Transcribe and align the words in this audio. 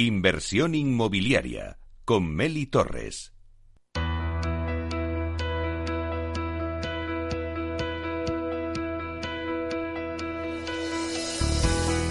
Inversión 0.00 0.76
inmobiliaria 0.76 1.76
con 2.04 2.32
Meli 2.32 2.66
Torres. 2.66 3.34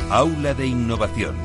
Aula 0.09 0.53
de 0.53 0.67
Innovación. 0.67 1.37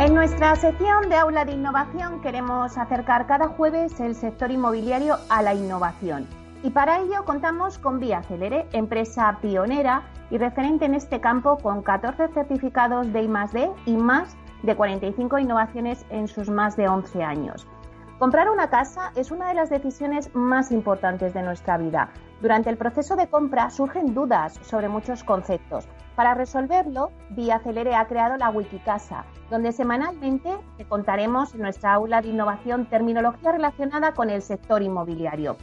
En 0.00 0.12
nuestra 0.12 0.56
sección 0.56 1.08
de 1.08 1.14
Aula 1.14 1.44
de 1.44 1.52
Innovación 1.52 2.20
queremos 2.20 2.76
acercar 2.76 3.28
cada 3.28 3.46
jueves 3.46 4.00
el 4.00 4.16
sector 4.16 4.50
inmobiliario 4.50 5.18
a 5.28 5.40
la 5.40 5.54
innovación. 5.54 6.26
Y 6.64 6.70
para 6.70 7.00
ello 7.00 7.26
contamos 7.26 7.78
con 7.78 8.00
Vía 8.00 8.22
Celere, 8.22 8.66
empresa 8.72 9.36
pionera 9.42 10.04
y 10.30 10.38
referente 10.38 10.86
en 10.86 10.94
este 10.94 11.20
campo 11.20 11.58
con 11.58 11.82
14 11.82 12.28
certificados 12.28 13.12
de 13.12 13.22
I+D 13.22 13.70
y 13.84 13.98
más 13.98 14.34
de 14.62 14.74
45 14.74 15.40
innovaciones 15.40 16.06
en 16.08 16.26
sus 16.26 16.48
más 16.48 16.74
de 16.78 16.88
11 16.88 17.22
años. 17.22 17.66
Comprar 18.18 18.48
una 18.48 18.70
casa 18.70 19.12
es 19.14 19.30
una 19.30 19.48
de 19.48 19.54
las 19.54 19.68
decisiones 19.68 20.34
más 20.34 20.72
importantes 20.72 21.34
de 21.34 21.42
nuestra 21.42 21.76
vida. 21.76 22.08
Durante 22.40 22.70
el 22.70 22.78
proceso 22.78 23.14
de 23.14 23.28
compra 23.28 23.68
surgen 23.68 24.14
dudas 24.14 24.58
sobre 24.62 24.88
muchos 24.88 25.22
conceptos. 25.22 25.86
Para 26.16 26.32
resolverlo, 26.32 27.10
Vía 27.28 27.58
Celere 27.58 27.94
ha 27.94 28.06
creado 28.06 28.38
la 28.38 28.48
Wikicasa, 28.48 29.26
donde 29.50 29.72
semanalmente 29.72 30.48
te 30.78 30.86
contaremos 30.86 31.54
en 31.54 31.60
nuestra 31.60 31.92
aula 31.92 32.22
de 32.22 32.28
innovación 32.28 32.86
terminología 32.86 33.52
relacionada 33.52 34.14
con 34.14 34.30
el 34.30 34.40
sector 34.40 34.80
inmobiliario. 34.80 35.58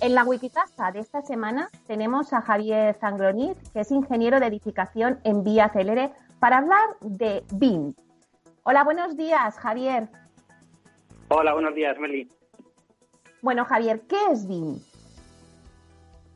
En 0.00 0.14
la 0.14 0.22
Wikicasa 0.22 0.92
de 0.92 1.00
esta 1.00 1.22
semana 1.22 1.70
tenemos 1.88 2.32
a 2.32 2.40
Javier 2.40 2.94
Zangroniz, 2.94 3.56
que 3.72 3.80
es 3.80 3.90
ingeniero 3.90 4.38
de 4.38 4.46
edificación 4.46 5.18
en 5.24 5.42
Vía 5.42 5.70
Celere, 5.70 6.10
para 6.38 6.58
hablar 6.58 6.88
de 7.00 7.42
BIM. 7.54 7.94
Hola, 8.62 8.84
buenos 8.84 9.16
días, 9.16 9.58
Javier. 9.58 10.06
Hola, 11.26 11.52
buenos 11.52 11.74
días, 11.74 11.98
Meli. 11.98 12.28
Bueno, 13.42 13.64
Javier, 13.64 14.02
¿qué 14.08 14.16
es 14.30 14.46
BIM? 14.46 14.76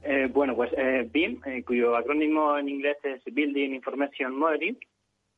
Eh, 0.03 0.29
bueno, 0.33 0.57
pues 0.57 0.73
eh, 0.77 1.09
BIM, 1.13 1.41
eh, 1.47 1.63
cuyo 1.63 1.97
acrónimo 1.97 2.59
en 2.59 2.69
inglés 2.69 2.97
es 3.05 3.23
Building 3.33 3.75
Information 3.75 4.37
Modeling, 4.37 4.77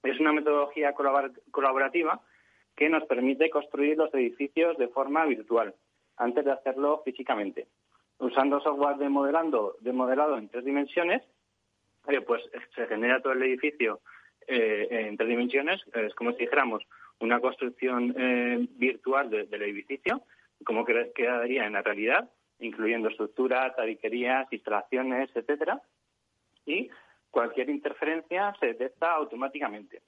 es 0.02 0.18
una 0.18 0.32
metodología 0.32 0.94
colaborativa 0.94 2.22
que 2.74 2.88
nos 2.88 3.04
permite 3.04 3.50
construir 3.50 3.98
los 3.98 4.14
edificios 4.14 4.78
de 4.78 4.88
forma 4.88 5.26
virtual, 5.26 5.74
antes 6.16 6.42
de 6.42 6.52
hacerlo 6.52 7.02
físicamente 7.04 7.68
usando 8.18 8.60
software 8.60 8.96
de 8.96 9.08
modelando, 9.08 9.76
de 9.80 9.92
modelado 9.92 10.38
en 10.38 10.48
tres 10.48 10.64
dimensiones, 10.64 11.22
eh, 12.08 12.20
pues 12.20 12.42
se 12.74 12.86
genera 12.86 13.20
todo 13.20 13.32
el 13.32 13.42
edificio 13.42 14.00
eh, 14.46 14.88
en 14.90 15.16
tres 15.16 15.28
dimensiones, 15.28 15.80
es 15.94 16.14
como 16.14 16.32
si 16.32 16.38
dijéramos 16.38 16.84
una 17.20 17.40
construcción 17.40 18.14
eh, 18.16 18.66
virtual 18.76 19.30
del 19.30 19.62
edificio, 19.62 20.22
como 20.64 20.84
que 20.84 21.12
quedaría 21.14 21.66
en 21.66 21.72
la 21.74 21.82
realidad, 21.82 22.30
incluyendo 22.58 23.08
estructuras, 23.08 23.74
tabiquerías, 23.76 24.52
instalaciones, 24.52 25.30
etcétera, 25.34 25.80
y 26.66 26.90
cualquier 27.30 27.70
interferencia 27.70 28.54
se 28.60 28.66
detecta 28.66 29.12
automáticamente. 29.12 30.02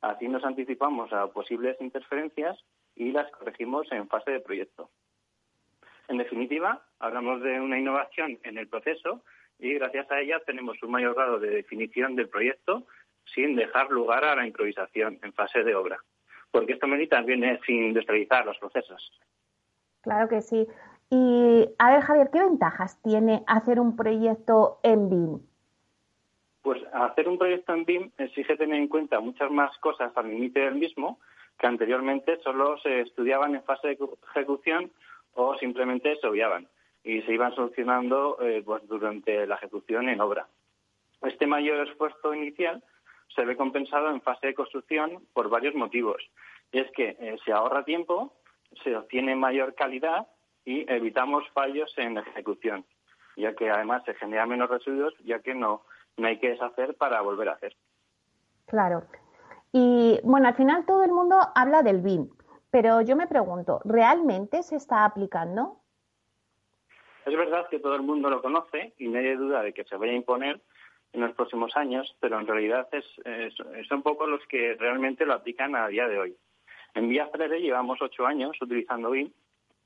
Así 0.00 0.28
nos 0.28 0.44
anticipamos 0.44 1.12
a 1.12 1.26
posibles 1.28 1.76
interferencias 1.80 2.58
y 2.94 3.12
las 3.12 3.30
corregimos 3.32 3.90
en 3.92 4.08
fase 4.08 4.30
de 4.30 4.40
proyecto. 4.40 4.90
En 6.08 6.18
definitiva, 6.18 6.82
hablamos 7.00 7.42
de 7.42 7.60
una 7.60 7.78
innovación 7.78 8.38
en 8.44 8.58
el 8.58 8.68
proceso 8.68 9.22
y 9.58 9.74
gracias 9.74 10.10
a 10.10 10.20
ella 10.20 10.40
tenemos 10.46 10.80
un 10.82 10.92
mayor 10.92 11.14
grado 11.14 11.38
de 11.38 11.50
definición 11.50 12.14
del 12.14 12.28
proyecto 12.28 12.84
sin 13.34 13.56
dejar 13.56 13.90
lugar 13.90 14.24
a 14.24 14.36
la 14.36 14.46
improvisación 14.46 15.18
en 15.22 15.32
fase 15.32 15.64
de 15.64 15.74
obra. 15.74 15.98
Porque 16.50 16.74
esto 16.74 16.86
medita 16.86 17.16
también 17.16 17.44
es 17.44 17.60
industrializar 17.68 18.44
los 18.44 18.58
procesos. 18.58 19.20
Claro 20.02 20.28
que 20.28 20.40
sí. 20.40 20.66
Y 21.10 21.68
a 21.78 21.92
ver, 21.92 22.02
Javier, 22.02 22.30
¿qué 22.32 22.40
ventajas 22.40 23.00
tiene 23.02 23.42
hacer 23.46 23.80
un 23.80 23.96
proyecto 23.96 24.78
en 24.82 25.10
BIM? 25.10 25.40
Pues 26.62 26.82
hacer 26.92 27.28
un 27.28 27.38
proyecto 27.38 27.72
en 27.72 27.84
BIM 27.84 28.10
exige 28.18 28.56
tener 28.56 28.76
en 28.76 28.88
cuenta 28.88 29.20
muchas 29.20 29.50
más 29.50 29.76
cosas 29.78 30.12
al 30.16 30.28
límite 30.28 30.60
del 30.60 30.74
mismo 30.74 31.18
que 31.58 31.66
anteriormente 31.66 32.38
solo 32.42 32.78
se 32.78 33.00
estudiaban 33.00 33.54
en 33.54 33.62
fase 33.62 33.88
de 33.88 33.98
ejecución 34.34 34.90
o 35.34 35.54
simplemente 35.56 36.16
se 36.16 36.26
obviaban 36.26 36.66
y 37.02 37.22
se 37.22 37.32
iban 37.32 37.54
solucionando 37.54 38.38
eh, 38.40 38.62
pues 38.64 38.86
durante 38.86 39.46
la 39.46 39.56
ejecución 39.56 40.08
en 40.08 40.20
obra. 40.20 40.46
Este 41.22 41.46
mayor 41.46 41.86
esfuerzo 41.86 42.34
inicial 42.34 42.82
se 43.34 43.44
ve 43.44 43.56
compensado 43.56 44.10
en 44.10 44.20
fase 44.20 44.48
de 44.48 44.54
construcción 44.54 45.22
por 45.32 45.48
varios 45.48 45.74
motivos. 45.74 46.22
Y 46.72 46.80
es 46.80 46.90
que 46.92 47.16
eh, 47.20 47.36
se 47.44 47.52
ahorra 47.52 47.84
tiempo, 47.84 48.32
se 48.82 48.96
obtiene 48.96 49.34
mayor 49.34 49.74
calidad 49.74 50.26
y 50.64 50.90
evitamos 50.92 51.44
fallos 51.52 51.92
en 51.96 52.18
ejecución, 52.18 52.84
ya 53.36 53.54
que 53.54 53.70
además 53.70 54.02
se 54.04 54.14
generan 54.14 54.48
menos 54.48 54.68
residuos, 54.68 55.14
ya 55.24 55.40
que 55.40 55.54
no, 55.54 55.82
no 56.16 56.26
hay 56.26 56.38
que 56.38 56.50
deshacer 56.50 56.94
para 56.96 57.20
volver 57.22 57.48
a 57.48 57.52
hacer. 57.52 57.76
Claro. 58.66 59.04
Y 59.72 60.20
bueno, 60.22 60.48
al 60.48 60.54
final 60.54 60.84
todo 60.84 61.02
el 61.04 61.12
mundo 61.12 61.36
habla 61.54 61.82
del 61.82 62.00
BIM, 62.00 62.28
pero 62.70 63.00
yo 63.00 63.16
me 63.16 63.26
pregunto, 63.26 63.80
¿realmente 63.84 64.62
se 64.62 64.76
está 64.76 65.04
aplicando? 65.04 65.79
Es 67.30 67.36
verdad 67.36 67.68
que 67.68 67.78
todo 67.78 67.94
el 67.94 68.02
mundo 68.02 68.28
lo 68.28 68.42
conoce 68.42 68.92
y 68.98 69.06
nadie 69.06 69.36
duda 69.36 69.62
de 69.62 69.72
que 69.72 69.84
se 69.84 69.94
vaya 69.94 70.10
a 70.10 70.16
imponer 70.16 70.60
en 71.12 71.20
los 71.20 71.32
próximos 71.36 71.76
años, 71.76 72.12
pero 72.18 72.40
en 72.40 72.46
realidad 72.48 72.88
es, 72.90 73.04
son 73.86 74.02
pocos 74.02 74.28
los 74.28 74.44
que 74.48 74.74
realmente 74.74 75.24
lo 75.24 75.34
aplican 75.34 75.76
a 75.76 75.86
día 75.86 76.08
de 76.08 76.18
hoy. 76.18 76.36
En 76.92 77.08
Vía 77.08 77.28
Freire 77.28 77.60
llevamos 77.60 78.02
ocho 78.02 78.26
años 78.26 78.60
utilizando 78.60 79.12
BIM 79.12 79.30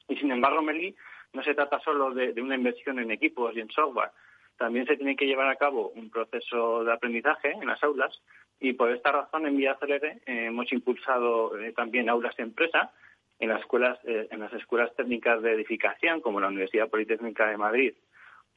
y, 0.09 0.17
sin 0.17 0.33
embargo, 0.33 0.63
Meli, 0.63 0.97
no 1.35 1.43
se 1.43 1.55
trata 1.55 1.79
solo 1.81 2.15
de, 2.15 2.33
una 2.41 2.55
inversión 2.55 2.99
en 2.99 3.11
equipos 3.11 3.55
y 3.55 3.61
en 3.61 3.69
software. 3.69 4.13
También 4.57 4.87
se 4.87 4.97
tiene 4.97 5.15
que 5.15 5.27
llevar 5.27 5.51
a 5.51 5.57
cabo 5.57 5.91
un 5.91 6.09
proceso 6.09 6.83
de 6.83 6.95
aprendizaje 6.95 7.51
en 7.51 7.67
las 7.67 7.85
aulas 7.85 8.23
y 8.59 8.73
por 8.73 8.91
esta 8.91 9.13
razón 9.13 9.47
en 9.47 9.59
Vía 9.59 9.77
Celere 9.79 10.23
eh, 10.25 10.47
hemos 10.47 10.73
impulsado 10.73 11.59
eh, 11.59 11.73
también 11.73 12.09
aulas 12.09 12.35
de 12.37 12.45
empresa 12.45 12.91
en 13.39 13.49
las 13.49 13.61
escuelas 13.61 13.99
eh, 14.05 14.29
en 14.31 14.41
las 14.41 14.53
escuelas 14.53 14.95
técnicas 14.97 15.43
de 15.43 15.53
edificación 15.53 16.21
como 16.21 16.41
la 16.41 16.49
Universidad 16.49 16.89
Politécnica 16.89 17.47
de 17.47 17.57
Madrid 17.57 17.95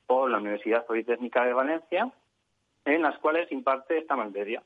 o 0.07 0.27
la 0.27 0.37
Universidad 0.37 0.85
Politécnica 0.85 1.45
de 1.45 1.53
Valencia 1.53 2.11
en 2.85 3.01
las 3.01 3.17
cuales 3.19 3.51
imparte 3.51 3.97
esta 3.97 4.15
materia 4.15 4.63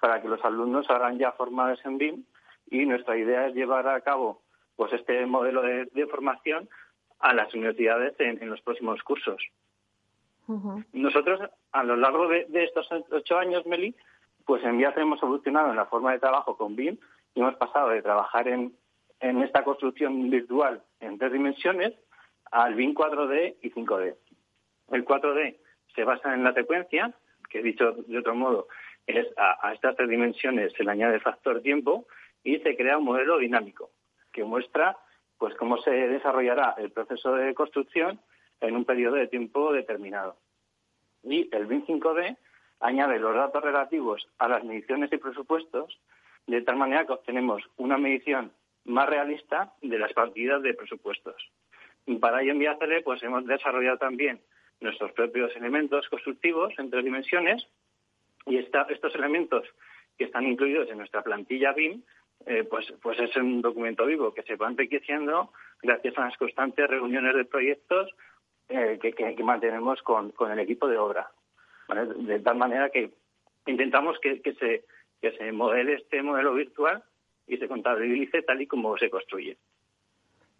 para 0.00 0.20
que 0.20 0.28
los 0.28 0.44
alumnos 0.44 0.90
hagan 0.90 1.18
ya 1.18 1.32
formados 1.32 1.80
en 1.84 1.98
BIM 1.98 2.24
y 2.70 2.86
nuestra 2.86 3.16
idea 3.16 3.46
es 3.46 3.54
llevar 3.54 3.86
a 3.88 4.00
cabo 4.00 4.42
pues 4.74 4.92
este 4.94 5.24
modelo 5.26 5.62
de, 5.62 6.06
formación 6.10 6.68
a 7.20 7.32
las 7.34 7.54
universidades 7.54 8.14
en, 8.18 8.48
los 8.50 8.60
próximos 8.62 9.00
cursos. 9.02 9.40
Nosotros, 10.92 11.40
a 11.70 11.84
lo 11.84 11.96
largo 11.96 12.26
de, 12.26 12.46
de, 12.46 12.64
estos 12.64 12.88
ocho 13.12 13.38
años, 13.38 13.64
Meli, 13.64 13.94
pues 14.44 14.64
en 14.64 14.78
Viaje 14.78 15.00
hemos 15.00 15.22
evolucionado 15.22 15.70
en 15.70 15.76
la 15.76 15.86
forma 15.86 16.12
de 16.12 16.18
trabajo 16.18 16.56
con 16.56 16.74
BIM 16.74 16.96
y 17.34 17.40
hemos 17.40 17.54
pasado 17.54 17.90
de 17.90 18.02
trabajar 18.02 18.48
en, 18.48 18.74
en 19.22 19.40
esta 19.40 19.62
construcción 19.62 20.28
virtual 20.28 20.82
en 21.00 21.16
tres 21.16 21.32
dimensiones 21.32 21.94
al 22.50 22.74
BIM 22.74 22.92
4D 22.92 23.56
y 23.62 23.70
5D. 23.70 24.16
El 24.90 25.04
4D 25.04 25.56
se 25.94 26.04
basa 26.04 26.34
en 26.34 26.44
la 26.44 26.52
secuencia, 26.52 27.14
que 27.48 27.62
dicho 27.62 27.92
de 27.92 28.18
otro 28.18 28.34
modo, 28.34 28.66
es 29.06 29.26
a, 29.36 29.72
estas 29.72 29.96
tres 29.96 30.08
dimensiones 30.08 30.72
se 30.74 30.84
le 30.84 30.90
añade 30.90 31.20
factor 31.20 31.62
tiempo 31.62 32.06
y 32.42 32.58
se 32.58 32.76
crea 32.76 32.98
un 32.98 33.04
modelo 33.04 33.38
dinámico 33.38 33.90
que 34.32 34.44
muestra 34.44 34.98
pues 35.38 35.54
cómo 35.54 35.78
se 35.78 35.90
desarrollará 35.90 36.74
el 36.78 36.90
proceso 36.90 37.34
de 37.34 37.54
construcción 37.54 38.20
en 38.60 38.76
un 38.76 38.84
periodo 38.84 39.16
de 39.16 39.28
tiempo 39.28 39.72
determinado. 39.72 40.36
Y 41.22 41.48
el 41.54 41.66
BIM 41.66 41.86
5D 41.86 42.36
añade 42.80 43.20
los 43.20 43.34
datos 43.34 43.62
relativos 43.62 44.28
a 44.38 44.48
las 44.48 44.64
mediciones 44.64 45.12
y 45.12 45.18
presupuestos, 45.18 46.00
de 46.46 46.62
tal 46.62 46.76
manera 46.76 47.06
que 47.06 47.12
obtenemos 47.12 47.62
una 47.76 47.98
medición 47.98 48.52
más 48.84 49.08
realista 49.08 49.72
de 49.80 49.98
las 49.98 50.12
partidas 50.12 50.62
de 50.62 50.74
presupuestos. 50.74 51.50
Para 52.20 52.42
ello 52.42 52.52
en 52.52 52.58
Viacele 52.58 53.02
pues 53.02 53.22
hemos 53.22 53.46
desarrollado 53.46 53.98
también 53.98 54.40
nuestros 54.80 55.12
propios 55.12 55.54
elementos 55.56 56.08
constructivos 56.08 56.72
en 56.78 56.90
tres 56.90 57.04
dimensiones 57.04 57.66
y 58.46 58.58
estos 58.58 59.14
elementos 59.14 59.64
que 60.18 60.24
están 60.24 60.46
incluidos 60.46 60.90
en 60.90 60.98
nuestra 60.98 61.22
plantilla 61.22 61.72
BIM 61.72 62.02
eh, 62.46 62.64
pues, 62.64 62.92
pues 63.00 63.20
es 63.20 63.36
un 63.36 63.62
documento 63.62 64.04
vivo 64.04 64.34
que 64.34 64.42
se 64.42 64.56
va 64.56 64.68
enriqueciendo 64.68 65.52
gracias 65.80 66.18
a 66.18 66.24
las 66.24 66.36
constantes 66.36 66.88
reuniones 66.88 67.36
de 67.36 67.44
proyectos 67.44 68.10
eh, 68.68 68.98
que, 69.00 69.42
mantenemos 69.44 70.02
con 70.02 70.32
el 70.50 70.58
equipo 70.58 70.88
de 70.88 70.98
obra. 70.98 71.30
De 71.88 72.40
tal 72.40 72.56
manera 72.56 72.90
que 72.90 73.10
intentamos 73.66 74.18
que, 74.20 74.40
se, 74.58 74.84
que 75.20 75.32
se 75.36 75.52
modele 75.52 75.94
este 75.94 76.22
modelo 76.22 76.54
virtual 76.54 77.02
y 77.46 77.56
se 77.56 77.68
contabilice 77.68 78.42
tal 78.42 78.60
y 78.60 78.66
como 78.66 78.96
se 78.96 79.10
construye. 79.10 79.58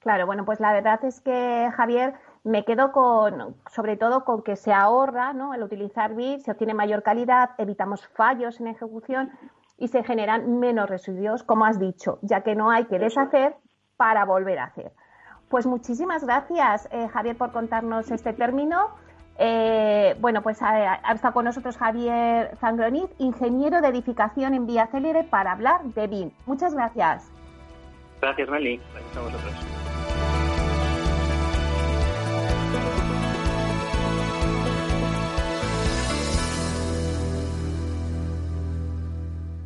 Claro, 0.00 0.26
bueno, 0.26 0.44
pues 0.44 0.58
la 0.58 0.72
verdad 0.72 1.04
es 1.04 1.20
que, 1.20 1.70
Javier, 1.76 2.14
me 2.42 2.64
quedo 2.64 2.90
con, 2.90 3.54
sobre 3.70 3.96
todo 3.96 4.24
con 4.24 4.42
que 4.42 4.56
se 4.56 4.72
ahorra, 4.72 5.32
¿no? 5.32 5.54
El 5.54 5.62
utilizar 5.62 6.14
BIM, 6.16 6.40
se 6.40 6.50
obtiene 6.50 6.74
mayor 6.74 7.04
calidad, 7.04 7.50
evitamos 7.56 8.08
fallos 8.08 8.60
en 8.60 8.66
ejecución 8.66 9.30
y 9.78 9.88
se 9.88 10.02
generan 10.02 10.58
menos 10.58 10.90
residuos, 10.90 11.44
como 11.44 11.66
has 11.66 11.78
dicho, 11.78 12.18
ya 12.22 12.42
que 12.42 12.56
no 12.56 12.70
hay 12.70 12.86
que 12.86 12.98
deshacer 12.98 13.54
para 13.96 14.24
volver 14.24 14.58
a 14.58 14.64
hacer. 14.64 14.92
Pues 15.48 15.66
muchísimas 15.66 16.24
gracias, 16.24 16.88
eh, 16.90 17.08
Javier, 17.08 17.36
por 17.36 17.52
contarnos 17.52 18.10
este 18.10 18.32
término. 18.32 18.96
Eh, 19.38 20.14
bueno, 20.20 20.42
pues 20.42 20.60
ha, 20.62 20.94
estado 21.12 21.34
con 21.34 21.44
nosotros 21.44 21.76
Javier 21.76 22.56
Zangroniz, 22.58 23.10
ingeniero 23.18 23.80
de 23.80 23.88
edificación 23.88 24.54
en 24.54 24.66
Vía 24.66 24.86
Célere, 24.88 25.24
para 25.24 25.52
hablar 25.52 25.82
de 25.84 26.06
BIM. 26.06 26.30
Muchas 26.46 26.74
gracias. 26.74 27.30
Gracias, 28.20 28.48
Meli. 28.48 28.80
Gracias 28.92 29.16
a 29.16 29.20
vosotros. 29.20 29.54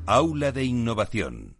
Aula 0.06 0.52
de 0.52 0.64
Innovación. 0.64 1.55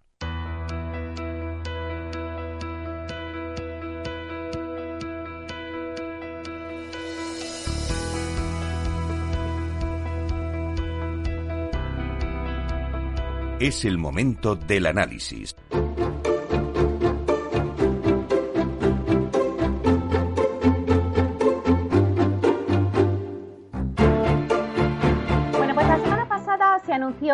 Es 13.58 13.86
el 13.86 13.96
momento 13.96 14.54
del 14.54 14.86
análisis. 14.86 15.56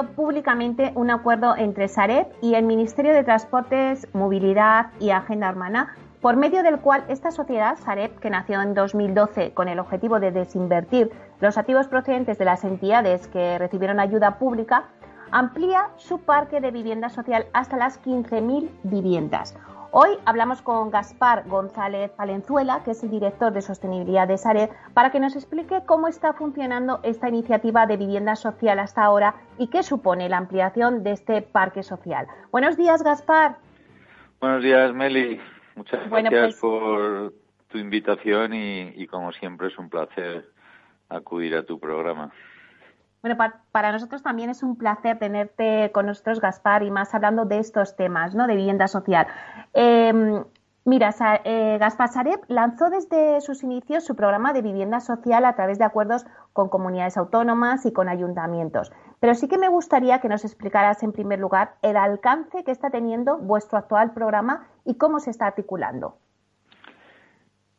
públicamente 0.03 0.93
un 0.95 1.11
acuerdo 1.11 1.57
entre 1.57 1.89
Sareb 1.89 2.27
y 2.41 2.55
el 2.55 2.65
Ministerio 2.65 3.13
de 3.13 3.25
Transportes, 3.25 4.09
Movilidad 4.15 4.87
y 4.99 5.11
Agenda 5.11 5.51
Urbana, 5.51 5.95
por 6.21 6.37
medio 6.37 6.63
del 6.63 6.79
cual 6.79 7.05
esta 7.09 7.31
sociedad, 7.31 7.77
Sareb, 7.79 8.19
que 8.21 8.31
nació 8.31 8.63
en 8.63 8.75
2012 8.75 9.53
con 9.53 9.69
el 9.69 9.79
objetivo 9.79 10.21
de 10.21 10.31
desinvertir 10.31 11.11
los 11.41 11.59
activos 11.59 11.89
procedentes 11.89 12.39
de 12.39 12.45
las 12.45 12.65
entidades 12.65 13.27
que 13.29 13.59
recibieron 13.59 14.01
ayuda 14.01 14.39
pública, 14.39 14.89
amplía 15.33 15.89
su 15.97 16.21
parque 16.21 16.61
de 16.61 16.71
vivienda 16.71 17.09
social 17.09 17.47
hasta 17.55 17.77
las 17.77 18.01
15.000 18.05 18.71
viviendas. 18.85 19.59
Hoy 19.91 20.11
hablamos 20.25 20.63
con 20.63 20.91
Gaspar 20.91 21.47
González 21.49 22.11
Palenzuela, 22.13 22.83
que 22.85 22.93
es 22.93 23.03
el 23.03 23.11
director 23.11 23.53
de 23.53 23.61
sostenibilidad 23.61 24.27
de 24.29 24.39
Sareb, 24.39 24.71
para 24.95 25.11
que 25.11 25.21
nos 25.21 25.37
explique 25.37 25.83
cómo 25.87 26.09
está 26.09 26.33
funcionando 26.33 27.01
esta 27.03 27.29
iniciativa 27.29 27.87
de 27.87 27.97
vivienda 27.97 28.37
social 28.37 28.79
hasta 28.79 29.03
ahora 29.03 29.35
y 29.59 29.69
qué 29.69 29.83
supone 29.83 30.29
la 30.29 30.39
ampliación 30.39 31.03
de 31.03 31.13
este 31.13 31.43
parque 31.43 31.83
social. 31.83 32.27
Buenos 32.51 32.77
días, 32.77 33.03
Gaspar. 33.03 33.57
Buenos 34.41 34.63
días, 34.63 34.95
Meli. 34.95 35.41
Muchas 35.77 36.09
gracias 36.09 36.41
pues 36.41 36.57
por 36.57 37.35
tu 37.69 37.79
invitación 37.79 38.53
y 38.55 39.07
como 39.07 39.33
siempre 39.33 39.69
es 39.69 39.79
un 39.79 39.91
placer 39.91 40.47
acudir 41.11 41.55
a 41.55 41.65
tu 41.65 41.79
programa. 41.79 42.33
Bueno, 43.23 43.37
para 43.71 43.93
nosotros 43.93 44.21
también 44.25 44.51
es 44.51 44.65
un 44.65 44.75
placer 44.75 45.17
tenerte 45.21 45.93
con 45.93 46.07
nosotros, 46.07 46.41
Gaspar, 46.41 46.83
y 46.83 46.91
más 46.91 47.15
hablando 47.15 47.45
de 47.45 47.61
estos 47.61 47.95
temas, 47.95 48.35
¿no? 48.35 48.49
De 48.49 48.57
vivienda 48.57 48.89
social. 48.89 49.29
Em, 49.75 50.43
mira, 50.85 51.15
eh, 51.45 51.79
Gaspar 51.79 52.09
Sareb 52.09 52.41
lanzó 52.49 52.91
desde 52.91 53.41
sus 53.41 53.63
inicios 53.63 54.05
su 54.05 54.17
programa 54.17 54.53
de 54.53 54.63
vivienda 54.63 54.99
social 54.99 55.45
a 55.45 55.55
través 55.55 55.79
de 55.79 55.85
acuerdos 55.85 56.27
con 56.53 56.69
comunidades 56.69 57.17
autónomas 57.17 57.87
y 57.87 57.93
con 57.93 58.09
ayuntamientos. 58.09 58.91
Pero 59.21 59.37
sí 59.37 59.47
que 59.47 59.57
me 59.57 59.69
gustaría 59.69 60.21
que 60.21 60.29
nos 60.29 60.45
explicaras, 60.45 61.05
en 61.05 61.13
primer 61.13 61.39
lugar, 61.39 61.77
el 61.83 61.97
alcance 61.97 62.65
que 62.65 62.73
está 62.73 62.91
teniendo 62.91 63.39
vuestro 63.39 63.79
actual 63.79 64.11
programa 64.15 64.67
y 64.85 64.97
cómo 64.97 65.21
se 65.21 65.31
está 65.31 65.47
articulando. 65.47 66.17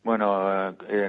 Bueno, 0.04 0.70
eh, 0.88 1.04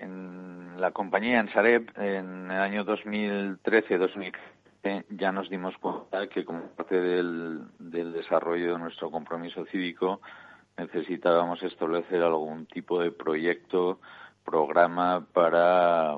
en 0.00 0.59
la 0.80 0.92
compañía 0.92 1.40
en 1.40 1.52
Sareb 1.52 1.90
en 1.96 2.50
el 2.50 2.60
año 2.60 2.84
2013-2015 2.86 5.04
ya 5.10 5.30
nos 5.30 5.50
dimos 5.50 5.76
cuenta 5.76 6.26
que 6.28 6.44
como 6.44 6.62
parte 6.68 6.98
del, 6.98 7.66
desarrollo 7.78 8.72
de 8.72 8.78
nuestro 8.78 9.10
compromiso 9.10 9.66
cívico 9.66 10.22
necesitábamos 10.78 11.62
establecer 11.62 12.22
algún 12.22 12.64
tipo 12.64 13.02
de 13.02 13.10
proyecto, 13.10 14.00
programa 14.42 15.26
para 15.34 16.16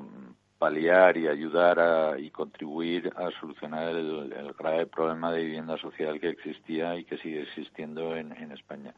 paliar 0.57 1.17
y 1.17 1.27
ayudar 1.27 2.17
y 2.17 2.29
contribuir 2.29 3.11
a 3.17 3.31
solucionar 3.41 3.89
el, 3.89 4.53
grave 4.57 4.85
problema 4.85 5.33
de 5.33 5.43
vivienda 5.43 5.77
social 5.77 6.21
que 6.21 6.29
existía 6.29 6.95
y 6.95 7.03
que 7.03 7.17
sigue 7.17 7.41
existiendo 7.41 8.15
en 8.15 8.51
España. 8.53 8.93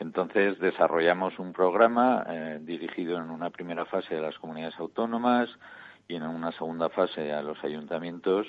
Entonces 0.00 0.58
desarrollamos 0.58 1.38
un 1.38 1.52
programa 1.52 2.24
eh, 2.26 2.58
dirigido 2.62 3.18
en 3.18 3.30
una 3.30 3.50
primera 3.50 3.84
fase 3.84 4.16
a 4.16 4.22
las 4.22 4.38
comunidades 4.38 4.78
autónomas 4.80 5.50
y 6.08 6.16
en 6.16 6.22
una 6.22 6.52
segunda 6.52 6.88
fase 6.88 7.32
a 7.32 7.42
los 7.42 7.62
ayuntamientos 7.62 8.46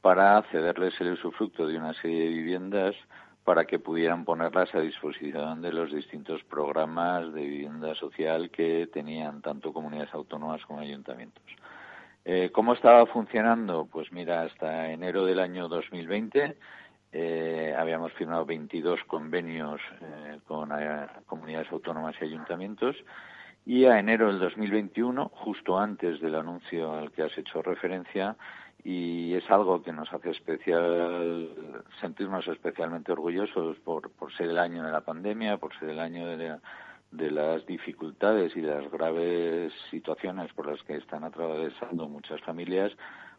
para 0.00 0.40
cederles 0.52 0.94
el 1.00 1.14
usufructo 1.14 1.66
de 1.66 1.76
una 1.78 1.94
serie 1.94 2.22
de 2.22 2.28
viviendas 2.28 2.94
para 3.42 3.64
que 3.64 3.80
pudieran 3.80 4.24
ponerlas 4.24 4.72
a 4.72 4.80
disposición 4.80 5.62
de 5.62 5.72
los 5.72 5.92
distintos 5.92 6.44
programas 6.44 7.34
de 7.34 7.42
vivienda 7.42 7.94
social 7.96 8.50
que 8.50 8.88
tenían 8.92 9.42
tanto 9.42 9.72
comunidades 9.72 10.14
autónomas 10.14 10.64
como 10.64 10.78
ayuntamientos. 10.78 11.44
Eh, 12.24 12.50
¿Cómo 12.52 12.72
estaba 12.72 13.04
funcionando? 13.06 13.86
Pues 13.90 14.12
mira, 14.12 14.42
hasta 14.42 14.92
enero 14.92 15.26
del 15.26 15.40
año 15.40 15.68
2020 15.68 16.56
eh, 17.16 17.72
habíamos 17.78 18.12
firmado 18.14 18.44
22 18.44 19.04
convenios 19.04 19.80
eh, 20.00 20.40
con 20.48 20.72
eh, 20.72 21.06
comunidades 21.26 21.70
autónomas 21.70 22.16
y 22.20 22.24
ayuntamientos 22.24 22.96
y 23.64 23.84
a 23.84 24.00
enero 24.00 24.26
del 24.26 24.40
2021, 24.40 25.30
justo 25.32 25.78
antes 25.78 26.20
del 26.20 26.34
anuncio 26.34 26.92
al 26.92 27.12
que 27.12 27.22
has 27.22 27.38
hecho 27.38 27.62
referencia, 27.62 28.36
y 28.82 29.32
es 29.32 29.48
algo 29.48 29.80
que 29.80 29.92
nos 29.92 30.12
hace 30.12 30.30
especial 30.30 31.50
sentirnos 32.00 32.48
especialmente 32.48 33.12
orgullosos 33.12 33.78
por, 33.84 34.10
por 34.10 34.32
ser 34.32 34.50
el 34.50 34.58
año 34.58 34.82
de 34.82 34.90
la 34.90 35.02
pandemia, 35.02 35.58
por 35.58 35.72
ser 35.78 35.90
el 35.90 36.00
año 36.00 36.36
de, 36.36 36.56
de 37.12 37.30
las 37.30 37.64
dificultades 37.64 38.56
y 38.56 38.60
las 38.60 38.90
graves 38.90 39.72
situaciones 39.88 40.52
por 40.52 40.66
las 40.66 40.82
que 40.82 40.96
están 40.96 41.22
atravesando 41.22 42.08
muchas 42.08 42.40
familias, 42.40 42.90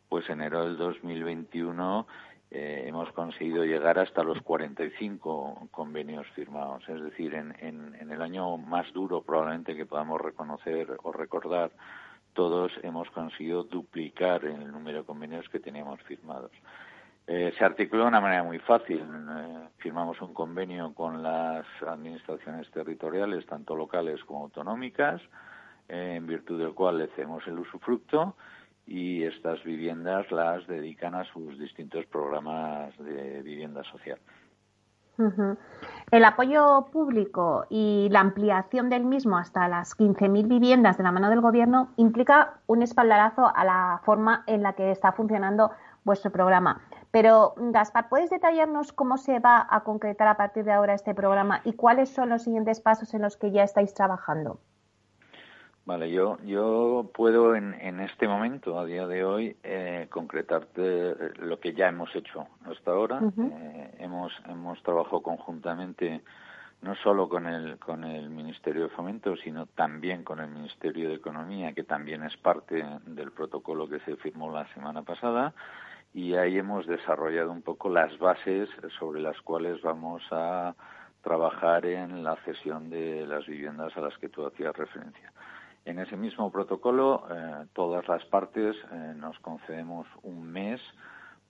pues 0.07 0.29
enero 0.29 0.63
del 0.63 0.77
2021 0.77 2.07
eh, 2.51 2.85
hemos 2.87 3.11
conseguido 3.11 3.65
llegar 3.65 3.99
hasta 3.99 4.23
los 4.23 4.41
45 4.41 5.69
convenios 5.71 6.27
firmados. 6.35 6.87
Es 6.87 7.01
decir, 7.01 7.33
en, 7.33 7.55
en, 7.59 8.11
el 8.11 8.21
año 8.21 8.57
más 8.57 8.91
duro 8.93 9.21
probablemente 9.23 9.75
que 9.75 9.85
podamos 9.85 10.21
reconocer 10.21 10.95
o 11.03 11.11
recordar, 11.11 11.71
todos 12.33 12.71
hemos 12.83 13.09
conseguido 13.11 13.63
duplicar 13.63 14.45
el 14.45 14.71
número 14.71 14.99
de 14.99 15.05
convenios 15.05 15.49
que 15.49 15.59
teníamos 15.59 16.01
firmados. 16.03 16.51
Eh, 17.27 17.53
se 17.57 17.65
articuló 17.65 18.03
de 18.03 18.09
una 18.09 18.21
manera 18.21 18.43
muy 18.43 18.59
fácil. 18.59 19.01
Eh, 19.01 19.67
firmamos 19.77 20.21
un 20.21 20.33
convenio 20.33 20.93
con 20.93 21.23
las 21.23 21.65
administraciones 21.87 22.69
territoriales, 22.71 23.45
tanto 23.47 23.75
locales 23.75 24.23
como 24.25 24.43
autonómicas, 24.43 25.21
en 25.87 26.25
virtud 26.27 26.59
del 26.59 26.73
cual 26.73 26.99
le 26.99 27.05
hacemos 27.05 27.45
el 27.47 27.59
usufructo 27.59 28.35
y 28.85 29.23
estas 29.23 29.63
viviendas 29.63 30.31
las 30.31 30.65
dedican 30.67 31.15
a 31.15 31.23
sus 31.25 31.57
distintos 31.57 32.05
programas 32.05 32.95
de 32.97 33.41
vivienda 33.41 33.83
social. 33.83 34.19
El 36.11 36.25
apoyo 36.25 36.87
público 36.91 37.65
y 37.69 38.09
la 38.11 38.19
ampliación 38.19 38.89
del 38.89 39.05
mismo 39.05 39.37
hasta 39.37 39.67
las 39.69 39.97
15.000 39.97 40.47
viviendas 40.47 40.97
de 40.97 41.03
la 41.03 41.11
mano 41.13 41.29
del 41.29 41.39
Gobierno 41.39 41.93
implica 41.95 42.59
un 42.67 42.81
espaldarazo 42.81 43.49
a 43.55 43.63
la 43.63 44.01
forma 44.03 44.43
en 44.45 44.61
la 44.61 44.73
que 44.73 44.91
está 44.91 45.13
funcionando 45.13 45.71
vuestro 46.03 46.31
programa. 46.31 46.81
Pero, 47.11 47.53
Gaspar, 47.57 48.09
¿puedes 48.09 48.29
detallarnos 48.29 48.91
cómo 48.91 49.17
se 49.17 49.39
va 49.39 49.65
a 49.69 49.85
concretar 49.85 50.27
a 50.27 50.35
partir 50.35 50.65
de 50.65 50.73
ahora 50.73 50.93
este 50.93 51.15
programa 51.15 51.61
y 51.63 51.73
cuáles 51.73 52.09
son 52.09 52.29
los 52.29 52.43
siguientes 52.43 52.81
pasos 52.81 53.13
en 53.13 53.21
los 53.21 53.37
que 53.37 53.51
ya 53.51 53.63
estáis 53.63 53.93
trabajando? 53.93 54.59
Vale, 55.85 56.09
yo, 56.09 56.39
yo 56.43 57.11
puedo 57.13 57.55
en, 57.55 57.75
en 57.75 57.99
este 57.99 58.27
momento, 58.27 58.79
a 58.79 58.85
día 58.85 59.05
de 59.05 59.23
hoy, 59.23 59.55
eh, 59.63 60.07
concretarte 60.09 61.13
lo 61.37 61.59
que 61.59 61.73
ya 61.73 61.89
hemos 61.89 62.13
hecho 62.15 62.47
hasta 62.65 62.91
ahora. 62.91 63.19
eh, 63.19 63.95
hemos, 63.99 64.33
hemos 64.49 64.81
trabajado 64.81 65.21
conjuntamente 65.21 66.21
no 66.81 66.95
solo 66.95 67.29
con 67.29 67.45
el, 67.45 67.77
con 67.77 68.03
el 68.03 68.29
Ministerio 68.29 68.83
de 68.83 68.89
Fomento, 68.89 69.35
sino 69.37 69.67
también 69.67 70.23
con 70.23 70.39
el 70.39 70.49
Ministerio 70.49 71.09
de 71.09 71.15
Economía, 71.15 71.73
que 71.73 71.83
también 71.83 72.23
es 72.23 72.35
parte 72.37 72.83
del 73.05 73.31
protocolo 73.31 73.87
que 73.87 73.99
se 74.01 74.15
firmó 74.17 74.51
la 74.51 74.67
semana 74.73 75.03
pasada, 75.03 75.53
y 76.13 76.33
ahí 76.35 76.57
hemos 76.57 76.87
desarrollado 76.87 77.51
un 77.51 77.61
poco 77.61 77.89
las 77.89 78.17
bases 78.19 78.69
sobre 78.99 79.21
las 79.21 79.39
cuales 79.41 79.81
vamos 79.81 80.23
a 80.31 80.73
trabajar 81.21 81.85
en 81.85 82.23
la 82.23 82.35
cesión 82.37 82.89
de 82.89 83.25
las 83.25 83.45
viviendas 83.47 83.95
a 83.97 84.01
las 84.01 84.17
que 84.17 84.29
tú 84.29 84.45
hacías 84.45 84.75
referencia. 84.75 85.31
En 85.85 85.99
ese 85.99 86.17
mismo 86.17 86.51
protocolo, 86.51 87.27
todas 87.73 88.07
las 88.07 88.25
partes 88.25 88.75
nos 89.15 89.37
concedemos 89.39 90.07
un 90.23 90.51
mes 90.51 90.81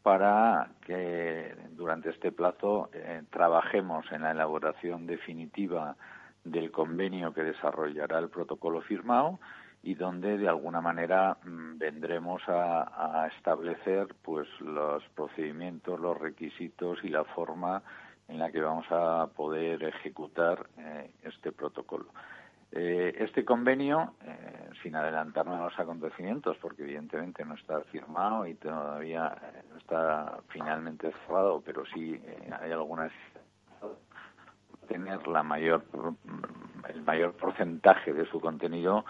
para 0.04 0.70
que 0.86 1.56
durante 1.72 2.10
este 2.10 2.32
plazo 2.32 2.89
trabajemos 3.30 4.06
en 4.12 4.24
la 4.24 4.32
elaboración 4.32 5.08
definitiva 5.08 5.96
del 6.44 6.72
convenio 6.72 7.34
que 7.34 7.44
desarrollará 7.44 8.20
el 8.20 8.30
protocolo 8.30 8.82
firmado 8.82 9.39
y 9.86 9.94
donde 9.94 10.38
de 10.38 10.48
alguna 10.48 10.82
manera 10.82 11.38
mm, 11.44 11.77
vendremos 11.77 12.42
a, 12.48 13.30
establecer 13.38 14.08
pues 14.24 14.48
los 14.60 15.04
procedimientos, 15.15 16.00
los 16.00 16.18
requisitos 16.18 16.98
y 17.04 17.10
la 17.10 17.24
forma 17.24 17.84
en 18.27 18.39
la 18.39 18.51
que 18.51 18.62
vamos 18.62 18.88
a 18.89 19.27
poder 19.36 19.84
ejecutar 19.84 20.68
eh, 20.77 21.12
este 21.24 21.51
protocolo. 21.51 22.08
Eh, 22.72 23.15
este 23.19 23.45
convenio, 23.45 24.15
eh, 24.25 24.69
sin 24.84 24.95
adelantarnos 24.95 25.60
a 25.60 25.65
los 25.65 25.79
acontecimientos, 25.79 26.57
porque 26.57 26.84
evidentemente 26.84 27.45
no 27.45 27.55
está 27.55 27.81
firmado 27.91 28.45
y 28.45 28.55
todavía 28.55 29.36
no 29.69 29.77
está 29.77 30.39
finalmente 30.50 31.12
cerrado, 31.25 31.62
pero 31.65 31.86
sí 31.86 32.19
hay 32.62 32.72
algunas 32.72 33.12
tener 34.88 35.27
la 35.27 35.41
mayor 35.41 35.84
el 36.89 37.01
mayor 37.01 37.34
porcentaje 37.34 38.13
de 38.13 38.25
su 38.27 38.39
contenido 38.39 39.03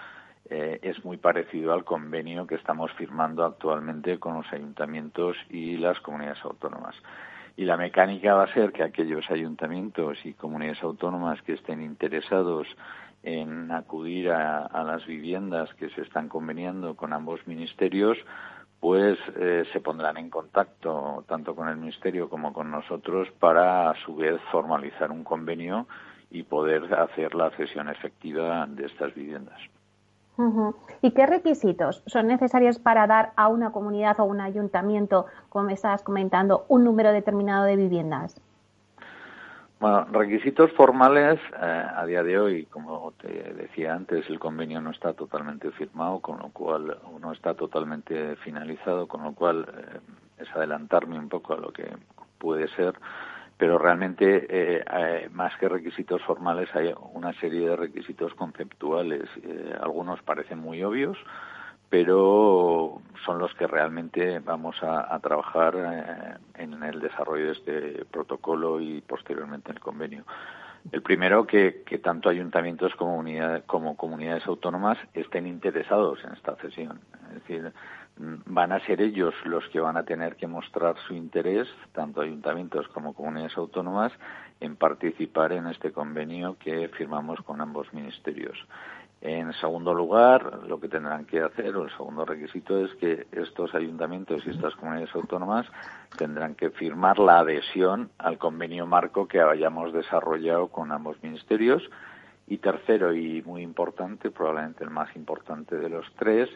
eh, 0.47 0.79
es 0.83 1.03
muy 1.03 1.17
parecido 1.17 1.73
al 1.73 1.83
convenio 1.83 2.45
que 2.45 2.55
estamos 2.55 2.91
firmando 2.93 3.43
actualmente 3.43 4.19
con 4.19 4.35
los 4.35 4.53
ayuntamientos 4.53 5.35
y 5.49 5.77
las 5.77 5.99
comunidades 6.01 6.43
autónomas. 6.45 6.95
Y 7.57 7.65
la 7.65 7.77
mecánica 7.77 8.35
va 8.35 8.43
a 8.43 8.53
ser 8.53 8.71
que 8.71 8.83
aquellos 8.83 9.29
ayuntamientos 9.31 10.23
y 10.23 10.33
comunidades 10.33 10.83
autónomas 10.83 11.41
que 11.41 11.53
estén 11.53 11.81
interesados 11.81 12.67
en 13.25 13.71
acudir 13.71 14.29
a, 14.29 14.83
las 14.83 15.05
viviendas 15.05 15.73
que 15.75 15.89
se 15.89 16.01
están 16.01 16.29
conveniando 16.29 16.95
con 16.95 17.11
ambos 17.11 17.45
ministerios, 17.47 18.17
pues 18.79 19.17
eh, 19.35 19.63
se 19.73 19.81
pondrán 19.81 20.17
en 20.17 20.29
contacto 20.29 21.23
tanto 21.27 21.55
con 21.55 21.67
el 21.67 21.77
Ministerio 21.77 22.29
como 22.29 22.53
con 22.53 22.69
nosotros 22.69 23.27
para 23.39 23.89
a 23.89 23.95
su 24.05 24.15
vez 24.15 24.39
formalizar 24.51 25.11
un 25.11 25.23
convenio 25.23 25.87
y 26.29 26.43
poder 26.43 26.93
hacer 26.93 27.33
la 27.33 27.49
cesión 27.51 27.89
efectiva 27.89 28.67
de 28.67 28.85
estas 28.85 29.13
viviendas. 29.15 29.59
¿Y 31.01 31.11
qué 31.11 31.25
requisitos 31.25 32.03
son 32.07 32.27
necesarios 32.27 32.77
para 32.77 33.07
dar 33.07 33.31
a 33.37 33.47
una 33.47 33.71
comunidad 33.71 34.19
o 34.19 34.25
un 34.25 34.41
ayuntamiento, 34.41 35.27
como 35.49 35.65
me 35.65 35.73
estabas 35.73 36.03
comentando, 36.03 36.65
un 36.67 36.83
número 36.83 37.13
determinado 37.13 37.63
de 37.63 37.77
viviendas? 37.77 38.35
Bueno, 39.79 40.05
requisitos 40.11 40.71
formales 40.73 41.39
eh, 41.61 41.85
a 41.95 42.05
día 42.05 42.23
de 42.23 42.39
hoy, 42.39 42.65
como 42.65 43.13
te 43.21 43.27
decía 43.53 43.93
antes, 43.93 44.29
el 44.29 44.39
convenio 44.39 44.81
no 44.81 44.91
está 44.91 45.13
totalmente 45.13 45.71
firmado, 45.71 46.19
con 46.19 46.39
lo 46.39 46.49
cual 46.49 46.97
no 47.19 47.33
está 47.33 47.53
totalmente 47.53 48.35
finalizado, 48.37 49.07
con 49.07 49.23
lo 49.23 49.33
cual 49.33 49.67
eh, 49.67 49.99
es 50.37 50.49
adelantarme 50.55 51.19
un 51.19 51.29
poco 51.29 51.53
a 51.53 51.57
lo 51.57 51.71
que 51.71 51.85
puede 52.39 52.67
ser 52.69 52.95
pero 53.57 53.77
realmente 53.77 54.45
eh, 54.49 54.83
eh, 54.91 55.29
más 55.31 55.55
que 55.57 55.69
requisitos 55.69 56.21
formales 56.23 56.69
hay 56.75 56.93
una 57.13 57.33
serie 57.39 57.69
de 57.69 57.75
requisitos 57.75 58.33
conceptuales. 58.33 59.23
Eh, 59.43 59.73
algunos 59.81 60.21
parecen 60.23 60.59
muy 60.59 60.83
obvios, 60.83 61.17
pero 61.89 63.01
son 63.25 63.39
los 63.39 63.53
que 63.55 63.67
realmente 63.67 64.39
vamos 64.39 64.75
a, 64.81 65.17
trabajar 65.19 66.39
en 66.55 66.83
el 66.83 66.99
desarrollo 66.99 67.45
de 67.45 67.51
este 67.51 68.05
protocolo 68.05 68.79
y 68.79 69.01
posteriormente 69.01 69.71
en 69.71 69.77
el 69.77 69.83
convenio. 69.83 70.25
El 70.91 71.01
primero, 71.01 71.47
que, 71.47 71.83
tanto 72.03 72.29
ayuntamientos 72.29 72.93
como 72.95 73.97
comunidades 73.97 74.45
autónomas 74.45 74.97
estén 75.13 75.47
interesados 75.47 76.23
en 76.23 76.33
esta 76.33 76.55
cesión. 76.57 76.99
Es 77.29 77.41
decir, 77.41 77.73
van 78.17 78.71
a 78.71 78.79
ser 78.85 79.01
ellos 79.01 79.33
los 79.45 79.67
que 79.69 79.79
van 79.79 79.97
a 79.97 80.03
tener 80.03 80.35
que 80.35 80.47
mostrar 80.47 80.95
su 81.07 81.15
interés, 81.15 81.67
tanto 81.91 82.21
ayuntamientos 82.21 82.87
como 82.89 83.13
comunidades 83.13 83.57
autónomas, 83.57 84.11
en 84.59 84.75
participar 84.75 85.53
en 85.53 85.67
este 85.67 85.91
convenio 85.91 86.55
que 86.59 86.87
firmamos 86.89 87.41
con 87.41 87.61
ambos 87.61 87.91
ministerios. 87.91 88.57
En 89.21 89.53
segundo 89.53 89.93
lugar, 89.93 90.61
lo 90.67 90.79
que 90.79 90.87
tendrán 90.87 91.25
que 91.25 91.41
hacer, 91.41 91.75
o 91.75 91.85
el 91.85 91.91
segundo 91.91 92.25
requisito, 92.25 92.85
es 92.85 92.93
que 92.95 93.25
estos 93.31 93.73
ayuntamientos 93.73 94.45
y 94.45 94.51
estas 94.51 94.75
comunidades 94.75 95.15
autónomas 95.15 95.65
tendrán 96.17 96.53
que 96.53 96.69
firmar 96.69 97.17
la 97.17 97.39
adhesión 97.39 98.11
al 98.19 98.37
convenio 98.37 98.85
marco 98.85 99.27
que 99.27 99.41
hayamos 99.41 99.93
desarrollado 99.93 100.67
con 100.67 100.91
ambos 100.91 101.17
ministerios. 101.23 101.81
Y 102.47 102.57
tercero, 102.57 103.15
y 103.15 103.41
muy 103.41 103.63
importante, 103.63 104.29
probablemente 104.29 104.83
el 104.83 104.91
más 104.91 105.15
importante 105.15 105.75
de 105.77 105.89
los 105.89 106.05
tres, 106.19 106.47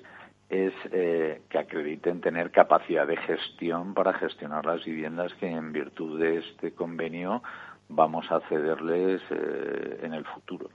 es 0.50 0.74
eh, 0.92 1.42
que 1.50 1.58
acrediten 1.60 2.22
tener 2.22 2.51
capacidad 2.51 3.08
de 3.08 3.18
gestión 3.18 3.94
para 3.94 4.13
gestionar 4.13 4.66
las 4.66 4.84
viviendas 4.84 5.34
que 5.36 5.48
en 5.48 5.72
virtud 5.72 6.20
de 6.20 6.38
este 6.38 6.72
convenio 6.74 7.44
vamos 7.88 8.32
a 8.32 8.39
cederles 8.42 9.22
eh, 9.30 10.00
en 10.04 10.13
el 10.13 10.25
futuro. 10.25 10.70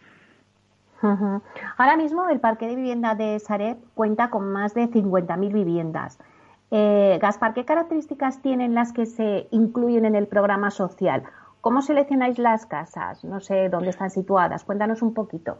Ahora 1.76 1.96
mismo 1.96 2.28
el 2.28 2.40
parque 2.40 2.66
de 2.66 2.76
vivienda 2.76 3.14
de 3.14 3.38
Sareb 3.38 3.76
cuenta 3.94 4.30
con 4.30 4.50
más 4.52 4.74
de 4.74 4.88
50.000 4.88 5.52
viviendas. 5.52 6.18
Eh, 6.70 7.18
Gaspar, 7.20 7.54
¿qué 7.54 7.64
características 7.64 8.42
tienen 8.42 8.74
las 8.74 8.92
que 8.92 9.06
se 9.06 9.46
incluyen 9.50 10.04
en 10.04 10.14
el 10.14 10.26
programa 10.26 10.70
social? 10.70 11.22
¿Cómo 11.60 11.82
seleccionáis 11.82 12.38
las 12.38 12.66
casas? 12.66 13.24
No 13.24 13.40
sé 13.40 13.68
dónde 13.68 13.90
están 13.90 14.10
situadas. 14.10 14.64
Cuéntanos 14.64 15.02
un 15.02 15.14
poquito. 15.14 15.58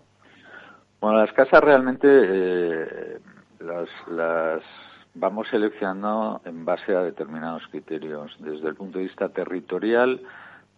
Bueno, 1.01 1.19
las 1.19 1.33
casas 1.33 1.63
realmente 1.63 2.09
eh, 2.09 3.19
las 3.61 4.63
vamos 5.15 5.49
seleccionando 5.49 6.41
en 6.45 6.65
base 6.65 6.95
a 6.95 7.03
determinados 7.03 7.63
criterios. 7.71 8.35
Desde 8.41 8.69
el 8.69 8.75
punto 8.75 8.99
de 8.99 9.05
vista 9.05 9.29
territorial, 9.29 10.21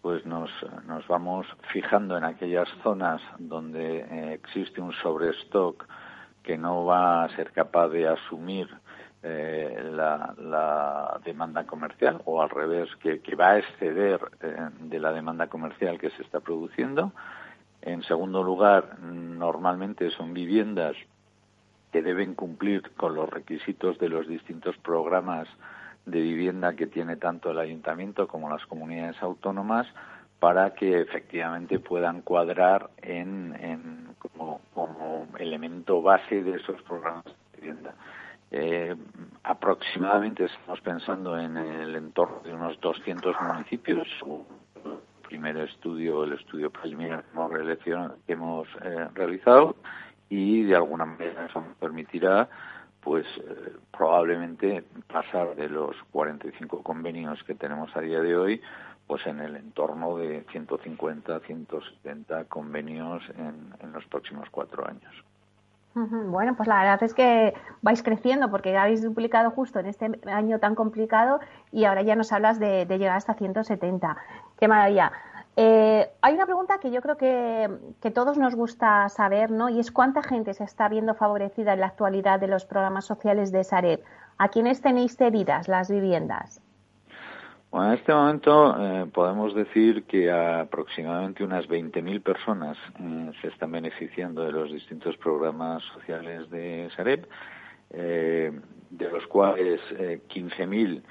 pues 0.01 0.25
nos, 0.25 0.49
nos 0.85 1.07
vamos 1.07 1.47
fijando 1.71 2.17
en 2.17 2.23
aquellas 2.23 2.67
zonas 2.83 3.21
donde 3.39 3.99
eh, 3.99 4.33
existe 4.33 4.81
un 4.81 4.93
sobrestock 4.93 5.85
que 6.43 6.57
no 6.57 6.85
va 6.85 7.23
a 7.23 7.35
ser 7.35 7.51
capaz 7.51 7.89
de 7.89 8.07
asumir 8.07 8.69
eh, 9.23 9.91
la, 9.91 11.19
demanda 11.25 11.65
comercial 11.65 12.21
o 12.25 12.41
al 12.41 12.49
revés, 12.49 12.87
que, 13.01 13.19
que 13.19 13.35
va 13.35 13.51
a 13.51 13.57
exceder 13.57 14.21
eh, 14.41 14.69
de 14.79 14.99
la 14.99 15.11
demanda 15.11 15.47
comercial 15.47 15.99
que 15.99 16.11
se 16.11 16.21
está 16.21 16.39
produciendo. 16.39 17.11
En 17.81 18.03
segundo 18.03 18.43
lugar, 18.43 18.99
normalmente 18.99 20.09
son 20.11 20.33
viviendas 20.33 20.95
que 21.91 22.01
deben 22.01 22.35
cumplir 22.35 22.91
con 22.95 23.15
los 23.15 23.29
requisitos 23.29 23.97
de 23.97 24.09
los 24.09 24.27
distintos 24.27 24.77
programas 24.77 25.47
de 26.07 26.21
vivienda 26.21 26.73
que 26.73 26.87
tiene 26.87 27.17
tanto 27.17 27.51
el 27.51 27.59
ayuntamiento 27.59 28.27
como 28.27 28.49
las 28.49 28.65
comunidades 28.65 29.21
autónomas 29.21 29.85
para 30.39 30.73
que 30.73 31.01
efectivamente 31.01 31.79
puedan 31.79 32.21
cuadrar 32.21 32.89
en, 33.01 34.07
como, 34.33 34.61
elemento 35.37 36.01
base 36.01 36.43
de 36.43 36.55
esos 36.55 36.81
programas 36.83 37.25
de 37.25 37.57
vivienda. 37.57 37.93
Eh, 38.51 38.95
aproximadamente 39.43 40.45
estamos 40.45 40.79
pensando 40.79 41.37
en 41.37 41.57
el 41.57 41.95
entorno 41.95 42.39
de 42.43 42.53
unos 42.53 42.79
200 42.79 43.35
municipios. 43.41 44.07
El 44.23 45.27
primer 45.27 45.57
estudio, 45.57 46.23
el 46.23 46.33
estudio 46.33 46.71
preliminar 46.71 47.25
que 48.25 48.33
hemos, 48.33 48.67
eh, 48.81 49.07
realizado 49.13 49.75
y 50.29 50.63
de 50.63 50.75
alguna 50.75 51.05
manera 51.05 51.45
eso 51.45 51.59
nos 51.59 51.75
permitirá 51.75 52.47
pues 53.07 53.25
eh, 53.37 53.71
probablemente 53.97 54.83
pasar 55.07 55.55
de 55.55 55.69
los 55.69 55.95
45 56.11 56.83
convenios 56.83 57.41
que 57.45 57.55
tenemos 57.55 57.95
a 57.95 58.01
día 58.01 58.19
de 58.19 58.35
hoy 58.35 58.61
pues 59.07 59.25
en 59.25 59.39
el 59.39 59.55
entorno 59.55 60.17
de 60.17 60.43
150 60.51 61.39
170 61.39 62.43
convenios 62.49 63.23
en, 63.37 63.93
los 63.93 64.03
próximos 64.07 64.49
cuatro 64.51 64.85
años. 64.85 65.23
Bueno, 65.95 66.55
pues 66.57 66.67
la 66.67 66.79
verdad 66.79 67.01
es 67.01 67.13
que 67.13 67.53
vais 67.81 68.03
creciendo 68.03 68.51
porque 68.51 68.77
habéis 68.77 69.01
duplicado 69.01 69.51
justo 69.51 69.79
en 69.79 69.85
este 69.85 70.11
año 70.25 70.59
tan 70.59 70.75
complicado 70.75 71.39
y 71.71 71.85
ahora 71.85 72.01
ya 72.01 72.17
nos 72.17 72.33
hablas 72.33 72.59
de, 72.59 72.85
de 72.85 72.97
llegar 72.99 73.15
hasta 73.15 73.35
170. 73.35 74.17
¡Qué 74.59 74.67
maravilla! 74.67 75.13
Eh, 75.59 76.07
hay 76.21 76.35
una 76.35 76.45
pregunta 76.45 76.77
que 76.79 76.91
yo 76.91 77.01
creo 77.01 77.17
que, 77.17 77.67
todos 78.11 78.37
nos 78.37 78.53
gusta 78.53 79.09
saber, 79.09 79.49
¿no? 79.49 79.69
Y 79.69 79.79
es 79.79 79.91
cuánta 79.91 80.21
gente 80.21 80.53
se 80.53 80.63
está 80.63 80.87
viendo 80.87 81.15
favorecida 81.15 81.73
en 81.73 81.79
la 81.79 81.87
actualidad 81.87 82.39
de 82.39 82.45
los 82.45 82.63
programas 82.65 83.05
sociales 83.05 83.51
de 83.51 83.63
Sareb. 83.63 84.03
¿A 84.37 84.49
quiénes 84.49 84.81
tenéis 84.81 85.17
cedidas 85.17 85.67
las 85.67 85.89
viviendas? 85.89 86.61
Bueno, 87.71 87.87
en 87.87 87.93
este 87.97 88.13
momento 88.13 88.75
eh, 88.79 89.05
podemos 89.11 89.55
decir 89.55 90.03
que 90.03 90.31
aproximadamente 90.31 91.43
unas 91.43 91.67
20.000 91.67 92.21
personas 92.21 92.77
eh, 92.99 93.31
se 93.41 93.47
están 93.47 93.71
beneficiando 93.71 94.43
de 94.43 94.51
los 94.51 94.71
distintos 94.71 95.17
programas 95.17 95.81
sociales 95.91 96.51
de 96.51 96.87
Sareb, 96.95 97.27
de 97.89 99.09
los 99.11 99.25
cuales 99.25 99.81
15.000 99.89 101.01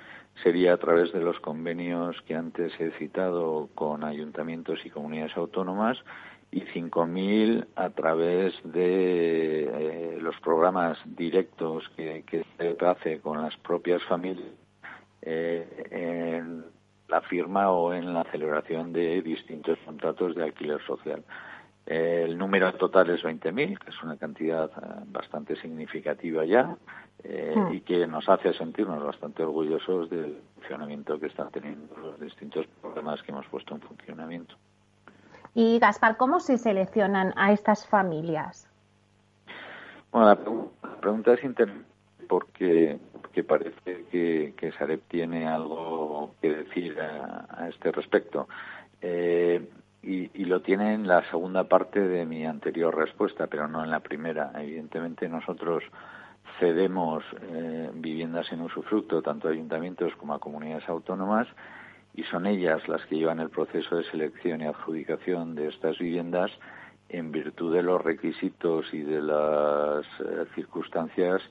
sería 0.42 0.74
a 0.74 0.76
través 0.76 1.12
de 1.12 1.20
los 1.20 1.38
convenios 1.40 2.20
que 2.22 2.34
antes 2.34 2.72
he 2.78 2.90
citado 2.92 3.68
con 3.74 4.04
ayuntamientos 4.04 4.84
y 4.84 4.90
comunidades 4.90 5.36
autónomas 5.36 5.98
y 6.50 6.62
5.000 6.62 7.66
a 7.74 7.90
través 7.90 8.54
de 8.64 9.64
eh, 9.64 10.18
los 10.20 10.38
programas 10.40 10.98
directos 11.04 11.88
que, 11.96 12.24
se 12.56 12.76
hace 12.84 13.20
con 13.20 13.42
las 13.42 13.56
propias 13.58 14.02
familias 14.04 14.48
eh, 15.22 15.86
en 15.90 16.64
la 17.08 17.20
firma 17.22 17.70
o 17.70 17.92
en 17.92 18.12
la 18.12 18.24
celebración 18.24 18.92
de 18.92 19.22
distintos 19.22 19.78
contratos 19.84 20.34
de 20.34 20.44
alquiler 20.44 20.80
social. 20.86 21.24
el 21.86 22.36
número 22.36 22.72
total 22.74 23.10
es 23.10 23.22
20.000, 23.22 23.78
que 23.78 23.90
es 23.90 24.02
una 24.02 24.16
cantidad 24.16 24.70
eh, 24.70 25.04
bastante 25.06 25.56
significativa 25.56 26.44
ya 26.44 26.76
hmm. 27.28 27.74
y 27.74 27.80
que 27.80 28.06
nos 28.06 28.28
hace 28.28 28.52
sentirnos 28.54 29.02
bastante 29.02 29.42
orgullosos 29.42 30.10
del 30.10 30.38
funcionamiento 30.54 31.18
que 31.18 31.26
están 31.26 31.50
teniendo 31.50 31.96
los 31.96 32.20
distintos 32.20 32.66
programas 32.80 33.22
que 33.22 33.32
hemos 33.32 33.46
puesto 33.46 33.74
en 33.74 33.80
funcionamiento. 33.80 34.54
Y 35.54 35.78
Gaspar, 35.78 36.16
¿cómo 36.16 36.40
se 36.40 36.58
seleccionan 36.58 37.32
a 37.36 37.52
estas 37.52 37.86
familias? 37.86 38.68
Bueno, 40.12 40.28
la 40.82 41.00
pregunta 41.00 41.34
es 41.34 41.44
interesante 41.44 41.96
porque, 42.26 42.98
parece 43.46 44.04
que, 44.10 44.54
que, 44.56 44.72
Sareb 44.72 45.00
tiene 45.08 45.46
algo 45.46 46.34
que 46.40 46.54
decir 46.54 46.98
a, 47.00 47.68
este 47.68 47.92
respecto. 47.92 48.48
Eh, 49.00 49.68
y, 50.02 50.44
lo 50.44 50.60
tiene 50.60 50.94
en 50.94 51.08
la 51.08 51.28
segunda 51.30 51.64
parte 51.64 52.00
de 52.00 52.24
mi 52.24 52.46
anterior 52.46 52.96
respuesta, 52.96 53.48
pero 53.48 53.66
no 53.66 53.82
en 53.82 53.90
la 53.90 54.00
primera. 54.00 54.52
Evidentemente 54.54 55.28
nosotros 55.28 55.82
cedemos 56.58 57.24
eh, 57.42 57.90
viviendas 57.94 58.50
en 58.52 58.62
usufructo 58.62 59.22
tanto 59.22 59.48
a 59.48 59.50
ayuntamientos 59.50 60.14
como 60.16 60.34
a 60.34 60.38
comunidades 60.38 60.88
autónomas 60.88 61.46
y 62.14 62.22
son 62.24 62.46
ellas 62.46 62.86
las 62.88 63.04
que 63.06 63.16
llevan 63.16 63.40
el 63.40 63.50
proceso 63.50 63.96
de 63.96 64.04
selección 64.04 64.62
y 64.62 64.66
adjudicación 64.66 65.54
de 65.54 65.68
estas 65.68 65.98
viviendas 65.98 66.50
en 67.08 67.30
virtud 67.30 67.74
de 67.74 67.82
los 67.82 68.02
requisitos 68.02 68.92
y 68.92 69.02
de 69.02 69.22
las 69.22 70.06
eh, 70.20 70.46
circunstancias 70.54 71.42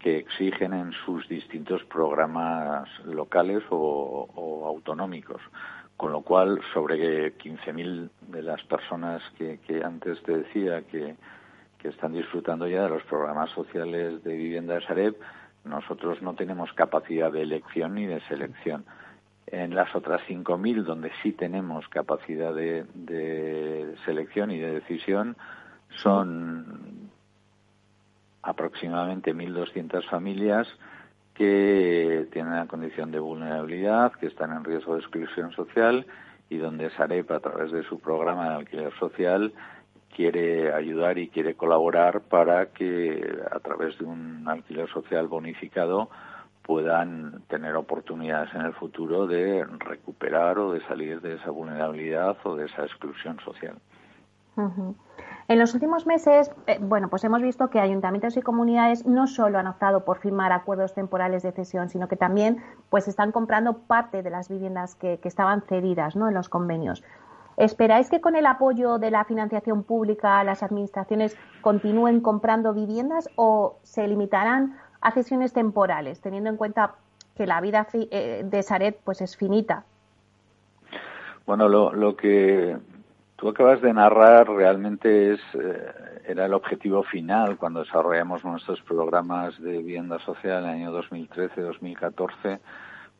que 0.00 0.16
exigen 0.16 0.72
en 0.72 0.92
sus 1.04 1.28
distintos 1.28 1.84
programas 1.84 2.88
locales 3.04 3.62
o, 3.70 4.66
autonómicos. 4.66 5.42
Con 5.96 6.12
lo 6.12 6.22
cual, 6.22 6.60
sobre 6.72 7.36
15.000 7.36 8.08
de 8.28 8.42
las 8.42 8.62
personas 8.64 9.22
que, 9.36 9.58
antes 9.84 10.22
te 10.22 10.38
decía 10.38 10.82
que, 10.82 11.16
que 11.80 11.88
están 11.88 12.12
disfrutando 12.12 12.68
ya 12.68 12.82
de 12.84 12.90
los 12.90 13.02
programas 13.04 13.50
sociales 13.50 14.22
de 14.22 14.36
vivienda 14.36 14.74
de 14.74 14.82
Sareb, 14.82 15.16
nosotros 15.64 16.20
no 16.22 16.34
tenemos 16.34 16.72
capacidad 16.74 17.32
de 17.32 17.42
elección 17.42 17.94
ni 17.94 18.06
de 18.06 18.20
selección. 18.22 18.84
En 19.46 19.74
las 19.74 19.94
otras 19.94 20.20
5.000, 20.28 20.84
donde 20.84 21.10
sí 21.22 21.32
tenemos 21.32 21.88
capacidad 21.88 22.54
de, 22.54 23.94
selección 24.04 24.50
y 24.50 24.58
de 24.58 24.74
decisión, 24.74 25.36
son 26.02 27.10
aproximadamente 28.42 29.34
1.200 29.34 30.08
familias 30.08 30.68
que 31.34 32.28
tienen 32.32 32.52
una 32.52 32.66
condición 32.66 33.10
de 33.10 33.18
vulnerabilidad, 33.18 34.12
que 34.12 34.26
están 34.26 34.52
en 34.52 34.64
riesgo 34.64 34.94
de 34.94 35.00
exclusión 35.00 35.52
social 35.52 36.06
y 36.48 36.58
donde 36.58 36.90
Sarep, 36.90 37.30
a 37.30 37.40
través 37.40 37.72
de 37.72 37.82
su 37.84 37.98
programa 37.98 38.50
de 38.50 38.54
alquiler 38.56 38.92
social, 38.98 39.52
quiere 40.14 40.72
ayudar 40.72 41.18
y 41.18 41.28
quiere 41.28 41.54
colaborar 41.54 42.20
para 42.20 42.66
que, 42.66 43.38
a 43.50 43.58
través 43.60 43.98
de 43.98 44.04
un 44.04 44.46
alquiler 44.48 44.88
social 44.88 45.28
bonificado, 45.28 46.10
puedan 46.62 47.42
tener 47.48 47.74
oportunidades 47.74 48.54
en 48.54 48.62
el 48.62 48.74
futuro 48.74 49.26
de 49.26 49.64
recuperar 49.78 50.58
o 50.58 50.72
de 50.72 50.80
salir 50.86 51.20
de 51.20 51.34
esa 51.34 51.50
vulnerabilidad 51.50 52.36
o 52.44 52.56
de 52.56 52.66
esa 52.66 52.84
exclusión 52.84 53.38
social. 53.40 53.76
En 55.48 55.58
los 55.58 55.74
últimos 55.74 56.06
meses, 56.06 56.50
eh, 56.66 56.78
bueno, 56.80 57.08
pues 57.08 57.24
hemos 57.24 57.42
visto 57.42 57.70
que 57.70 57.80
ayuntamientos 57.80 58.36
y 58.36 58.42
comunidades 58.42 59.06
no 59.06 59.26
solo 59.26 59.58
han 59.58 59.66
optado 59.66 60.04
por 60.04 60.18
firmar 60.18 60.52
acuerdos 60.52 60.94
temporales 60.94 61.42
de 61.42 61.52
cesión, 61.52 61.88
sino 61.88 62.08
que 62.08 62.16
también 62.16 62.62
pues 62.88 63.08
están 63.08 63.32
comprando 63.32 63.78
parte 63.78 64.22
de 64.22 64.30
las 64.30 64.48
viviendas 64.48 64.94
que, 64.94 65.18
estaban 65.24 65.62
cedidas 65.62 66.14
¿no? 66.14 66.28
en 66.28 66.34
los 66.34 66.48
convenios. 66.48 67.02
¿Esperáis 67.60 68.08
que 68.08 68.22
con 68.22 68.36
el 68.36 68.46
apoyo 68.46 68.98
de 68.98 69.10
la 69.10 69.26
financiación 69.26 69.82
pública 69.82 70.42
las 70.44 70.62
administraciones 70.62 71.36
continúen 71.60 72.22
comprando 72.22 72.72
viviendas 72.72 73.28
o 73.36 73.76
se 73.82 74.08
limitarán 74.08 74.78
a 75.02 75.10
cesiones 75.10 75.52
temporales, 75.52 76.22
teniendo 76.22 76.48
en 76.48 76.56
cuenta 76.56 76.94
que 77.36 77.46
la 77.46 77.60
vida 77.60 77.86
eh, 77.92 78.44
de 78.46 78.62
Saret 78.62 78.98
pues 79.04 79.20
es 79.20 79.36
finita. 79.36 79.84
Bueno, 81.44 81.68
lo, 81.68 82.16
que 82.16 82.78
tú 83.36 83.50
acabas 83.50 83.82
de 83.82 83.92
narrar 83.92 84.48
realmente 84.48 85.34
es 85.34 85.40
eh, 85.52 86.22
era 86.28 86.46
el 86.46 86.54
objetivo 86.54 87.02
final 87.02 87.58
cuando 87.58 87.80
desarrollamos 87.80 88.42
nuestros 88.42 88.80
programas 88.80 89.60
de 89.60 89.72
vivienda 89.72 90.18
social 90.20 90.64
en 90.64 90.70
el 90.70 90.76
año 90.76 90.98
2013-2014 90.98 92.58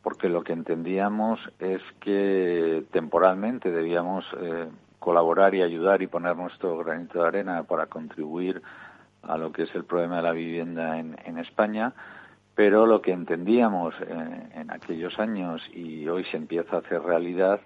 porque 0.03 0.29
lo 0.29 0.43
que 0.43 0.53
entendíamos 0.53 1.39
es 1.59 1.81
que 1.99 2.83
temporalmente 2.91 3.71
debíamos 3.71 4.25
eh, 4.39 4.67
colaborar 4.99 5.53
y 5.55 5.61
ayudar 5.61 6.01
y 6.01 6.07
poner 6.07 6.35
nuestro 6.35 6.77
granito 6.77 7.21
de 7.21 7.27
arena 7.27 7.63
para 7.63 7.87
contribuir 7.87 8.61
a 9.23 9.37
lo 9.37 9.51
que 9.51 9.63
es 9.63 9.75
el 9.75 9.83
problema 9.83 10.17
de 10.17 10.23
la 10.23 10.31
vivienda 10.31 10.97
en, 10.97 11.17
en 11.25 11.37
España, 11.37 11.93
pero 12.55 12.85
lo 12.85 13.01
que 13.01 13.11
entendíamos 13.11 13.93
eh, 14.01 14.49
en 14.55 14.71
aquellos 14.71 15.17
años 15.19 15.61
y 15.73 16.07
hoy 16.07 16.23
se 16.25 16.37
empieza 16.37 16.75
a 16.75 16.79
hacer 16.79 17.01
realidad 17.01 17.61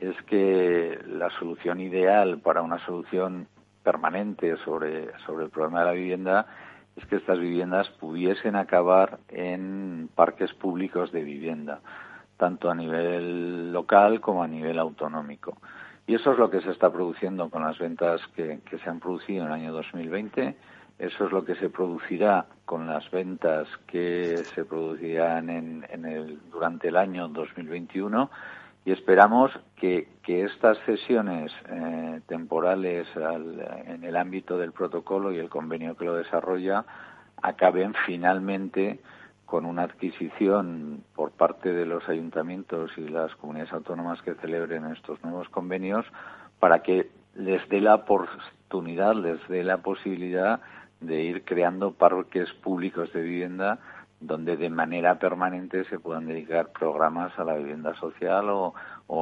es 0.00 0.20
que 0.22 0.98
la 1.06 1.30
solución 1.38 1.80
ideal 1.80 2.38
para 2.38 2.62
una 2.62 2.78
solución 2.84 3.46
permanente 3.82 4.56
sobre, 4.64 5.10
sobre 5.26 5.44
el 5.44 5.50
problema 5.50 5.80
de 5.80 5.86
la 5.86 5.92
vivienda 5.92 6.46
es 6.96 7.06
que 7.06 7.16
estas 7.16 7.38
viviendas 7.38 7.88
pudiesen 8.00 8.56
acabar 8.56 9.18
en 9.28 10.08
parques 10.14 10.52
públicos 10.52 11.12
de 11.12 11.22
vivienda, 11.22 11.80
tanto 12.36 12.70
a 12.70 12.74
nivel 12.74 13.72
local 13.72 14.20
como 14.20 14.42
a 14.42 14.48
nivel 14.48 14.78
autonómico. 14.78 15.56
Y 16.06 16.14
eso 16.14 16.32
es 16.32 16.38
lo 16.38 16.50
que 16.50 16.60
se 16.60 16.70
está 16.70 16.92
produciendo 16.92 17.48
con 17.48 17.62
las 17.62 17.78
ventas 17.78 18.20
que, 18.34 18.60
se 18.82 18.90
han 18.90 19.00
producido 19.00 19.42
en 19.42 19.46
el 19.48 19.52
año 19.52 19.72
2020 19.72 20.56
eso 20.98 21.26
es 21.26 21.32
lo 21.32 21.44
que 21.44 21.56
se 21.56 21.68
producirá 21.68 22.46
con 22.64 22.86
las 22.86 23.10
ventas 23.10 23.66
que 23.88 24.36
se 24.54 24.64
producirán 24.64 25.50
en, 25.50 26.04
el, 26.04 26.38
durante 26.50 26.88
el 26.88 26.96
año 26.96 27.26
2021 27.28 28.30
y 28.84 28.92
esperamos 28.92 29.52
que, 29.76 30.08
estas 30.24 30.78
sesiones 30.86 31.52
eh, 31.68 32.20
temporales 32.26 33.06
en 33.16 34.02
el 34.02 34.16
ámbito 34.16 34.56
del 34.56 34.72
protocolo 34.72 35.30
y 35.30 35.38
el 35.38 35.50
convenio 35.50 35.96
que 35.96 36.06
lo 36.06 36.14
desarrolla 36.14 36.86
acaben 37.42 37.92
finalmente 38.06 39.00
con 39.44 39.66
una 39.66 39.82
adquisición 39.82 41.04
por 41.14 41.32
parte 41.32 41.72
de 41.72 41.84
los 41.84 42.08
ayuntamientos 42.08 42.92
y 42.96 43.08
las 43.08 43.34
comunidades 43.36 43.74
autónomas 43.74 44.22
que 44.22 44.34
celebren 44.36 44.86
estos 44.86 45.22
nuevos 45.22 45.48
convenios 45.50 46.06
para 46.58 46.82
que 46.82 47.10
les 47.34 47.68
dé 47.68 47.80
la 47.80 47.96
oportunidad, 47.96 49.14
les 49.14 49.46
dé 49.48 49.64
la 49.64 49.78
posibilidad 49.78 50.60
de 51.00 51.22
ir 51.22 51.44
creando 51.44 51.92
parques 51.92 52.50
públicos 52.62 53.12
de 53.12 53.22
vivienda 53.22 53.78
donde 54.22 54.56
de 54.56 54.70
manera 54.70 55.18
permanente 55.18 55.84
se 55.84 55.98
puedan 55.98 56.26
dedicar 56.26 56.70
programas 56.70 57.36
a 57.38 57.44
la 57.44 57.54
vivienda 57.54 57.94
social 57.94 58.48
o, 58.48 58.74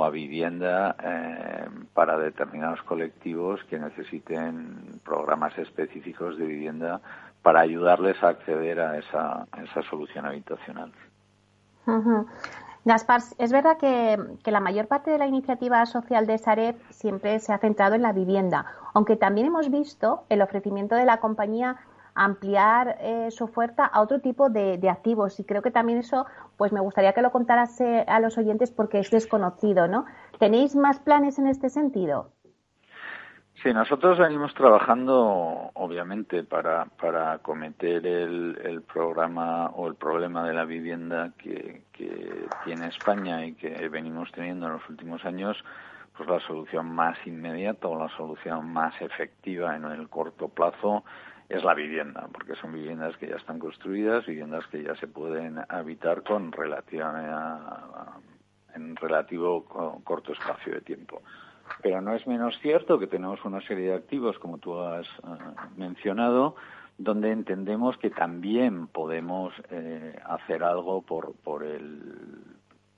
a 0.05 0.11
vivienda 0.11 0.95
eh, 1.03 1.69
para 1.95 2.17
determinados 2.19 2.81
colectivos 2.83 3.61
que 3.65 3.79
necesiten 3.79 5.01
programas 5.05 5.57
específicos 5.59 6.39
de 6.39 6.47
vivienda 6.47 7.01
para 7.43 7.61
ayudarles 7.61 8.23
a 8.23 8.29
acceder 8.29 8.79
a 8.81 8.99
esa, 8.99 9.47
esa 9.63 9.83
solución 9.83 10.27
habitacional. 10.27 10.93
Gaspar, 12.85 13.21
es 13.37 13.53
verdad 13.53 13.77
que, 13.77 14.19
la 14.51 14.61
mayor 14.61 14.87
parte 14.87 15.11
de 15.11 15.19
la 15.19 15.27
iniciativa 15.27 15.85
social 15.85 16.27
de 16.27 16.39
Sareb 16.39 16.77
siempre 16.91 17.39
se 17.39 17.53
ha 17.53 17.59
centrado 17.59 17.95
en 17.95 18.03
la 18.03 18.13
vivienda, 18.13 18.65
aunque 18.95 19.17
también 19.17 19.49
hemos 19.49 19.71
visto 19.71 20.25
el 20.31 20.41
ofrecimiento 20.41 20.95
de 20.95 21.05
la 21.05 21.19
compañía 21.19 21.77
ampliar 22.15 22.97
eh, 23.01 23.31
su 23.31 23.45
oferta 23.45 23.85
a 23.85 24.01
otro 24.01 24.21
tipo 24.21 24.49
de, 24.49 24.79
activos 24.91 25.39
y 25.41 25.45
creo 25.45 25.63
que 25.63 25.71
también 25.71 25.99
eso 25.99 26.27
pues 26.57 26.73
me 26.73 26.81
gustaría 26.81 27.13
que 27.13 27.23
lo 27.23 27.31
contaras 27.31 27.81
a 27.81 28.21
los 28.21 28.37
oyentes 28.39 28.71
porque 28.71 28.99
es 28.99 29.11
desconocido, 29.11 29.89
¿no? 29.89 30.05
¿Tenéis 30.39 30.75
más 30.75 30.99
planes 30.99 31.39
en 31.39 31.47
este 31.47 31.71
sentido? 31.71 32.33
Sí, 33.63 33.75
nosotros 33.75 34.19
venimos 34.19 34.55
trabajando, 34.55 35.71
obviamente, 35.75 36.45
para, 36.45 36.87
para 36.87 37.33
acometer 37.33 38.07
el, 38.07 38.59
el 38.65 38.81
programa 38.81 39.67
o 39.75 39.87
el 39.87 39.97
problema 39.97 40.47
de 40.47 40.55
la 40.55 40.65
vivienda 40.65 41.33
que, 41.37 41.83
que 41.93 42.47
tiene 42.65 42.87
España 42.87 43.45
y 43.45 43.53
que 43.53 43.87
venimos 43.91 44.33
teniendo 44.33 44.67
en 44.67 44.73
los 44.73 44.89
últimos 44.89 45.23
años, 45.27 45.63
pues 46.17 46.27
la 46.27 46.41
solución 46.41 46.95
más 46.95 47.19
inmediata 47.27 47.87
o 47.87 47.99
la 47.99 48.09
solución 48.17 48.73
más 48.73 48.95
efectiva 49.03 49.77
en 49.77 49.85
el 49.85 50.09
corto 50.09 50.49
plazo 50.49 51.05
es 51.51 51.65
la 51.65 51.75
vivienda, 51.75 52.29
porque 52.33 52.55
son 52.55 52.73
viviendas 52.73 53.17
que 53.17 53.27
ya 53.27 53.35
están 53.35 53.59
construidas, 53.59 54.25
viviendas 54.25 54.65
que 54.69 54.85
ya 54.85 54.95
se 54.95 55.09
pueden 55.09 55.59
habitar 55.69 56.23
con 56.23 56.53
relativa, 56.53 58.23
en 58.73 58.95
relativo 58.95 59.65
corto 60.05 60.33
espacio 60.33 60.75
de 60.75 60.81
tiempo. 60.81 61.23
Pero 61.83 62.01
no 62.01 62.15
es 62.15 62.25
menos 62.29 62.57
cierto 62.61 63.01
que 63.01 63.09
tenemos 63.09 63.45
una 63.45 63.61
serie 63.63 63.89
de 63.89 63.97
activos, 63.97 64.39
como 64.39 64.59
tú 64.59 64.79
has 64.79 65.07
eh, 65.09 65.11
mencionado, 65.77 66.55
donde 66.99 67.33
entendemos 67.33 67.97
que 67.99 68.11
también 68.11 68.87
podemos 68.87 69.53
eh, 69.71 70.21
hacer 70.25 70.63
algo 70.63 71.03
por, 71.03 71.35
por 71.43 71.65
el 71.65 72.45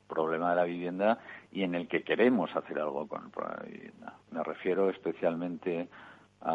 problema 0.09 0.51
de 0.51 0.57
la 0.57 0.65
vivienda 0.65 1.19
y 1.53 1.62
en 1.62 1.75
el 1.75 1.88
que 1.88 2.03
queremos 2.03 2.55
hacer 2.55 2.79
algo 2.79 3.09
con 3.09 3.25
el 3.25 3.31
problema 3.31 3.57
de 3.57 3.62
la 3.62 3.73
vivienda. 3.73 4.15
Me 4.31 4.43
refiero 4.43 4.91
especialmente 4.91 5.88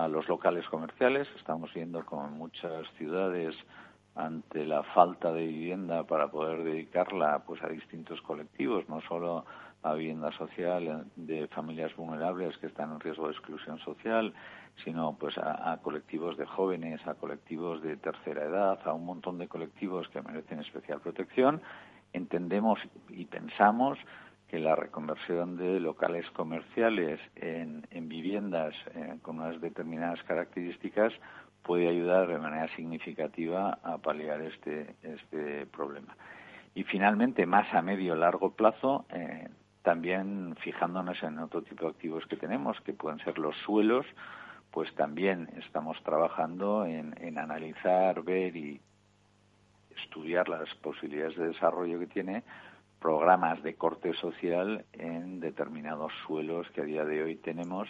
los 0.09 0.27
locales 0.27 0.67
comerciales. 0.69 1.27
Estamos 1.37 1.73
viendo 1.73 2.05
con 2.05 2.33
muchas 2.33 2.85
ciudades 2.97 3.55
ante 4.15 4.65
la 4.65 4.83
falta 4.83 5.31
de 5.31 5.45
vivienda 5.45 6.03
para 6.03 6.29
poder 6.29 6.63
dedicarla 6.63 7.43
pues 7.45 7.63
a 7.63 7.67
distintos 7.67 8.21
colectivos, 8.21 8.89
no 8.89 8.99
solo 9.01 9.45
a 9.83 9.93
vivienda 9.93 10.31
social 10.31 11.05
de 11.15 11.47
familias 11.49 11.95
vulnerables 11.95 12.57
que 12.57 12.67
están 12.67 12.91
en 12.91 12.99
riesgo 12.99 13.27
de 13.27 13.33
exclusión 13.33 13.77
social, 13.79 14.33
sino 14.83 15.15
pues 15.17 15.37
a, 15.37 15.77
colectivos 15.83 16.35
de 16.37 16.45
jóvenes, 16.45 17.05
a 17.07 17.13
colectivos 17.13 17.81
de 17.81 17.95
tercera 17.97 18.43
edad, 18.43 18.79
a 18.85 18.93
un 18.93 19.05
montón 19.05 19.37
de 19.37 19.47
colectivos 19.47 20.07
que 20.09 20.21
merecen 20.21 20.59
especial 20.59 20.99
protección. 20.99 21.61
Entendemos 22.11 22.79
y 23.09 23.25
pensamos 23.25 23.99
que 24.47 24.59
la 24.59 24.75
reconversión 24.75 25.57
de 25.57 25.79
locales 25.79 26.29
comerciales 26.31 27.19
en, 27.35 27.83
viviendas 28.07 28.73
eh, 28.95 29.17
con 29.21 29.39
unas 29.39 29.59
determinadas 29.59 30.23
características 30.23 31.13
puede 31.63 31.89
ayudar 31.89 32.27
de 32.27 32.37
manera 32.37 32.73
significativa 32.75 33.77
a 33.83 33.97
paliar 33.97 34.41
este, 34.41 34.95
este 35.03 35.65
problema. 35.65 36.15
Y 36.75 36.83
finalmente, 36.83 37.45
más 37.45 37.73
a 37.73 37.81
medio 37.81 38.15
largo 38.15 38.51
plazo, 38.51 39.05
eh, 39.09 39.49
también 39.81 40.55
fijándonos 40.61 41.21
en 41.23 41.39
otro 41.39 41.61
tipo 41.63 41.85
de 41.85 41.91
activos 41.91 42.25
que 42.27 42.37
tenemos, 42.37 42.79
que 42.81 42.93
pueden 42.93 43.19
ser 43.19 43.37
los 43.39 43.55
suelos, 43.57 44.05
pues 44.71 44.93
también 44.95 45.49
estamos 45.57 46.01
trabajando 46.03 46.85
en 46.85 47.37
analizar, 47.37 48.21
ver 48.21 48.55
y 48.55 48.79
estudiar 50.03 50.47
las 50.49 50.73
posibilidades 50.75 51.35
de 51.37 51.47
desarrollo 51.47 51.99
que 51.99 52.07
tiene 52.07 52.43
programas 52.99 53.61
de 53.63 53.75
corte 53.75 54.13
social 54.13 54.85
en 54.93 55.39
determinados 55.39 56.11
suelos 56.25 56.67
que 56.71 56.81
a 56.81 56.85
día 56.85 57.05
de 57.05 57.23
hoy 57.23 57.35
tenemos 57.35 57.87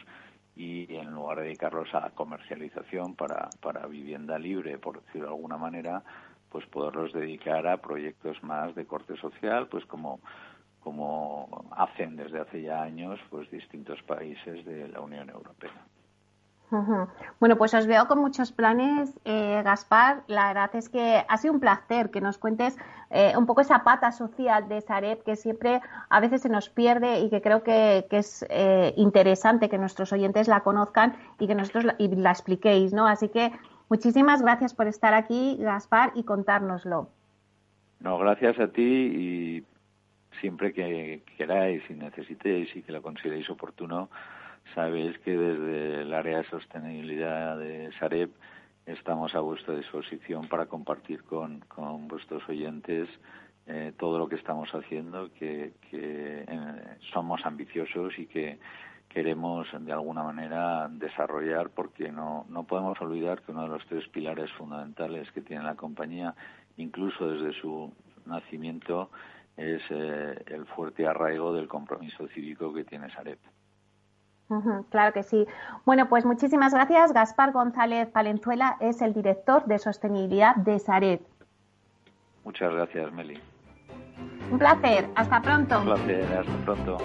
y 0.56 0.96
en 0.96 1.12
lugar 1.12 1.40
de 1.40 1.46
dedicarlos 1.46 1.94
a 1.94 2.10
comercialización 2.12 3.16
para, 3.16 3.50
para 3.62 3.86
vivienda 3.88 4.40
libre, 4.40 4.78
por 4.80 5.02
decirlo 5.02 5.28
de 5.28 5.34
alguna 5.36 5.58
manera, 5.58 6.04
pues 6.50 6.66
poderlos 6.66 7.14
dedicar 7.14 7.68
a 7.68 7.78
proyectos 7.78 8.42
más 8.44 8.74
de 8.76 8.86
corte 8.86 9.16
social, 9.18 9.68
pues 9.68 9.86
como, 9.86 10.20
como 10.80 11.68
hacen 11.72 12.16
desde 12.16 12.40
hace 12.40 12.62
ya 12.64 12.82
años 12.82 13.20
pues 13.30 13.50
distintos 13.52 14.02
países 14.04 14.66
de 14.66 14.88
la 14.88 15.02
Unión 15.02 15.30
Europea. 15.30 15.86
Bueno, 17.40 17.58
pues 17.58 17.74
os 17.74 17.88
veo 17.88 18.08
con 18.08 18.20
muchos 18.20 18.52
planes, 18.52 19.18
eh, 19.24 19.62
Gaspar. 19.64 20.24
La 20.28 20.48
verdad 20.48 20.76
es 20.76 20.90
que 20.90 21.24
ha 21.28 21.38
sido 21.38 21.54
un 21.54 21.62
placer 21.62 22.12
que 22.12 22.20
nos 22.20 22.38
cuentes 22.38 22.78
eh, 23.10 23.34
un 23.38 23.46
poco 23.46 23.62
esa 23.62 23.86
pata 23.86 24.12
social 24.12 24.68
de 24.68 24.82
Sareb 24.82 25.24
que 25.24 25.38
siempre 25.38 25.80
a 26.10 26.20
veces 26.20 26.42
se 26.42 26.50
nos 26.50 26.70
pierde 26.70 27.22
y 27.22 27.30
que 27.30 27.42
creo 27.42 27.64
que, 27.64 28.06
es 28.12 28.46
eh, 28.50 28.94
interesante 28.98 29.70
que 29.70 29.78
nuestros 29.78 30.12
oyentes 30.12 30.50
la 30.50 30.60
conozcan 30.60 31.16
y 31.40 31.48
que 31.48 31.56
nosotros 31.56 31.86
la, 31.86 31.96
y 32.00 32.10
la 32.10 32.32
expliquéis, 32.32 32.92
¿no? 32.92 33.08
Así 33.08 33.30
que 33.30 33.54
muchísimas 33.88 34.42
gracias 34.42 34.74
por 34.74 34.88
estar 34.88 35.14
aquí, 35.14 35.56
Gaspar, 35.60 36.12
y 36.16 36.24
contárnoslo. 36.24 37.10
No, 38.02 38.18
gracias 38.18 38.60
a 38.60 38.68
ti 38.68 38.84
y 38.84 39.64
siempre 40.42 40.74
que 40.74 41.24
queráis 41.38 41.82
y 41.90 41.94
necesitéis 41.94 42.76
y 42.76 42.82
que 42.82 42.92
lo 42.92 43.02
consideréis 43.02 43.50
oportuno, 43.50 44.10
Sabéis 44.74 45.18
que 45.20 45.36
desde 45.36 46.02
el 46.02 46.14
área 46.14 46.38
de 46.38 46.44
sostenibilidad 46.46 47.58
de 47.58 47.92
Sareb 48.00 48.30
estamos 48.86 49.36
a 49.36 49.40
vuestra 49.40 49.76
disposición 49.76 50.48
para 50.48 50.66
compartir 50.66 51.24
con, 51.24 51.60
con 51.62 52.08
vuestros 52.08 52.48
oyentes 52.48 53.10
eh, 53.66 53.94
todo 53.98 54.18
lo 54.18 54.30
que 54.30 54.36
estamos 54.36 54.70
haciendo, 54.74 55.32
que, 55.34 55.74
que 55.90 56.46
eh, 56.48 56.98
somos 57.12 57.46
ambiciosos 57.46 58.18
y 58.18 58.26
que 58.26 58.60
queremos 59.10 59.68
de 59.80 59.92
alguna 59.92 60.24
manera 60.24 60.88
desarrollar 60.90 61.70
porque 61.70 62.12
no, 62.12 62.46
no 62.50 62.64
podemos 62.64 63.00
olvidar 63.02 63.42
que 63.42 63.52
uno 63.52 63.64
de 63.64 63.70
los 63.70 63.86
tres 63.88 64.08
pilares 64.10 64.52
fundamentales 64.54 65.32
que 65.32 65.42
tiene 65.42 65.64
la 65.64 65.76
compañía, 65.76 66.36
incluso 66.78 67.30
desde 67.30 67.60
su 67.60 67.94
nacimiento, 68.26 69.12
es 69.56 69.82
eh, 69.90 70.44
el 70.48 70.66
fuerte 70.68 71.08
arraigo 71.08 71.54
del 71.54 71.68
compromiso 71.68 72.28
cívico 72.28 72.74
que 72.74 72.84
tiene 72.84 73.12
Sareb 73.12 73.40
claro 74.90 75.14
que 75.14 75.24
sí. 75.24 75.46
Bueno, 75.86 76.08
pues 76.10 76.26
muchísimas 76.26 76.74
gracias. 76.74 77.14
Gaspar 77.14 77.52
González 77.52 78.10
Palenzuela 78.10 78.78
es 78.80 79.02
el 79.02 79.14
director 79.14 79.66
de 79.66 79.80
sostenibilidad 79.80 80.56
de 80.56 80.80
Saret. 80.80 81.22
Muchas 82.44 82.74
gracias, 82.74 83.12
Meli. 83.12 83.40
Un 84.50 84.58
placer. 84.58 85.10
Hasta 85.16 85.42
pronto. 85.42 85.80
Un 85.80 85.86
placer. 85.86 86.24
Hasta 86.38 86.66
pronto. 86.66 86.98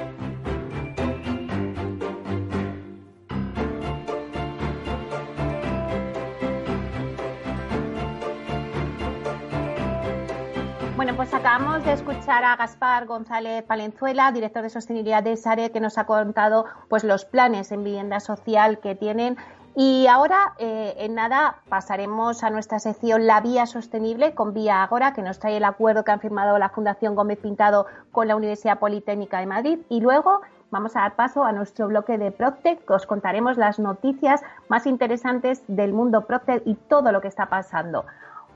Bueno, 11.12 11.28
pues 11.28 11.34
acabamos 11.34 11.84
de 11.84 11.92
escuchar 11.92 12.42
a 12.42 12.56
Gaspar 12.56 13.04
González 13.04 13.62
Palenzuela, 13.64 14.32
director 14.32 14.62
de 14.62 14.70
sostenibilidad 14.70 15.22
de 15.22 15.36
SARE, 15.36 15.70
que 15.70 15.78
nos 15.78 15.98
ha 15.98 16.06
contado 16.06 16.64
pues 16.88 17.04
los 17.04 17.26
planes 17.26 17.70
en 17.70 17.84
vivienda 17.84 18.18
social 18.18 18.78
que 18.78 18.94
tienen. 18.94 19.36
Y 19.76 20.06
ahora, 20.06 20.54
eh, 20.56 20.94
en 20.96 21.14
nada, 21.14 21.56
pasaremos 21.68 22.42
a 22.42 22.48
nuestra 22.48 22.78
sección 22.78 23.26
La 23.26 23.42
Vía 23.42 23.66
Sostenible 23.66 24.34
con 24.34 24.54
Vía 24.54 24.82
Agora, 24.82 25.12
que 25.12 25.20
nos 25.20 25.38
trae 25.38 25.58
el 25.58 25.64
acuerdo 25.64 26.02
que 26.02 26.12
han 26.12 26.20
firmado 26.20 26.58
la 26.58 26.70
Fundación 26.70 27.14
Gómez 27.14 27.38
Pintado 27.40 27.84
con 28.10 28.26
la 28.26 28.34
Universidad 28.34 28.78
Politécnica 28.78 29.38
de 29.40 29.46
Madrid. 29.46 29.80
Y 29.90 30.00
luego 30.00 30.40
vamos 30.70 30.96
a 30.96 31.00
dar 31.00 31.14
paso 31.14 31.44
a 31.44 31.52
nuestro 31.52 31.88
bloque 31.88 32.16
de 32.16 32.30
Proctec, 32.30 32.86
que 32.86 32.92
os 32.94 33.04
contaremos 33.04 33.58
las 33.58 33.78
noticias 33.78 34.40
más 34.70 34.86
interesantes 34.86 35.62
del 35.68 35.92
mundo 35.92 36.22
Proctec 36.24 36.62
y 36.64 36.74
todo 36.74 37.12
lo 37.12 37.20
que 37.20 37.28
está 37.28 37.50
pasando. 37.50 38.06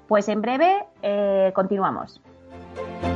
Pues 0.09 0.29
en 0.31 0.40
breve 0.40 0.87
eh, 1.03 1.53
continuamos. 1.55 2.23
Si 2.77 3.16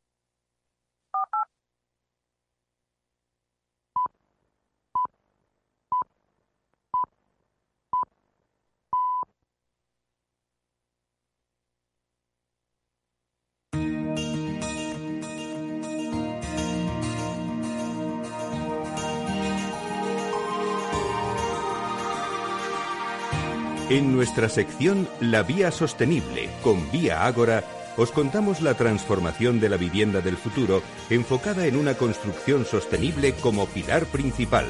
En 23.91 24.15
nuestra 24.15 24.47
sección 24.47 25.09
La 25.19 25.43
Vía 25.43 25.69
Sostenible 25.69 26.49
con 26.63 26.89
Vía 26.91 27.25
Ágora, 27.25 27.65
os 27.97 28.09
contamos 28.13 28.61
la 28.61 28.75
transformación 28.75 29.59
de 29.59 29.67
la 29.67 29.75
vivienda 29.75 30.21
del 30.21 30.37
futuro 30.37 30.81
enfocada 31.09 31.65
en 31.65 31.75
una 31.75 31.95
construcción 31.95 32.63
sostenible 32.63 33.33
como 33.33 33.65
pilar 33.65 34.05
principal. 34.05 34.67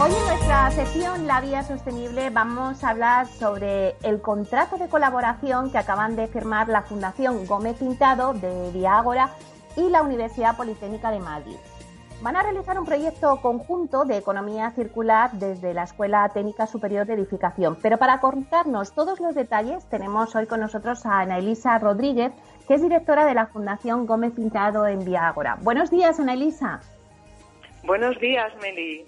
Hoy 0.00 0.10
en 0.10 0.26
nuestra 0.26 0.70
sección 0.72 1.28
La 1.28 1.40
Vía 1.40 1.62
Sostenible 1.62 2.30
vamos 2.30 2.82
a 2.82 2.88
hablar 2.88 3.28
sobre 3.28 3.94
el 4.02 4.20
contrato 4.20 4.76
de 4.76 4.88
colaboración 4.88 5.70
que 5.70 5.78
acaban 5.78 6.16
de 6.16 6.26
firmar 6.26 6.68
la 6.68 6.82
Fundación 6.82 7.46
Gómez 7.46 7.76
Pintado 7.78 8.34
de 8.34 8.72
Viágora 8.72 9.36
y 9.78 9.88
la 9.90 10.02
Universidad 10.02 10.56
Politécnica 10.56 11.10
de 11.10 11.20
Madrid. 11.20 11.56
Van 12.20 12.34
a 12.34 12.42
realizar 12.42 12.76
un 12.80 12.84
proyecto 12.84 13.40
conjunto 13.40 14.04
de 14.04 14.16
economía 14.16 14.72
circular 14.72 15.30
desde 15.34 15.72
la 15.72 15.84
Escuela 15.84 16.28
Técnica 16.34 16.66
Superior 16.66 17.06
de 17.06 17.14
Edificación. 17.14 17.78
Pero 17.80 17.96
para 17.96 18.18
contarnos 18.18 18.92
todos 18.92 19.20
los 19.20 19.36
detalles 19.36 19.88
tenemos 19.88 20.34
hoy 20.34 20.46
con 20.46 20.58
nosotros 20.58 21.06
a 21.06 21.20
Ana 21.20 21.38
Elisa 21.38 21.78
Rodríguez, 21.78 22.32
que 22.66 22.74
es 22.74 22.82
directora 22.82 23.24
de 23.24 23.34
la 23.34 23.46
Fundación 23.46 24.04
Gómez 24.04 24.32
Pintado 24.32 24.88
en 24.88 25.04
Viágora. 25.04 25.58
Buenos 25.62 25.90
días, 25.90 26.18
Ana 26.18 26.32
Elisa. 26.32 26.80
Buenos 27.84 28.18
días, 28.18 28.52
Meli. 28.60 29.06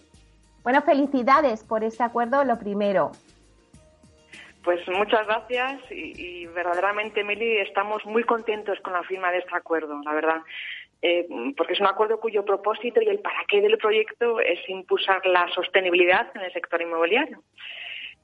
Bueno, 0.63 0.81
felicidades 0.83 1.65
por 1.65 1.83
este 1.83 2.05
acuerdo, 2.05 2.45
lo 2.45 2.61
primero. 2.61 3.11
Pues 4.71 4.87
muchas 4.87 5.27
gracias 5.27 5.81
y, 5.91 6.47
verdaderamente, 6.47 7.25
Mili, 7.25 7.57
estamos 7.57 8.07
muy 8.07 8.23
contentos 8.23 8.79
con 8.83 8.93
la 8.93 9.03
firma 9.03 9.33
de 9.33 9.39
este 9.39 9.57
acuerdo, 9.57 10.01
la 10.05 10.15
verdad. 10.15 10.43
Eh, 11.03 11.27
porque 11.57 11.73
es 11.73 11.81
un 11.81 11.89
acuerdo 11.89 12.21
cuyo 12.21 12.45
propósito 12.45 13.03
y 13.03 13.09
el 13.09 13.19
para 13.19 13.41
qué 13.49 13.61
del 13.63 13.79
proyecto 13.79 14.39
es 14.39 14.61
impulsar 14.69 15.27
la 15.27 15.49
sostenibilidad 15.53 16.31
en 16.37 16.43
el 16.43 16.53
sector 16.53 16.81
inmobiliario. 16.81 17.43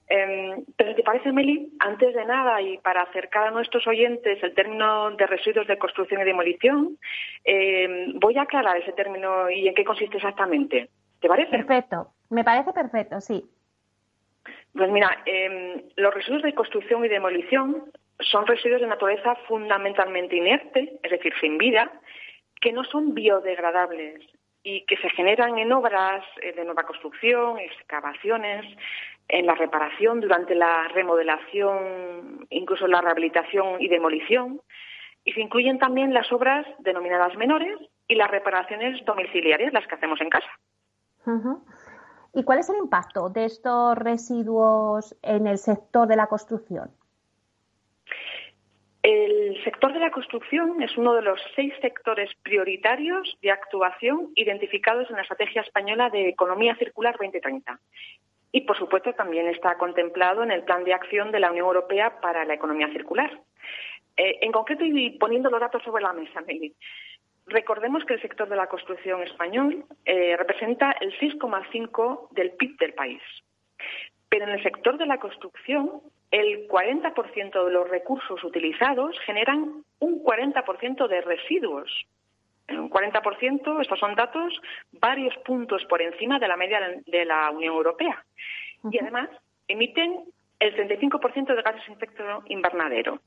Eh, 0.09 0.55
pero 0.77 0.95
te 0.95 1.03
parece, 1.03 1.33
Meli, 1.33 1.69
antes 1.81 2.15
de 2.15 2.25
nada 2.25 2.63
y 2.63 2.79
para 2.79 3.03
acercar 3.03 3.49
a 3.49 3.51
nuestros 3.51 3.85
oyentes 3.89 4.41
el 4.41 4.55
término 4.55 5.11
de 5.17 5.27
residuos 5.27 5.67
de 5.67 5.79
construcción 5.79 6.21
y 6.21 6.25
demolición, 6.27 6.97
eh, 7.45 8.13
voy 8.21 8.39
a 8.39 8.43
aclarar 8.43 8.77
ese 8.77 8.93
término 8.93 9.51
y 9.51 9.67
en 9.67 9.75
qué 9.75 9.85
consiste 9.85 10.19
exactamente. 10.19 10.91
¿Te 11.19 11.27
parece? 11.27 11.51
Perfecto, 11.51 12.13
me 12.31 12.45
parece 12.45 12.73
perfecto, 12.73 13.21
sí. 13.21 13.45
Pues 14.77 14.91
mira, 14.91 15.23
em, 15.25 15.83
los 15.97 16.13
residuos 16.13 16.43
de 16.43 16.55
construcción 16.55 17.05
y 17.05 17.09
demolición 17.09 17.91
son 18.21 18.47
residuos 18.47 18.81
de 18.81 18.87
naturaleza 18.87 19.35
fundamentalmente 19.49 20.37
inerte, 20.37 20.99
es 21.03 21.11
decir, 21.11 21.33
sin 21.41 21.57
vida, 21.57 21.91
que 22.61 22.73
no 22.73 22.85
son 22.85 23.15
biodegradables 23.15 24.21
y 24.63 24.85
que 24.87 24.97
se 24.97 25.09
generan 25.11 25.59
en 25.59 25.73
obras 25.73 26.25
eh, 26.43 26.53
de 26.53 26.65
nueva 26.65 26.85
construcción, 26.85 27.59
excavaciones, 27.59 28.67
en 29.29 29.47
la 29.47 29.55
reparación, 29.55 30.21
durante 30.21 30.55
la 30.55 30.89
remodelación, 30.89 32.47
incluso 32.51 32.87
la 32.87 33.01
rehabilitación 33.01 33.81
y 33.81 33.89
demolición. 33.89 34.61
Y 35.25 35.33
se 35.33 35.41
incluyen 35.41 35.79
también 35.79 36.13
las 36.13 36.31
obras 36.33 36.67
denominadas 36.81 37.35
menores 37.37 37.77
y 38.09 38.15
las 38.15 38.31
reparaciones 38.31 39.05
domiciliarias, 39.05 39.73
las 39.73 39.87
que 39.87 39.95
hacemos 39.95 40.21
en 40.21 40.31
casa. 40.31 40.51
¿Y 42.37 42.45
cuál 42.45 42.59
es 42.59 42.69
el 42.69 42.77
impacto 42.77 43.31
de 43.31 43.47
estos 43.47 43.97
residuos 43.97 45.17
en 45.23 45.47
el 45.47 45.57
sector 45.57 46.07
de 46.07 46.17
la 46.17 46.27
construcción? 46.27 46.91
El 49.03 49.57
sector 49.65 49.95
de 49.95 50.01
la 50.01 50.11
construcción 50.11 50.83
es 50.83 50.99
uno 50.99 51.15
de 51.15 51.23
los 51.23 51.41
seis 51.55 51.73
sectores 51.81 52.29
prioritarios 52.43 53.39
de 53.41 53.51
actuación 53.51 54.33
identificados 54.35 55.09
en 55.09 55.17
la 55.17 55.23
Estrategia 55.23 55.63
Española 55.63 56.11
de 56.11 56.29
Economía 56.29 56.77
Circular 56.77 57.17
2030. 57.19 57.81
Y, 58.53 58.61
por 58.63 58.77
supuesto, 58.77 59.15
también 59.15 59.49
está 59.49 59.79
contemplado 59.79 60.43
en 60.43 60.51
el 60.51 60.63
Plan 60.63 60.85
de 60.85 60.93
Acción 60.93 61.33
de 61.33 61.41
la 61.41 61.51
Unión 61.51 61.65
Europea 61.65 62.21
para 62.21 62.45
la 62.45 62.53
Economía 62.53 62.93
Circular. 62.93 63.31
Eh, 64.15 64.41
en 64.43 64.53
concreto, 64.53 64.85
y 64.85 65.11
poniendo 65.19 65.49
los 65.49 65.61
datos 65.61 65.83
sobre 65.83 66.03
la 66.03 66.13
mesa, 66.13 66.43
Meli, 66.43 66.75
Recordemos 67.47 68.05
que 68.05 68.15
el 68.15 68.23
sector 68.23 68.49
de 68.49 68.57
la 68.57 68.67
construcción 68.67 69.23
español 69.23 69.85
eh, 70.05 70.37
representa 70.37 70.93
el 71.01 71.17
6,5% 71.19 72.31
del 72.33 72.51
PIB 72.53 72.77
del 72.79 72.95
país. 72.95 73.23
Pero 74.29 74.47
en 74.47 74.51
el 74.51 74.63
sector 74.65 74.99
de 74.99 75.07
la 75.07 75.19
construcción, 75.19 76.03
el 76.33 76.67
40% 76.67 77.65
de 77.65 77.71
los 77.71 77.89
recursos 77.89 78.43
utilizados 78.43 79.17
generan 79.21 79.85
un 80.01 80.25
40% 80.25 81.07
de 81.07 81.21
residuos. 81.21 82.07
Un 82.69 82.91
40%, 82.91 83.81
estos 83.81 83.99
son 84.01 84.17
datos, 84.17 84.61
varios 84.91 85.37
puntos 85.45 85.85
por 85.85 86.03
encima 86.03 86.41
de 86.41 86.49
la 86.49 86.57
media 86.57 86.81
de 87.07 87.25
la 87.25 87.53
Unión 87.53 87.75
Europea. 87.75 88.25
Y 88.91 88.99
además 88.99 89.31
emiten 89.69 90.25
el 90.59 90.75
35% 90.75 91.55
de 91.55 91.63
gases 91.63 91.87
de 91.87 91.93
efecto 91.93 92.43
invernadero 92.47 93.21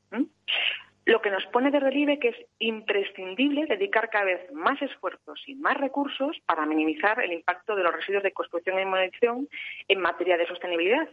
lo 1.10 1.22
que 1.22 1.32
nos 1.32 1.46
pone 1.48 1.72
de 1.72 1.80
relieve 1.80 2.20
que 2.20 2.30
es 2.30 2.36
imprescindible 2.60 3.66
dedicar 3.66 4.10
cada 4.10 4.26
vez 4.26 4.52
más 4.54 4.80
esfuerzos 4.80 5.42
y 5.48 5.56
más 5.56 5.76
recursos 5.76 6.38
para 6.46 6.68
minimizar 6.68 7.20
el 7.24 7.34
impacto 7.34 7.76
de 7.76 7.82
los 7.82 7.94
residuos 7.94 8.22
de 8.22 8.32
construcción 8.32 8.76
y 8.76 8.80
demolición 8.80 9.50
en 9.88 10.02
materia 10.02 10.38
de 10.38 10.46
sostenibilidad. 10.46 11.10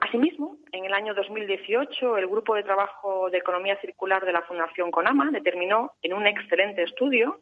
Asimismo, 0.00 0.58
en 0.72 0.84
el 0.84 0.92
año 0.92 1.14
2018, 1.14 2.18
el 2.18 2.26
Grupo 2.26 2.54
de 2.54 2.64
Trabajo 2.64 3.30
de 3.30 3.38
Economía 3.38 3.80
Circular 3.80 4.26
de 4.26 4.32
la 4.32 4.42
Fundación 4.42 4.90
Conama 4.90 5.30
determinó 5.30 5.92
en 6.02 6.12
un 6.12 6.26
excelente 6.26 6.82
estudio 6.82 7.40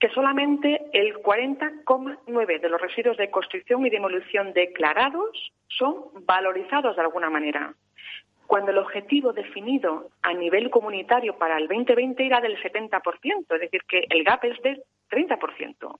que 0.00 0.08
solamente 0.10 0.82
el 0.92 1.14
40,9 1.14 2.60
de 2.60 2.68
los 2.68 2.80
residuos 2.80 3.16
de 3.16 3.30
construcción 3.30 3.86
y 3.86 3.90
demolición 3.90 4.52
declarados 4.52 5.52
son 5.68 6.06
valorizados 6.26 6.96
de 6.96 7.02
alguna 7.02 7.30
manera 7.30 7.72
cuando 8.46 8.70
el 8.70 8.78
objetivo 8.78 9.32
definido 9.32 10.10
a 10.22 10.32
nivel 10.32 10.70
comunitario 10.70 11.36
para 11.36 11.58
el 11.58 11.68
2020 11.68 12.26
era 12.26 12.40
del 12.40 12.56
70%, 12.60 13.54
es 13.54 13.60
decir, 13.60 13.82
que 13.88 14.06
el 14.08 14.24
gap 14.24 14.44
es 14.44 14.60
del 14.62 14.82
30%. 15.10 15.98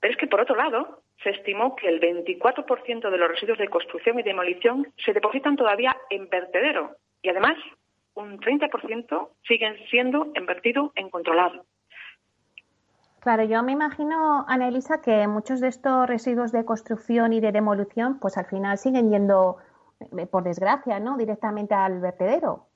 Pero 0.00 0.12
es 0.12 0.18
que, 0.18 0.26
por 0.26 0.40
otro 0.40 0.56
lado, 0.56 1.02
se 1.22 1.30
estimó 1.30 1.76
que 1.76 1.88
el 1.88 2.00
24% 2.00 3.10
de 3.10 3.18
los 3.18 3.28
residuos 3.28 3.58
de 3.58 3.68
construcción 3.68 4.18
y 4.18 4.22
demolición 4.22 4.92
se 5.04 5.12
depositan 5.12 5.56
todavía 5.56 5.96
en 6.10 6.28
vertedero 6.28 6.96
y, 7.22 7.28
además, 7.28 7.56
un 8.14 8.38
30% 8.40 9.28
siguen 9.46 9.76
siendo 9.88 10.32
invertidos 10.34 10.90
en 10.96 11.08
controlado. 11.08 11.64
Claro, 13.20 13.44
yo 13.44 13.62
me 13.62 13.70
imagino, 13.70 14.44
Ana 14.48 14.66
Elisa, 14.66 15.00
que 15.00 15.28
muchos 15.28 15.60
de 15.60 15.68
estos 15.68 16.08
residuos 16.08 16.50
de 16.50 16.64
construcción 16.64 17.32
y 17.32 17.38
de 17.38 17.52
demolición, 17.52 18.18
pues 18.18 18.36
al 18.36 18.46
final 18.46 18.76
siguen 18.78 19.10
yendo 19.10 19.58
por 20.30 20.44
desgracia, 20.44 21.00
¿no? 21.00 21.16
Directamente 21.16 21.74
al 21.74 22.00
vertedero. 22.00 22.66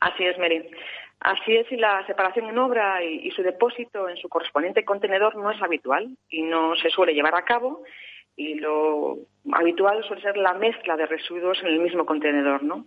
Así 0.00 0.24
es, 0.24 0.38
Mary. 0.38 0.70
Así 1.20 1.54
es, 1.54 1.70
y 1.70 1.76
la 1.76 2.06
separación 2.06 2.48
en 2.48 2.58
obra 2.58 3.04
y, 3.04 3.30
su 3.32 3.42
depósito 3.42 4.08
en 4.08 4.16
su 4.16 4.30
correspondiente 4.30 4.86
contenedor 4.86 5.36
no 5.36 5.50
es 5.50 5.60
habitual 5.60 6.16
y 6.30 6.42
no 6.42 6.74
se 6.76 6.88
suele 6.88 7.12
llevar 7.12 7.34
a 7.34 7.44
cabo. 7.44 7.82
Y 8.36 8.54
lo 8.54 9.18
habitual 9.52 10.02
suele 10.04 10.22
ser 10.22 10.36
la 10.36 10.54
mezcla 10.54 10.96
de 10.96 11.06
residuos 11.06 11.58
en 11.62 11.68
el 11.68 11.80
mismo 11.80 12.06
contenedor, 12.06 12.62
¿no? 12.62 12.86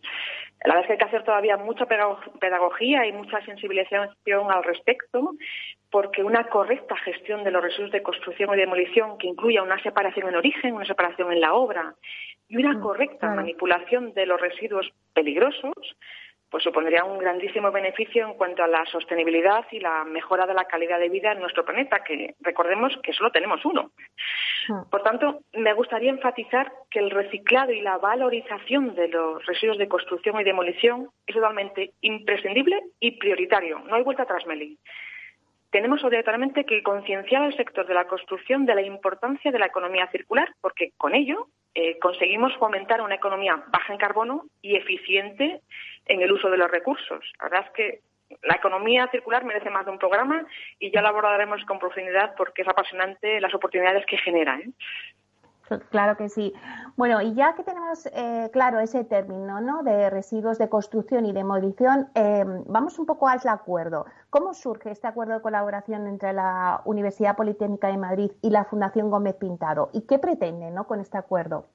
La 0.65 0.75
verdad 0.75 0.81
es 0.81 0.87
que 0.87 0.93
hay 0.93 0.99
que 0.99 1.05
hacer 1.05 1.23
todavía 1.23 1.57
mucha 1.57 1.85
pedagogía 1.85 3.05
y 3.05 3.11
mucha 3.11 3.43
sensibilización 3.45 4.09
al 4.49 4.63
respecto, 4.63 5.31
porque 5.91 6.23
una 6.23 6.45
correcta 6.45 6.95
gestión 6.97 7.43
de 7.43 7.51
los 7.51 7.61
residuos 7.61 7.91
de 7.91 8.01
construcción 8.01 8.53
y 8.53 8.57
demolición, 8.57 9.17
que 9.17 9.27
incluya 9.27 9.61
una 9.61 9.81
separación 9.83 10.29
en 10.29 10.35
origen, 10.35 10.73
una 10.73 10.85
separación 10.85 11.31
en 11.31 11.41
la 11.41 11.53
obra 11.53 11.95
y 12.47 12.57
una 12.57 12.73
mm, 12.73 12.81
correcta 12.81 13.29
manipulación 13.33 14.13
de 14.13 14.25
los 14.25 14.39
residuos 14.39 14.89
peligrosos, 15.13 15.73
pues 16.53 16.65
supondría 16.65 17.03
un 17.03 17.17
grandísimo 17.17 17.71
beneficio 17.71 18.27
en 18.27 18.35
cuanto 18.35 18.63
a 18.63 18.67
la 18.67 18.85
sostenibilidad 18.85 19.65
y 19.71 19.79
la 19.79 20.03
mejora 20.03 20.45
de 20.45 20.53
la 20.53 20.65
calidad 20.65 20.99
de 20.99 21.09
vida 21.09 21.31
en 21.31 21.39
nuestro 21.39 21.65
planeta, 21.65 22.03
que 22.03 22.35
recordemos 22.41 22.93
que 23.01 23.11
solo 23.11 23.31
tenemos 23.31 23.65
uno. 23.65 23.89
Mm. 24.69 24.87
Por 24.91 25.01
tanto, 25.01 25.39
me 25.53 25.73
gustaría 25.73 26.11
enfatizar 26.11 26.71
que 26.91 26.99
el 26.99 27.09
reciclado 27.09 27.71
y 27.71 27.81
la 27.81 27.97
valorización 27.97 28.93
de 28.93 29.07
los 29.07 29.43
residuos 29.47 29.79
de 29.79 29.87
construcción 29.87 30.39
y 30.39 30.43
demolición 30.43 31.09
es 31.25 31.33
totalmente 31.33 31.93
imprescindible 32.01 32.79
y 32.99 33.17
prioritario. 33.17 33.79
No 33.79 33.95
hay 33.95 34.03
vuelta 34.03 34.21
atrás, 34.21 34.45
Meli 34.45 34.77
tenemos 35.71 36.03
obligatoriamente 36.03 36.65
que 36.65 36.83
concienciar 36.83 37.41
al 37.41 37.57
sector 37.57 37.87
de 37.87 37.95
la 37.95 38.05
construcción 38.05 38.67
de 38.67 38.75
la 38.75 38.83
importancia 38.83 39.51
de 39.51 39.57
la 39.57 39.65
economía 39.65 40.07
circular, 40.11 40.53
porque 40.61 40.91
con 40.97 41.15
ello 41.15 41.47
eh, 41.73 41.97
conseguimos 41.97 42.55
fomentar 42.57 43.01
una 43.01 43.15
economía 43.15 43.63
baja 43.69 43.91
en 43.91 43.97
carbono 43.97 44.43
y 44.61 44.75
eficiente 44.75 45.61
en 46.05 46.21
el 46.21 46.31
uso 46.31 46.49
de 46.49 46.57
los 46.57 46.69
recursos. 46.69 47.23
La 47.39 47.49
verdad 47.49 47.65
es 47.67 47.71
que 47.71 48.01
la 48.41 48.55
economía 48.55 49.07
circular 49.11 49.45
merece 49.45 49.69
más 49.69 49.85
de 49.85 49.91
un 49.91 49.99
programa 49.99 50.45
y 50.79 50.91
ya 50.91 51.01
lo 51.01 51.09
abordaremos 51.09 51.63
con 51.65 51.79
profundidad 51.79 52.33
porque 52.35 52.63
es 52.63 52.67
apasionante 52.67 53.39
las 53.39 53.53
oportunidades 53.53 54.05
que 54.05 54.17
genera. 54.17 54.57
¿eh? 54.59 54.71
Claro 55.89 56.17
que 56.17 56.29
sí. 56.29 56.53
Bueno, 56.95 57.21
y 57.21 57.33
ya 57.33 57.55
que 57.55 57.63
tenemos 57.63 58.05
eh, 58.07 58.49
claro 58.51 58.79
ese 58.79 59.03
término 59.05 59.61
¿no? 59.61 59.83
de 59.83 60.09
residuos 60.09 60.57
de 60.57 60.69
construcción 60.69 61.25
y 61.25 61.33
demolición, 61.33 62.09
eh, 62.15 62.43
vamos 62.65 62.99
un 62.99 63.05
poco 63.05 63.27
al 63.27 63.39
acuerdo. 63.47 64.05
¿Cómo 64.29 64.53
surge 64.53 64.91
este 64.91 65.07
acuerdo 65.07 65.33
de 65.33 65.41
colaboración 65.41 66.07
entre 66.07 66.33
la 66.33 66.81
Universidad 66.85 67.35
Politécnica 67.35 67.87
de 67.87 67.97
Madrid 67.97 68.31
y 68.41 68.49
la 68.49 68.65
Fundación 68.65 69.09
Gómez 69.09 69.35
Pintado? 69.35 69.89
¿Y 69.93 70.01
qué 70.01 70.19
pretende 70.19 70.69
¿no? 70.71 70.85
con 70.85 70.99
este 70.99 71.17
acuerdo? 71.17 71.65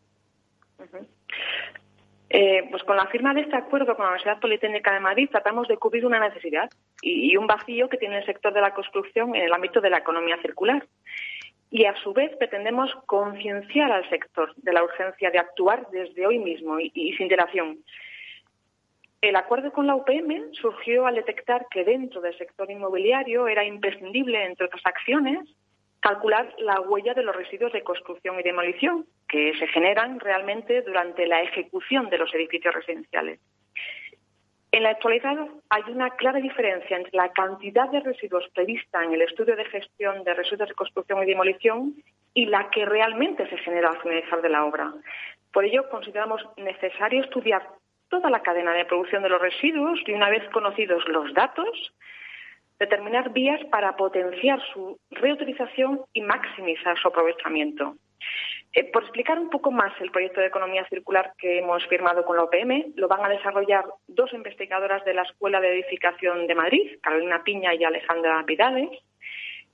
Eh, 2.31 2.67
pues 2.71 2.83
con 2.85 2.97
la 2.97 3.07
firma 3.07 3.33
de 3.33 3.41
este 3.41 3.57
acuerdo 3.57 3.97
con 3.97 4.05
la 4.05 4.11
Universidad 4.11 4.41
Politécnica 4.41 4.93
de 4.93 5.01
Madrid 5.01 5.31
tratamos 5.31 5.67
de 5.67 5.79
cubrir 5.79 6.05
una 6.05 6.21
necesidad 6.21 6.69
y 7.01 7.35
un 7.39 7.47
vacío 7.47 7.89
que 7.89 7.97
tiene 7.97 8.19
el 8.19 8.27
sector 8.27 8.53
de 8.53 8.61
la 8.61 8.75
construcción 8.75 9.35
en 9.35 9.45
el 9.45 9.53
ámbito 9.53 9.81
de 9.81 9.89
la 9.89 9.99
economía 9.99 10.37
circular 10.43 10.85
y 11.71 11.85
a 11.85 11.95
su 11.97 12.13
vez 12.13 12.35
pretendemos 12.37 12.91
concienciar 13.07 13.93
al 13.93 14.09
sector 14.09 14.55
de 14.57 14.73
la 14.73 14.83
urgencia 14.83 15.31
de 15.31 15.39
actuar 15.39 15.89
desde 15.91 16.27
hoy 16.27 16.39
mismo 16.39 16.79
y, 16.81 17.13
sin 17.17 17.29
dilación. 17.29 17.79
El 19.21 19.37
acuerdo 19.37 19.73
con 19.73 19.87
la 19.87 19.97
UPM 19.97 20.53
surgió 20.53 21.07
al 21.07 21.17
detectar 21.17 21.67
que 21.71 21.85
dentro 21.85 22.21
del 22.21 22.37
sector 22.39 22.71
inmobiliario 22.71 23.49
era 23.49 23.65
imprescindible, 23.65 24.45
entre 24.45 24.67
otras 24.67 24.83
acciones, 24.87 25.41
calcular 26.01 26.55
la 26.59 26.81
huella 26.81 27.15
de 27.15 27.23
los 27.23 27.35
residuos 27.35 27.73
de 27.73 27.83
construcción 27.83 28.39
y 28.39 28.43
demolición 28.43 29.07
que 29.29 29.53
se 29.59 29.67
generan 29.69 30.21
realmente 30.21 30.83
durante 30.83 31.27
la 31.27 31.43
ejecución 31.43 32.09
de 32.09 32.19
los 32.19 32.33
edificios 32.35 32.75
residenciales. 32.75 33.41
En 34.71 34.83
la 34.83 34.91
actualidad 34.91 35.49
hay 35.71 35.83
una 35.89 36.11
clara 36.11 36.41
diferencia 36.41 36.97
entre 36.97 37.17
la 37.17 37.33
cantidad 37.33 37.89
de 37.91 38.01
residuos 38.01 38.47
prevista 38.55 39.03
en 39.03 39.15
el 39.15 39.23
estudio 39.23 39.57
de 39.57 39.65
gestión 39.65 40.25
de 40.25 40.35
residuos 40.35 40.69
de 40.69 40.75
construcción 40.75 41.23
y 41.23 41.27
demolición 41.27 41.95
y 42.35 42.47
la 42.47 42.69
que 42.71 42.85
realmente 42.85 43.49
se 43.49 43.57
genera 43.59 43.89
al 43.89 44.01
finalizar 44.01 44.43
de 44.43 44.51
la 44.51 44.67
obra. 44.67 44.93
Por 45.53 45.65
ello, 45.65 45.89
consideramos 45.89 46.47
necesario 46.59 47.23
estudiar 47.23 47.67
toda 48.11 48.29
la 48.31 48.43
cadena 48.43 48.73
de 48.75 48.85
producción 48.85 49.23
de 49.23 49.31
los 49.31 49.41
residuos 49.41 50.01
y, 50.07 50.13
una 50.13 50.29
vez 50.29 50.49
conocidos 50.51 51.03
los 51.09 51.33
datos, 51.33 51.93
determinar 52.79 53.33
vías 53.33 53.61
para 53.71 53.97
potenciar 53.97 54.61
su 54.73 54.99
reutilización 55.11 56.03
y 56.13 56.23
maximizar 56.23 56.97
su 56.99 57.09
aprovechamiento. 57.09 57.97
Eh, 58.73 58.85
por 58.93 59.03
explicar 59.03 59.39
un 59.39 59.49
poco 59.49 59.71
más 59.71 59.93
el 60.01 60.11
proyecto 60.11 60.41
de 60.41 60.49
economía 60.49 60.87
circular 60.89 61.33
que 61.39 61.59
hemos 61.59 61.87
firmado 61.87 62.25
con 62.25 62.37
la 62.37 62.45
OPM, 62.45 62.93
lo 62.97 63.09
van 63.09 63.25
a 63.25 63.29
desarrollar 63.29 63.85
dos 64.07 64.33
investigadoras 64.33 65.05
de 65.05 65.15
la 65.15 65.23
Escuela 65.23 65.61
de 65.61 65.73
Edificación 65.73 66.47
de 66.47 66.55
Madrid, 66.55 66.99
Carolina 67.01 67.43
Piña 67.43 67.75
y 67.75 67.85
Alejandra 67.85 68.43
Vidales, 68.43 68.91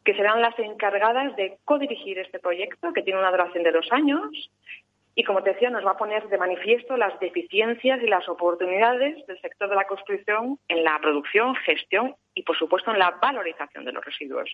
que 0.04 0.14
serán 0.14 0.40
las 0.40 0.56
encargadas 0.58 1.34
de 1.36 1.58
codirigir 1.64 2.18
este 2.18 2.38
proyecto, 2.38 2.92
que 2.92 3.02
tiene 3.02 3.18
una 3.18 3.30
duración 3.30 3.64
de 3.64 3.72
dos 3.72 3.90
años, 3.90 4.50
y 5.14 5.24
como 5.24 5.42
te 5.42 5.52
decía, 5.52 5.70
nos 5.70 5.86
va 5.86 5.92
a 5.92 5.96
poner 5.96 6.28
de 6.28 6.38
manifiesto 6.38 6.96
las 6.96 7.18
deficiencias 7.20 8.02
y 8.02 8.06
las 8.06 8.28
oportunidades 8.28 9.24
del 9.26 9.40
sector 9.40 9.68
de 9.68 9.76
la 9.76 9.86
construcción 9.86 10.58
en 10.68 10.84
la 10.84 10.98
producción, 11.00 11.54
gestión 11.56 12.16
y, 12.34 12.42
por 12.42 12.58
supuesto, 12.58 12.90
en 12.90 12.98
la 12.98 13.12
valorización 13.22 13.84
de 13.84 13.92
los 13.92 14.04
residuos. 14.04 14.50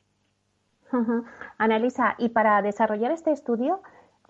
Analisa, 1.59 2.17
y 2.19 2.31
para 2.31 2.61
desarrollar 2.63 3.13
este 3.13 3.31
estudio, 3.31 3.81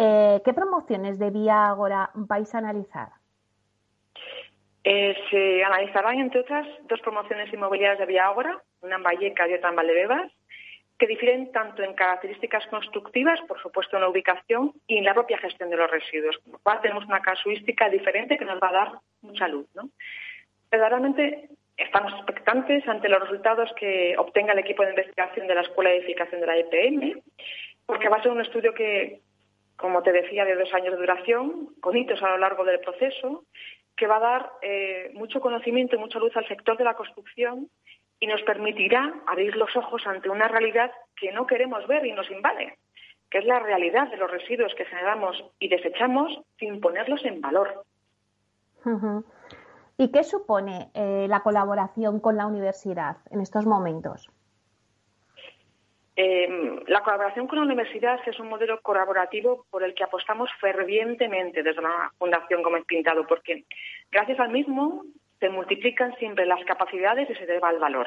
eh, 0.03 0.41
¿Qué 0.47 0.55
promociones 0.55 1.19
de 1.19 1.29
Vía 1.29 1.67
Agora 1.67 2.11
vais 2.15 2.55
a 2.55 2.59
analizar? 2.59 3.09
Eh, 4.83 5.15
se 5.31 5.63
analizarán, 5.63 6.19
entre 6.21 6.41
otras, 6.41 6.67
dos 6.89 6.99
promociones 7.03 7.53
inmobiliarias 7.53 7.99
de 7.99 8.07
Vía 8.07 8.25
Agora, 8.25 8.63
una 8.81 8.97
en 8.97 9.03
Valleca 9.03 9.47
y 9.47 9.53
otra 9.53 9.69
en 9.69 9.77
Valdebebas, 9.77 10.33
que 11.01 11.07
difieren 11.07 11.51
tanto 11.51 11.83
en 11.83 11.95
características 11.95 12.67
constructivas, 12.67 13.41
por 13.49 13.61
supuesto 13.63 13.97
en 13.97 14.03
la 14.03 14.11
ubicación, 14.11 14.75
y 14.87 14.99
en 14.99 15.05
la 15.05 15.15
propia 15.15 15.39
gestión 15.39 15.71
de 15.71 15.77
los 15.79 15.91
residuos. 15.91 16.37
Con 16.45 16.53
lo 16.53 16.59
cual 16.59 16.81
tenemos 16.83 17.07
una 17.07 17.23
casuística 17.23 17.89
diferente 17.89 18.37
que 18.37 18.45
nos 18.45 18.61
va 18.63 18.69
a 18.69 18.73
dar 18.73 18.93
mucha 19.23 19.49
luz. 19.49 19.67
¿no? 19.75 19.89
Verdaderamente 20.71 21.49
estamos 21.79 22.13
expectantes 22.13 22.87
ante 22.87 23.09
los 23.09 23.21
resultados 23.21 23.71
que 23.81 24.15
obtenga 24.19 24.53
el 24.53 24.59
equipo 24.59 24.83
de 24.83 24.91
investigación 24.91 25.47
de 25.47 25.55
la 25.55 25.63
Escuela 25.63 25.89
de 25.89 25.97
Edificación 25.97 26.43
de 26.43 26.47
la 26.47 26.59
EPM, 26.59 27.23
porque 27.87 28.11
va 28.11 28.19
a 28.19 28.23
ser 28.23 28.33
un 28.33 28.43
estudio 28.43 28.75
que 28.75 29.21
como 29.81 30.03
te 30.03 30.13
decía, 30.13 30.45
de 30.45 30.57
dos 30.57 30.73
años 30.75 30.93
de 30.93 31.01
duración, 31.01 31.71
con 31.81 31.97
hitos 31.97 32.23
a 32.23 32.29
lo 32.29 32.37
largo 32.37 32.65
del 32.65 32.81
proceso, 32.81 33.45
que 33.97 34.07
va 34.07 34.17
a 34.17 34.21
dar 34.21 34.51
eh, 34.61 35.11
mucho 35.15 35.41
conocimiento 35.41 35.97
y 35.97 35.99
mucha 35.99 36.19
luz 36.19 36.37
al 36.37 36.47
sector 36.47 36.77
de 36.77 36.85
la 36.85 36.93
construcción 36.93 37.71
y 38.21 38.27
nos 38.27 38.43
permitirá 38.43 39.15
abrir 39.27 39.57
los 39.57 39.75
ojos 39.75 40.07
ante 40.07 40.29
una 40.29 40.47
realidad 40.47 40.93
que 41.17 41.33
no 41.33 41.47
queremos 41.47 41.87
ver 41.89 42.05
y 42.07 42.13
nos 42.13 42.31
invade, 42.31 42.79
que 43.31 43.39
es 43.39 43.45
la 43.47 43.59
realidad 43.59 44.11
de 44.11 44.19
los 44.19 44.31
residuos 44.31 44.75
que 44.77 44.85
generamos 44.85 45.43
y 45.59 45.69
desechamos 45.69 46.39
sin 46.59 46.81
ponerlos 46.81 47.25
en 47.25 47.41
valor. 47.41 47.85
¿Y 49.97 50.13
qué 50.13 50.23
supone 50.23 50.91
eh, 50.95 51.27
la 51.29 51.43
colaboración 51.43 52.21
con 52.21 52.37
la 52.37 52.47
universidad 52.47 53.17
en 53.31 53.41
estos 53.41 53.67
momentos? 53.67 54.31
Em, 56.17 56.81
la 56.87 57.03
colaboración 57.03 57.47
con 57.47 57.59
la 57.59 57.65
universidad 57.65 58.21
es 58.27 58.39
un 58.39 58.49
modelo 58.49 58.83
colaborativo 58.83 59.65
por 59.71 59.83
el 59.83 59.95
que 59.95 60.05
apostamos 60.05 60.51
fervientemente 60.61 61.63
desde 61.63 61.81
la 61.81 62.13
Fundación 62.19 62.63
Gómez 62.63 62.85
Pintado, 62.85 63.27
porque 63.27 63.65
gracias 64.11 64.39
al 64.39 64.51
mismo 64.51 65.05
se 65.41 65.49
multiplican 65.49 66.15
siempre 66.17 66.47
las 66.47 66.65
capacidades 66.65 67.29
y 67.29 67.35
se 67.35 67.45
eleva 67.45 67.71
el 67.71 67.79
valor. 67.79 68.07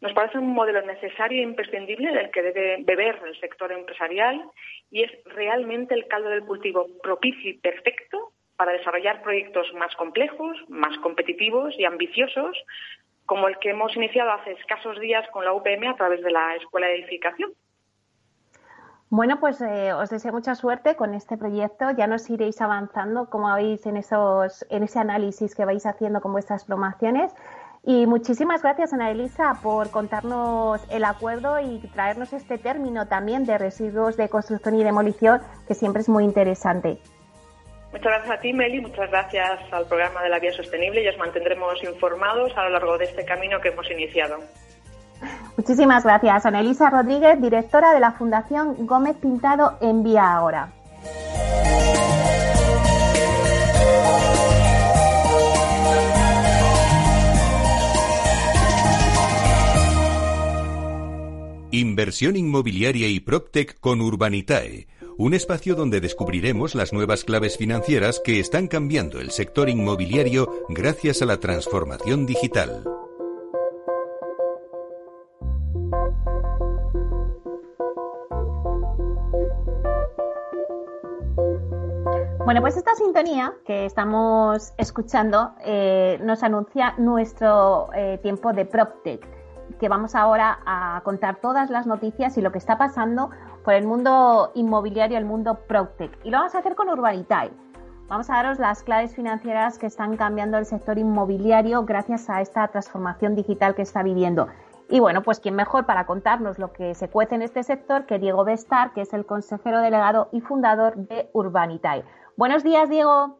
Nos 0.00 0.12
parece 0.12 0.38
un 0.38 0.52
modelo 0.52 0.80
necesario 0.82 1.40
e 1.40 1.44
imprescindible 1.44 2.12
del 2.12 2.30
que 2.30 2.42
debe 2.42 2.78
beber 2.84 3.20
el 3.26 3.38
sector 3.38 3.70
empresarial 3.72 4.42
y 4.90 5.02
es 5.02 5.10
realmente 5.26 5.94
el 5.94 6.06
caldo 6.06 6.30
del 6.30 6.44
cultivo 6.44 6.86
propicio 7.02 7.50
y 7.50 7.58
perfecto 7.58 8.32
para 8.56 8.72
desarrollar 8.72 9.22
proyectos 9.22 9.72
más 9.74 9.94
complejos, 9.96 10.56
más 10.68 10.96
competitivos 10.98 11.74
y 11.78 11.84
ambiciosos, 11.84 12.56
como 13.26 13.48
el 13.48 13.58
que 13.58 13.70
hemos 13.70 13.94
iniciado 13.94 14.32
hace 14.32 14.52
escasos 14.52 14.98
días 15.00 15.28
con 15.30 15.44
la 15.44 15.52
UPM 15.52 15.88
a 15.88 15.96
través 15.96 16.22
de 16.22 16.30
la 16.30 16.56
Escuela 16.56 16.86
de 16.86 16.96
Edificación. 16.96 17.52
Bueno, 19.10 19.40
pues 19.40 19.60
eh, 19.60 19.92
os 19.92 20.08
deseo 20.08 20.32
mucha 20.32 20.54
suerte 20.54 20.94
con 20.94 21.14
este 21.14 21.36
proyecto. 21.36 21.90
Ya 21.98 22.06
nos 22.06 22.30
iréis 22.30 22.60
avanzando, 22.60 23.28
como 23.28 23.52
veis, 23.52 23.84
en, 23.86 23.96
esos, 23.96 24.64
en 24.70 24.84
ese 24.84 25.00
análisis 25.00 25.56
que 25.56 25.64
vais 25.64 25.84
haciendo 25.84 26.20
con 26.20 26.30
vuestras 26.30 26.64
promociones. 26.64 27.34
Y 27.82 28.06
muchísimas 28.06 28.62
gracias, 28.62 28.92
Ana 28.92 29.10
Elisa, 29.10 29.58
por 29.64 29.90
contarnos 29.90 30.80
el 30.90 31.04
acuerdo 31.04 31.58
y 31.58 31.78
traernos 31.92 32.32
este 32.32 32.56
término 32.56 33.08
también 33.08 33.46
de 33.46 33.58
residuos 33.58 34.16
de 34.16 34.28
construcción 34.28 34.76
y 34.76 34.84
demolición, 34.84 35.40
que 35.66 35.74
siempre 35.74 36.02
es 36.02 36.08
muy 36.08 36.22
interesante. 36.22 36.98
Muchas 37.90 38.12
gracias 38.12 38.38
a 38.38 38.40
ti, 38.40 38.52
Meli, 38.52 38.80
muchas 38.80 39.10
gracias 39.10 39.58
al 39.72 39.86
programa 39.86 40.22
de 40.22 40.28
la 40.28 40.38
Vía 40.38 40.52
Sostenible 40.52 41.02
y 41.02 41.08
os 41.08 41.18
mantendremos 41.18 41.82
informados 41.82 42.56
a 42.56 42.62
lo 42.62 42.70
largo 42.70 42.96
de 42.96 43.06
este 43.06 43.24
camino 43.24 43.60
que 43.60 43.70
hemos 43.70 43.90
iniciado. 43.90 44.38
Muchísimas 45.56 46.04
gracias. 46.04 46.44
Elisa 46.46 46.90
Rodríguez, 46.90 47.40
directora 47.40 47.92
de 47.92 48.00
la 48.00 48.12
Fundación 48.12 48.86
Gómez 48.86 49.16
Pintado 49.16 49.76
en 49.80 50.02
Vía 50.02 50.32
Ahora. 50.32 50.72
Inversión 61.72 62.36
inmobiliaria 62.36 63.08
y 63.08 63.20
PropTech 63.20 63.78
con 63.78 64.00
Urbanitae 64.00 64.88
un 65.20 65.34
espacio 65.34 65.74
donde 65.74 66.00
descubriremos 66.00 66.74
las 66.74 66.94
nuevas 66.94 67.24
claves 67.24 67.58
financieras 67.58 68.22
que 68.24 68.40
están 68.40 68.68
cambiando 68.68 69.20
el 69.20 69.32
sector 69.32 69.68
inmobiliario 69.68 70.64
gracias 70.70 71.20
a 71.20 71.26
la 71.26 71.36
transformación 71.38 72.24
digital. 72.24 72.84
Bueno, 82.50 82.62
pues 82.62 82.76
esta 82.76 82.96
sintonía 82.96 83.52
que 83.64 83.86
estamos 83.86 84.72
escuchando 84.76 85.52
eh, 85.64 86.18
nos 86.24 86.42
anuncia 86.42 86.94
nuestro 86.98 87.90
eh, 87.94 88.18
tiempo 88.24 88.52
de 88.52 88.64
PropTech, 88.64 89.24
que 89.78 89.88
vamos 89.88 90.16
ahora 90.16 90.58
a 90.66 91.00
contar 91.04 91.36
todas 91.36 91.70
las 91.70 91.86
noticias 91.86 92.36
y 92.38 92.42
lo 92.42 92.50
que 92.50 92.58
está 92.58 92.76
pasando 92.76 93.30
por 93.62 93.74
el 93.74 93.86
mundo 93.86 94.50
inmobiliario, 94.56 95.16
el 95.16 95.26
mundo 95.26 95.60
PropTech. 95.68 96.10
Y 96.24 96.30
lo 96.30 96.38
vamos 96.38 96.56
a 96.56 96.58
hacer 96.58 96.74
con 96.74 96.88
Urbanitae. 96.88 97.52
Vamos 98.08 98.28
a 98.30 98.34
daros 98.34 98.58
las 98.58 98.82
claves 98.82 99.14
financieras 99.14 99.78
que 99.78 99.86
están 99.86 100.16
cambiando 100.16 100.58
el 100.58 100.66
sector 100.66 100.98
inmobiliario 100.98 101.84
gracias 101.84 102.28
a 102.28 102.40
esta 102.40 102.66
transformación 102.66 103.36
digital 103.36 103.76
que 103.76 103.82
está 103.82 104.02
viviendo. 104.02 104.48
Y 104.88 104.98
bueno, 104.98 105.22
pues 105.22 105.38
quién 105.38 105.54
mejor 105.54 105.86
para 105.86 106.04
contarnos 106.04 106.58
lo 106.58 106.72
que 106.72 106.96
se 106.96 107.08
cuece 107.08 107.36
en 107.36 107.42
este 107.42 107.62
sector 107.62 108.06
que 108.06 108.18
Diego 108.18 108.44
Bestar, 108.44 108.92
que 108.92 109.02
es 109.02 109.12
el 109.12 109.24
consejero 109.24 109.78
delegado 109.78 110.28
y 110.32 110.40
fundador 110.40 110.96
de 110.96 111.30
Urbanitae. 111.32 112.02
Buenos 112.40 112.64
días, 112.64 112.88
Diego. 112.88 113.38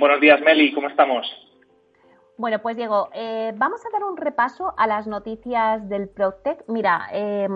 Buenos 0.00 0.20
días, 0.20 0.40
Meli, 0.40 0.74
¿cómo 0.74 0.88
estamos? 0.88 1.24
Bueno, 2.36 2.58
pues 2.58 2.76
Diego, 2.76 3.08
eh, 3.12 3.52
vamos 3.54 3.86
a 3.86 3.90
dar 3.90 4.02
un 4.02 4.16
repaso 4.16 4.74
a 4.76 4.88
las 4.88 5.06
noticias 5.06 5.88
del 5.88 6.08
PropTech. 6.08 6.64
Mira, 6.66 7.06
eh, 7.12 7.46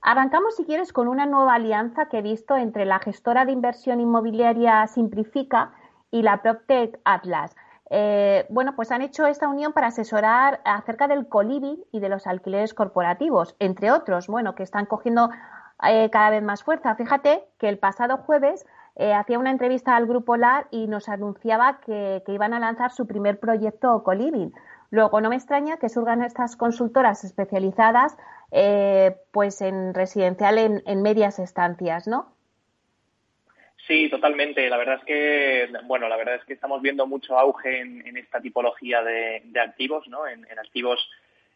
Arrancamos, 0.00 0.54
si 0.54 0.64
quieres, 0.64 0.92
con 0.92 1.08
una 1.08 1.26
nueva 1.26 1.54
alianza 1.54 2.06
que 2.06 2.18
he 2.18 2.22
visto 2.22 2.56
entre 2.56 2.84
la 2.84 3.00
gestora 3.00 3.46
de 3.46 3.50
inversión 3.50 3.98
inmobiliaria 3.98 4.86
Simplifica 4.86 5.72
y 6.12 6.22
la 6.22 6.40
PropTech 6.40 7.00
Atlas. 7.04 7.56
Eh, 7.90 8.46
bueno, 8.50 8.76
pues 8.76 8.92
han 8.92 9.02
hecho 9.02 9.26
esta 9.26 9.48
unión 9.48 9.72
para 9.72 9.88
asesorar 9.88 10.60
acerca 10.64 11.08
del 11.08 11.26
coliving 11.26 11.82
y 11.90 11.98
de 11.98 12.08
los 12.08 12.28
alquileres 12.28 12.74
corporativos, 12.74 13.56
entre 13.58 13.90
otros, 13.90 14.28
bueno, 14.28 14.54
que 14.54 14.62
están 14.62 14.86
cogiendo 14.86 15.30
eh, 15.82 16.10
cada 16.10 16.30
vez 16.30 16.44
más 16.44 16.62
fuerza. 16.62 16.94
Fíjate 16.94 17.42
que 17.58 17.68
el 17.68 17.80
pasado 17.80 18.18
jueves 18.18 18.64
eh, 18.98 19.14
hacía 19.14 19.38
una 19.38 19.50
entrevista 19.50 19.96
al 19.96 20.06
Grupo 20.06 20.36
LAR 20.36 20.66
y 20.70 20.86
nos 20.86 21.08
anunciaba 21.08 21.80
que, 21.80 22.22
iban 22.26 22.52
a 22.52 22.60
lanzar 22.60 22.90
su 22.90 23.06
primer 23.06 23.38
proyecto 23.40 24.02
coliving. 24.02 24.52
Luego, 24.90 25.20
no 25.20 25.30
me 25.30 25.36
extraña 25.36 25.78
que 25.78 25.88
surgan 25.88 26.22
estas 26.22 26.56
consultoras 26.56 27.24
especializadas 27.24 28.16
pues 29.30 29.60
en 29.60 29.92
residencial 29.92 30.56
en, 30.58 30.82
en 30.86 31.02
medias 31.02 31.38
estancias, 31.38 32.06
¿no? 32.08 32.32
Sí, 33.88 34.10
totalmente. 34.10 34.68
La 34.68 34.76
verdad 34.76 34.96
es 34.96 35.04
que, 35.04 35.68
bueno, 35.84 36.10
la 36.10 36.18
verdad 36.18 36.34
es 36.34 36.44
que 36.44 36.52
estamos 36.52 36.82
viendo 36.82 37.06
mucho 37.06 37.38
auge 37.38 37.80
en, 37.80 38.16
esta 38.18 38.38
tipología 38.38 39.02
de, 39.02 39.42
activos, 39.58 40.06
¿no? 40.08 40.28
En, 40.28 40.46
activos, 40.58 41.10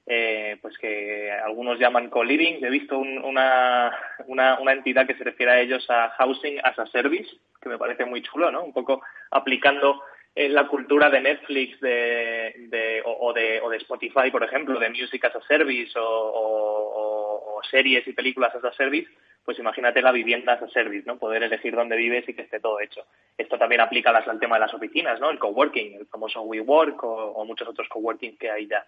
eh, 0.07 0.59
pues 0.61 0.77
que 0.79 1.31
algunos 1.31 1.79
llaman 1.79 2.11
co-living. 2.11 2.65
He 2.65 2.71
visto 2.71 2.99
una, 2.99 3.97
una, 4.27 4.73
entidad 4.73 5.07
que 5.07 5.15
se 5.15 5.25
refiere 5.25 5.53
a 5.53 5.61
ellos 5.61 5.85
a 5.89 6.11
housing 6.19 6.59
as 6.63 6.79
a 6.79 6.87
service, 6.87 7.31
que 7.61 7.69
me 7.69 7.79
parece 7.79 8.05
muy 8.05 8.23
chulo, 8.23 8.51
¿no? 8.51 8.65
Un 8.65 8.73
poco 8.73 9.03
aplicando 9.31 10.03
eh, 10.35 10.49
la 10.49 10.67
cultura 10.67 11.11
de 11.11 11.21
Netflix 11.21 11.81
de, 11.81 13.03
o, 13.05 13.33
de, 13.33 13.61
o 13.61 13.71
de 13.71 13.77
Spotify, 13.79 14.31
por 14.31 14.43
ejemplo, 14.43 14.79
de 14.79 14.91
music 14.91 15.25
as 15.25 15.37
a 15.37 15.43
service 15.43 15.93
o, 15.99 17.57
o 17.57 17.63
series 17.71 18.07
y 18.07 18.13
películas 18.13 18.55
as 18.55 18.65
a 18.65 18.73
service 18.73 19.09
pues 19.45 19.59
imagínate 19.59 20.03
la 20.03 20.13
vivienda 20.13 20.53
as 20.53 20.63
a 20.63 20.69
service, 20.69 21.05
¿no? 21.07 21.19
Poder 21.19 21.43
elegir 21.43 21.75
dónde 21.75 21.97
vives 21.97 22.29
y 22.29 22.35
que 22.35 22.43
esté 22.43 22.61
todo 22.61 22.81
hecho. 22.81 23.05
Esto 23.37 23.59
también 23.59 23.81
aplica 23.81 24.11
al 24.11 24.39
tema 24.39 24.57
de 24.57 24.61
las 24.61 24.75
oficinas, 24.75 25.19
¿no? 25.21 25.31
El 25.31 25.39
coworking, 25.39 25.95
el 25.95 26.07
famoso 26.07 26.43
WeWork 26.43 27.03
o, 27.03 27.33
o 27.33 27.45
muchos 27.45 27.67
otros 27.67 27.89
coworking 27.89 28.37
que 28.37 28.51
hay 28.51 28.69
ya. 28.69 28.87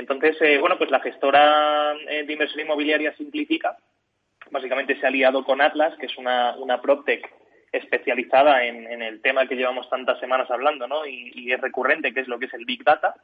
Entonces, 0.00 0.36
eh, 0.40 0.58
bueno, 0.58 0.76
pues 0.76 0.90
la 0.90 1.00
gestora 1.00 1.94
eh, 2.08 2.24
de 2.24 2.32
inversión 2.32 2.60
inmobiliaria 2.60 3.14
Simplifica 3.16 3.76
básicamente 4.50 4.98
se 4.98 5.06
ha 5.06 5.08
aliado 5.08 5.44
con 5.44 5.60
Atlas, 5.60 5.96
que 5.98 6.06
es 6.06 6.16
una, 6.16 6.56
una 6.56 6.80
PropTech 6.80 7.30
especializada 7.70 8.64
en, 8.64 9.00
el 9.00 9.22
tema 9.22 9.46
que 9.46 9.54
llevamos 9.54 9.88
tantas 9.88 10.18
semanas 10.18 10.50
hablando, 10.50 10.88
¿no? 10.88 11.06
Y, 11.06 11.52
es 11.52 11.60
recurrente, 11.60 12.12
que 12.12 12.20
es 12.20 12.28
lo 12.28 12.38
que 12.38 12.46
es 12.46 12.54
el 12.54 12.64
Big 12.64 12.82
Data, 12.82 13.14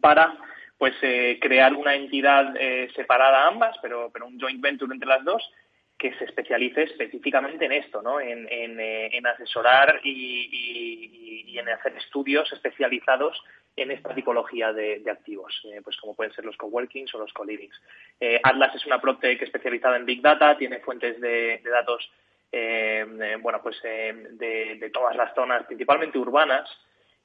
para 0.00 0.36
pues 0.78 0.94
eh, 1.02 1.38
crear 1.40 1.74
una 1.74 1.96
entidad 1.96 2.54
separada 2.94 3.48
ambas, 3.48 3.76
pero, 3.82 4.10
pero 4.12 4.26
un 4.26 4.38
joint 4.38 4.60
venture 4.60 4.92
entre 4.94 5.08
las 5.08 5.24
dos, 5.24 5.42
que 5.98 6.12
se 6.14 6.24
especialice 6.24 6.82
específicamente 6.82 7.64
en 7.64 7.72
esto, 7.72 8.02
¿no? 8.02 8.20
en, 8.20 8.46
eh, 8.50 9.22
asesorar 9.24 10.00
y, 10.04 11.56
en 11.58 11.68
hacer 11.70 11.96
estudios 11.96 12.52
especializados 12.52 13.42
en 13.76 13.90
esta 13.90 14.14
tipología 14.14 14.72
de, 14.72 15.02
activos, 15.10 15.60
eh, 15.64 15.80
pues 15.84 15.96
como 15.98 16.14
pueden 16.14 16.32
ser 16.32 16.44
los 16.44 16.56
coworkings 16.56 17.14
o 17.14 17.18
los 17.18 17.32
co-livings. 17.32 17.80
Eh, 18.18 18.40
Atlas 18.42 18.74
es 18.74 18.86
una 18.86 19.00
PropTech 19.00 19.42
especializada 19.42 19.96
en 19.96 20.06
Big 20.06 20.22
Data, 20.22 20.56
tiene 20.56 20.80
fuentes 20.80 21.20
de, 21.20 21.60
datos 21.64 22.10
bueno, 23.42 23.60
pues 23.62 23.82
de, 23.82 24.76
de, 24.78 24.90
todas 24.90 25.14
las 25.14 25.34
zonas, 25.34 25.66
principalmente 25.66 26.18
urbanas, 26.18 26.66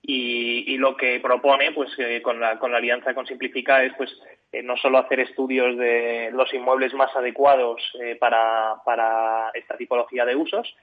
y, 0.04 0.78
lo 0.78 0.98
que 0.98 1.20
propone 1.20 1.72
pues 1.74 1.92
eh, 2.00 2.22
con, 2.22 2.40
la, 2.40 2.58
con 2.58 2.72
la 2.72 2.80
alianza 2.80 3.14
con 3.14 3.28
Simplifica 3.28 3.84
es 3.84 3.94
pues 3.96 4.10
eh, 4.52 4.64
no 4.64 4.76
solo 4.78 4.98
hacer 4.98 5.20
estudios 5.20 5.78
de 5.78 6.32
los 6.34 6.52
inmuebles 6.54 6.94
más 6.94 7.16
adecuados 7.16 7.82
eh, 8.02 8.16
para, 8.16 8.76
para, 8.84 9.52
esta 9.54 9.78
tipología 9.78 10.26
de 10.26 10.36
usos, 10.36 10.76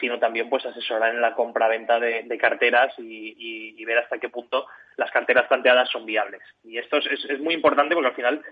sino 0.00 0.18
también 0.18 0.48
pues 0.50 0.66
asesorar 0.66 1.14
en 1.14 1.20
la 1.20 1.34
compra-venta 1.34 2.00
de, 2.00 2.38
carteras 2.38 2.92
y, 2.98 3.84
ver 3.84 3.98
hasta 3.98 4.18
qué 4.18 4.28
punto 4.28 4.66
las 4.96 5.10
carteras 5.10 5.46
planteadas 5.46 5.88
son 5.90 6.04
viables. 6.04 6.42
Y 6.64 6.78
esto 6.78 6.96
es, 6.96 7.24
es, 7.28 7.40
muy 7.40 7.54
importante 7.54 7.94
porque 7.94 8.08
al 8.08 8.14
final 8.14 8.42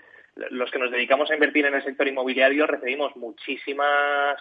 los 0.50 0.70
que 0.70 0.78
nos 0.78 0.90
dedicamos 0.90 1.30
a 1.30 1.34
invertir 1.34 1.66
en 1.66 1.74
el 1.74 1.82
sector 1.82 2.06
inmobiliario 2.06 2.66
recibimos 2.66 3.16
muchísimas, 3.16 4.40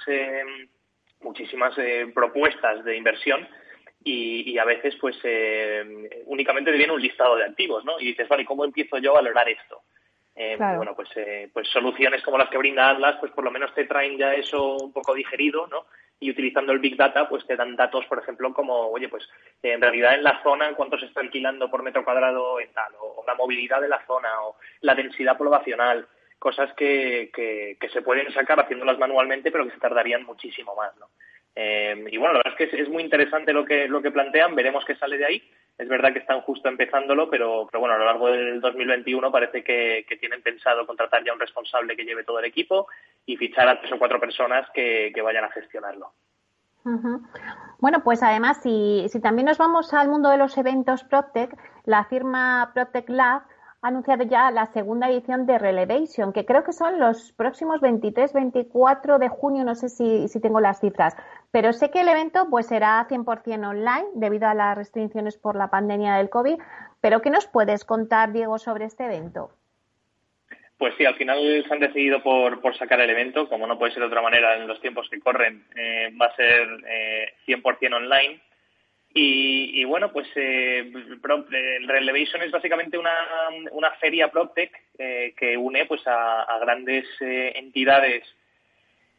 muchísimas 1.22 1.74
propuestas 2.14 2.84
de 2.84 2.96
inversión 2.96 3.48
y, 4.04 4.58
a 4.58 4.66
veces 4.66 4.96
pues 5.00 5.18
eh, 5.24 5.84
únicamente 6.26 6.72
te 6.72 6.78
viene 6.78 6.94
un 6.94 7.02
listado 7.02 7.36
de 7.36 7.46
activos, 7.46 7.84
¿no? 7.84 8.00
Y 8.00 8.08
dices, 8.08 8.28
vale, 8.28 8.46
¿cómo 8.46 8.64
empiezo 8.64 8.98
yo 8.98 9.12
a 9.12 9.22
valorar 9.22 9.50
esto? 9.50 9.82
Eh, 10.36 10.56
bueno, 10.58 10.96
pues, 10.96 11.10
eh, 11.18 11.50
pues 11.52 11.68
soluciones 11.68 12.24
como 12.24 12.38
las 12.38 12.50
que 12.50 12.58
brinda 12.58 12.90
Atlas, 12.90 13.18
pues 13.20 13.32
por 13.34 13.44
lo 13.44 13.52
menos 13.52 13.74
te 13.74 13.86
traen 13.86 14.18
ya 14.18 14.34
eso 14.34 14.78
un 14.78 14.94
poco 14.94 15.14
digerido, 15.14 15.68
¿no? 15.68 15.86
Y 16.20 16.32
utilizando 16.32 16.74
el 16.74 16.80
Big 16.80 16.98
Data, 16.98 17.30
pues 17.30 17.46
te 17.46 17.56
dan 17.56 17.76
datos, 17.76 18.06
por 18.06 18.20
ejemplo, 18.20 18.54
como, 18.54 18.88
oye, 18.88 19.08
pues 19.08 19.28
en 19.64 19.82
realidad 19.82 20.16
en 20.16 20.24
la 20.24 20.42
zona 20.44 20.74
cuánto 20.76 20.98
se 20.98 21.06
está 21.06 21.22
alquilando 21.22 21.70
por 21.70 21.82
metro 21.82 22.04
cuadrado 22.04 22.60
en 22.60 22.72
tal, 22.74 22.92
o, 23.00 23.24
la 23.26 23.36
movilidad 23.36 23.80
de 23.80 23.88
la 23.88 24.06
zona, 24.06 24.30
o 24.44 24.58
la 24.82 24.96
densidad 24.96 25.38
poblacional, 25.38 26.08
cosas 26.38 26.74
que, 26.74 27.32
que, 27.34 27.90
se 27.90 28.02
pueden 28.02 28.32
sacar 28.34 28.60
haciéndolas 28.60 28.98
manualmente, 28.98 29.52
pero 29.52 29.66
que 29.66 29.72
se 29.72 29.80
tardarían 29.80 30.26
muchísimo 30.26 30.76
más, 30.76 30.96
¿no? 30.98 31.08
Eh, 31.56 32.06
y 32.12 32.18
bueno, 32.18 32.34
la 32.34 32.40
verdad 32.40 32.62
es 32.62 32.70
que 32.70 32.82
es, 32.82 32.90
muy 32.90 33.04
interesante 33.04 33.52
lo 33.52 33.66
que, 33.66 33.88
lo 33.88 34.02
que 34.02 34.12
plantean, 34.12 34.56
veremos 34.56 34.86
qué 34.86 34.96
sale 34.96 35.18
de 35.18 35.26
ahí. 35.26 35.52
Es 35.80 35.88
verdad 35.88 36.12
que 36.12 36.20
están 36.20 36.42
justo 36.42 36.68
empezándolo, 36.68 37.30
pero, 37.30 37.66
pero 37.72 37.80
bueno, 37.80 37.96
a 37.96 37.98
lo 37.98 38.06
largo 38.06 38.28
del 38.28 38.60
2021 38.60 39.32
parece 39.32 39.64
que, 39.64 40.06
tienen 40.20 40.42
pensado 40.42 40.86
contratar 40.86 41.24
ya 41.24 41.32
un 41.32 41.40
responsable 41.40 41.96
que 41.96 42.04
lleve 42.04 42.26
todo 42.26 42.40
el 42.40 42.46
equipo 42.46 42.88
y 43.26 43.38
fichar 43.38 43.70
a 43.70 43.80
tres 43.80 43.94
o 43.94 43.98
cuatro 43.98 44.20
personas 44.20 44.68
que, 44.74 45.14
vayan 45.24 45.46
a 45.46 45.52
gestionarlo. 45.52 46.12
Bueno, 47.80 48.04
pues 48.04 48.22
además, 48.24 48.60
si, 48.62 49.08
también 49.24 49.46
nos 49.46 49.58
vamos 49.58 49.94
al 49.94 50.10
mundo 50.10 50.30
de 50.30 50.38
los 50.38 50.58
eventos 50.58 51.06
Protec, 51.06 51.56
la 51.86 52.04
firma 52.04 52.72
Protec 52.74 53.08
Lab 53.08 53.44
anunciado 53.82 54.24
ya 54.24 54.52
la 54.52 54.66
segunda 54.68 55.10
edición 55.10 55.46
de 55.46 55.58
Relevation, 55.58 56.34
que 56.34 56.46
creo 56.46 56.64
que 56.64 56.74
son 56.74 57.00
los 57.00 57.32
próximos 57.34 57.80
23, 57.82 58.34
24 58.34 59.20
de 59.20 59.30
junio, 59.30 59.64
no 59.64 59.76
sé 59.76 59.90
si, 59.90 60.28
si 60.28 60.42
tengo 60.42 60.60
las 60.60 60.80
cifras, 60.80 61.16
pero 61.52 61.72
sé 61.74 61.90
que 61.90 62.02
el 62.02 62.10
evento 62.10 62.48
pues 62.50 62.68
será 62.68 63.08
100% 63.08 63.70
online 63.70 64.08
debido 64.16 64.48
a 64.48 64.54
las 64.54 64.78
restricciones 64.78 65.38
por 65.38 65.56
la 65.56 65.70
pandemia 65.70 66.16
del 66.16 66.30
COVID. 66.30 66.58
Pero 67.02 67.22
¿qué 67.22 67.30
nos 67.30 67.48
puedes 67.48 67.86
contar, 67.86 68.34
Diego, 68.34 68.60
sobre 68.60 68.86
este 68.86 69.06
evento? 69.06 69.52
Pues 70.78 70.94
sí, 70.98 71.06
al 71.06 71.16
final 71.16 71.40
se 71.68 71.74
han 71.74 71.80
decidido 71.80 72.24
por, 72.24 72.78
sacar 72.78 73.02
el 73.02 73.10
evento, 73.10 73.50
como 73.50 73.68
no 73.68 73.78
puede 73.78 73.92
ser 73.92 74.02
de 74.02 74.08
otra 74.08 74.22
manera 74.22 74.56
en 74.56 74.68
los 74.68 74.80
tiempos 74.80 75.10
que 75.10 75.20
corren, 75.20 75.66
eh, 75.76 76.10
va 76.20 76.28
a 76.28 76.36
ser 76.36 76.68
eh, 76.88 77.34
100% 77.46 77.96
online. 77.96 78.42
Y, 79.14 79.84
bueno, 79.86 80.12
pues 80.12 80.28
eh, 80.36 80.80
el 80.80 81.88
Relevation 81.88 82.44
es 82.44 82.52
básicamente 82.52 82.98
una, 82.98 83.14
una 83.72 83.92
feria 83.94 84.30
PropTech 84.30 84.72
eh, 84.98 85.34
que 85.36 85.58
une 85.58 85.86
pues 85.86 86.06
a, 86.06 86.44
a 86.44 86.60
grandes 86.60 87.06
eh, 87.20 87.54
entidades 87.56 88.24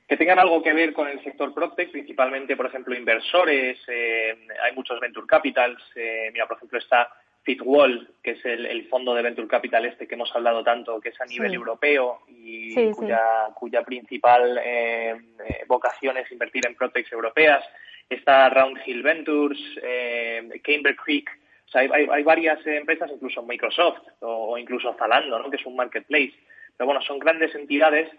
que 0.08 0.16
tengan 0.16 0.40
algo 0.40 0.60
que 0.60 0.72
ver 0.72 0.92
con 0.92 1.06
el 1.06 1.22
sector 1.22 1.54
PropTech, 1.54 1.92
principalmente, 1.92 2.56
por 2.56 2.66
ejemplo, 2.66 2.96
inversores, 2.96 3.78
eh, 3.86 4.36
hay 4.60 4.74
muchos 4.74 4.98
Venture 4.98 5.26
Capitals, 5.26 5.80
eh, 5.94 6.30
mira, 6.32 6.48
por 6.48 6.56
ejemplo, 6.56 6.80
está 6.80 7.12
Fitwall, 7.44 8.10
que 8.20 8.32
es 8.32 8.44
el, 8.44 8.88
fondo 8.88 9.14
de 9.14 9.22
Venture 9.22 9.46
Capital 9.46 9.86
este 9.86 10.08
que 10.08 10.16
hemos 10.16 10.34
hablado 10.34 10.64
tanto, 10.64 11.00
que 11.00 11.10
es 11.10 11.20
a 11.20 11.26
nivel 11.26 11.54
europeo 11.54 12.22
y 12.26 12.90
cuya, 12.90 13.20
cuya, 13.54 13.84
principal 13.84 14.60
vocación 15.68 16.16
es 16.16 16.30
invertir 16.32 16.66
en 16.66 16.74
PropTechs 16.74 17.12
europeas. 17.12 17.64
Está 18.10 18.50
Roundhill 18.50 19.02
Ventures, 19.02 19.58
Camber 20.62 20.96
Creek, 20.96 21.30
o 21.70 21.72
sea, 21.72 21.82
hay, 21.82 22.08
hay, 22.10 22.22
varias 22.24 22.58
empresas, 22.66 23.08
incluso 23.12 23.44
Microsoft 23.44 24.00
o, 24.20 24.58
incluso 24.58 24.92
Zalando, 24.98 25.38
¿no? 25.38 25.48
que 25.48 25.56
es 25.56 25.64
un 25.64 25.76
marketplace. 25.76 26.34
Pero 26.76 26.86
bueno, 26.86 27.00
son 27.02 27.20
grandes 27.20 27.54
entidades 27.54 28.10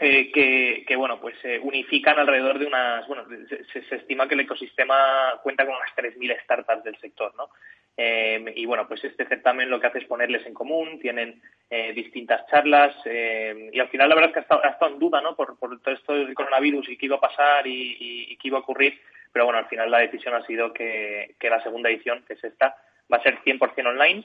eh, 0.00 0.84
que, 0.86 0.96
bueno, 0.96 1.20
pues 1.20 1.36
se 1.40 1.58
unifican 1.60 2.18
alrededor 2.18 2.58
de 2.58 2.66
unas, 2.66 3.06
bueno, 3.06 3.24
se, 3.48 3.94
estima 3.94 4.26
que 4.26 4.34
el 4.34 4.40
ecosistema 4.40 5.38
cuenta 5.42 5.64
con 5.64 5.76
unas 5.76 5.94
3.000 5.96 6.42
startups 6.42 6.84
del 6.84 6.98
sector, 6.98 7.34
¿no? 7.36 7.50
Eh, 7.96 8.52
y 8.56 8.66
bueno, 8.66 8.88
pues 8.88 9.04
este 9.04 9.24
certamen 9.26 9.70
lo 9.70 9.78
que 9.78 9.86
hace 9.86 9.98
es 9.98 10.06
ponerles 10.06 10.44
en 10.46 10.54
común, 10.54 10.98
tienen 11.00 11.40
eh, 11.70 11.92
distintas 11.92 12.44
charlas 12.48 12.92
y 13.06 13.78
al 13.78 13.88
final 13.88 14.08
la 14.08 14.16
verdad 14.16 14.30
es 14.30 14.34
que 14.34 14.54
ha 14.54 14.70
estado, 14.70 14.92
en 14.92 14.98
duda, 14.98 15.20
¿no? 15.20 15.36
Por, 15.36 15.56
por, 15.58 15.80
todo 15.80 15.94
esto 15.94 16.12
del 16.12 16.34
coronavirus 16.34 16.88
y 16.88 16.96
qué 16.96 17.06
iba 17.06 17.16
a 17.16 17.20
pasar 17.20 17.64
y, 17.66 18.36
qué 18.42 18.48
iba 18.48 18.58
a 18.58 18.62
ocurrir, 18.62 19.00
pero 19.32 19.44
bueno, 19.44 19.60
al 19.60 19.68
final 19.68 19.90
la 19.92 20.00
decisión 20.00 20.34
ha 20.34 20.44
sido 20.44 20.72
que, 20.72 21.36
que 21.38 21.50
la 21.50 21.62
segunda 21.62 21.88
edición, 21.88 22.24
que 22.26 22.34
es 22.34 22.42
esta, 22.42 22.76
va 23.12 23.18
a 23.18 23.22
ser 23.22 23.38
100% 23.44 23.86
online 23.86 24.24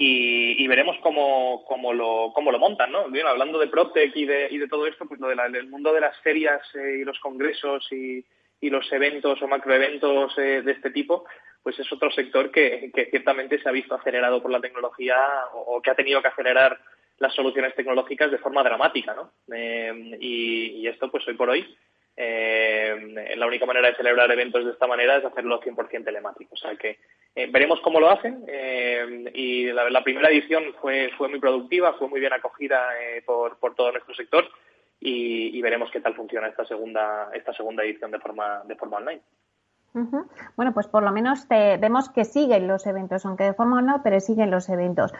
y, 0.00 0.68
veremos 0.68 0.96
cómo, 1.02 1.64
cómo, 1.66 1.92
lo, 1.92 2.32
cómo 2.32 2.52
lo 2.52 2.60
montan, 2.60 2.92
¿no? 2.92 3.08
Bien, 3.08 3.26
hablando 3.26 3.58
de 3.58 3.66
PropTech 3.66 4.14
y 4.14 4.26
de, 4.26 4.46
y 4.48 4.58
de 4.58 4.68
todo 4.68 4.86
esto, 4.86 5.06
pues 5.06 5.18
lo 5.18 5.28
del 5.28 5.68
mundo 5.68 5.92
de 5.92 6.00
las 6.00 6.16
ferias 6.20 6.62
eh, 6.74 6.98
y 7.00 7.04
los 7.04 7.18
congresos 7.18 7.86
y, 7.90 8.24
y, 8.60 8.70
los 8.70 8.90
eventos 8.92 9.42
o 9.42 9.48
macroeventos 9.48 10.38
eh, 10.38 10.62
de 10.62 10.70
este 10.70 10.90
tipo, 10.92 11.24
pues 11.64 11.76
es 11.80 11.92
otro 11.92 12.12
sector 12.12 12.52
que, 12.52 12.92
que, 12.94 13.06
ciertamente 13.06 13.60
se 13.60 13.68
ha 13.68 13.72
visto 13.72 13.96
acelerado 13.96 14.40
por 14.40 14.52
la 14.52 14.60
tecnología 14.60 15.16
o, 15.52 15.82
que 15.82 15.90
ha 15.90 15.96
tenido 15.96 16.22
que 16.22 16.28
acelerar 16.28 16.78
las 17.18 17.34
soluciones 17.34 17.74
tecnológicas 17.74 18.30
de 18.30 18.38
forma 18.38 18.62
dramática, 18.62 19.14
¿no? 19.14 19.32
Eh, 19.52 20.16
y, 20.20 20.86
esto, 20.86 21.10
pues 21.10 21.26
hoy 21.26 21.34
por 21.34 21.50
hoy, 21.50 21.76
eh, 22.20 23.34
la 23.36 23.46
única 23.46 23.64
manera 23.64 23.88
de 23.88 23.94
celebrar 23.94 24.30
eventos 24.30 24.64
de 24.64 24.72
esta 24.72 24.88
manera 24.88 25.16
es 25.16 25.24
hacerlo 25.24 25.60
100% 25.60 26.04
telemático. 26.04 26.54
O 26.54 26.56
sea 26.56 26.74
que 26.74 26.98
eh, 27.34 27.48
veremos 27.50 27.80
cómo 27.80 28.00
lo 28.00 28.10
hacen 28.10 28.44
y 29.32 29.66
la, 29.72 30.02
primera 30.02 30.28
edición 30.28 30.74
fue, 30.80 31.10
fue 31.16 31.28
muy 31.28 31.38
productiva, 31.38 31.94
fue 31.94 32.08
muy 32.08 32.18
bien 32.18 32.32
acogida 32.32 32.88
por, 33.24 33.58
por 33.58 33.74
todo 33.74 33.92
nuestro 33.92 34.14
sector 34.14 34.50
y, 35.00 35.62
veremos 35.62 35.90
qué 35.90 36.00
tal 36.00 36.14
funciona 36.14 36.48
esta 36.48 36.64
segunda, 36.64 37.30
esta 37.34 37.52
segunda 37.52 37.84
edición 37.84 38.10
de 38.10 38.18
forma, 38.18 38.62
de 38.66 38.76
forma 38.76 38.96
online. 38.96 39.22
Bueno, 40.56 40.72
pues 40.74 40.86
por 40.86 41.02
lo 41.02 41.10
menos 41.10 41.48
te, 41.48 41.76
vemos 41.78 42.08
que 42.10 42.24
siguen 42.24 42.68
los 42.68 42.86
eventos, 42.86 43.24
aunque 43.26 43.44
de 43.44 43.54
forma 43.54 43.78
online, 43.78 44.00
pero 44.04 44.20
siguen 44.20 44.50
los 44.50 44.68
eventos. 44.68 45.12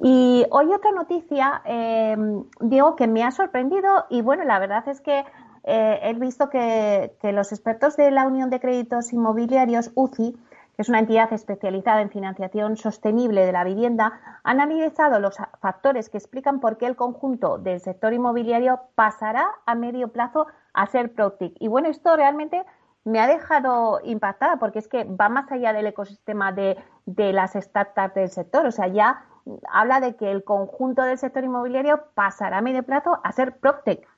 Y 0.00 0.44
hoy 0.50 0.72
otra 0.72 0.92
noticia, 0.92 1.62
eh, 1.64 2.16
Diego, 2.60 2.94
que 2.94 3.06
me 3.06 3.24
ha 3.24 3.30
sorprendido 3.30 4.06
y 4.10 4.22
bueno, 4.22 4.44
la 4.44 4.58
verdad 4.58 4.86
es 4.88 5.00
que 5.00 5.24
eh, 5.70 6.00
he 6.02 6.14
visto 6.14 6.48
que, 6.48 7.12
los 7.22 7.52
expertos 7.52 7.94
de 7.98 8.10
la 8.10 8.26
Unión 8.26 8.48
de 8.48 8.58
Créditos 8.58 9.12
Inmobiliarios, 9.12 9.90
UCI, 9.94 10.32
que 10.32 10.82
es 10.82 10.88
una 10.88 11.00
entidad 11.00 11.30
especializada 11.30 12.00
en 12.00 12.08
financiación 12.08 12.78
sostenible 12.78 13.44
de 13.44 13.52
la 13.52 13.64
vivienda, 13.64 14.18
han 14.44 14.62
analizado 14.62 15.20
los 15.20 15.36
factores 15.60 16.08
que 16.08 16.16
explican 16.16 16.60
por 16.60 16.78
qué 16.78 16.86
el 16.86 16.96
conjunto 16.96 17.58
del 17.58 17.80
sector 17.80 18.14
inmobiliario 18.14 18.80
pasará 18.94 19.46
a 19.66 19.74
medio 19.74 20.08
plazo 20.08 20.46
a 20.72 20.86
ser 20.86 21.12
PropTic. 21.12 21.54
Y 21.60 21.68
bueno, 21.68 21.88
esto 21.88 22.16
realmente 22.16 22.64
me 23.04 23.20
ha 23.20 23.26
dejado 23.26 24.00
impactada 24.04 24.58
porque 24.58 24.78
es 24.78 24.88
que 24.88 25.04
va 25.04 25.28
más 25.28 25.52
allá 25.52 25.74
del 25.74 25.86
ecosistema 25.86 26.50
de, 26.50 26.78
de 27.04 27.34
las 27.34 27.52
startups 27.52 28.14
del 28.14 28.30
sector. 28.30 28.64
O 28.64 28.72
sea, 28.72 28.86
ya 28.86 29.22
habla 29.70 30.00
de 30.00 30.16
que 30.16 30.30
el 30.30 30.44
conjunto 30.44 31.02
del 31.02 31.18
sector 31.18 31.44
inmobiliario 31.44 32.04
pasará 32.14 32.58
a 32.58 32.62
medio 32.62 32.84
plazo 32.84 33.20
a 33.22 33.32
ser 33.32 33.58
PropTech. 33.58 34.08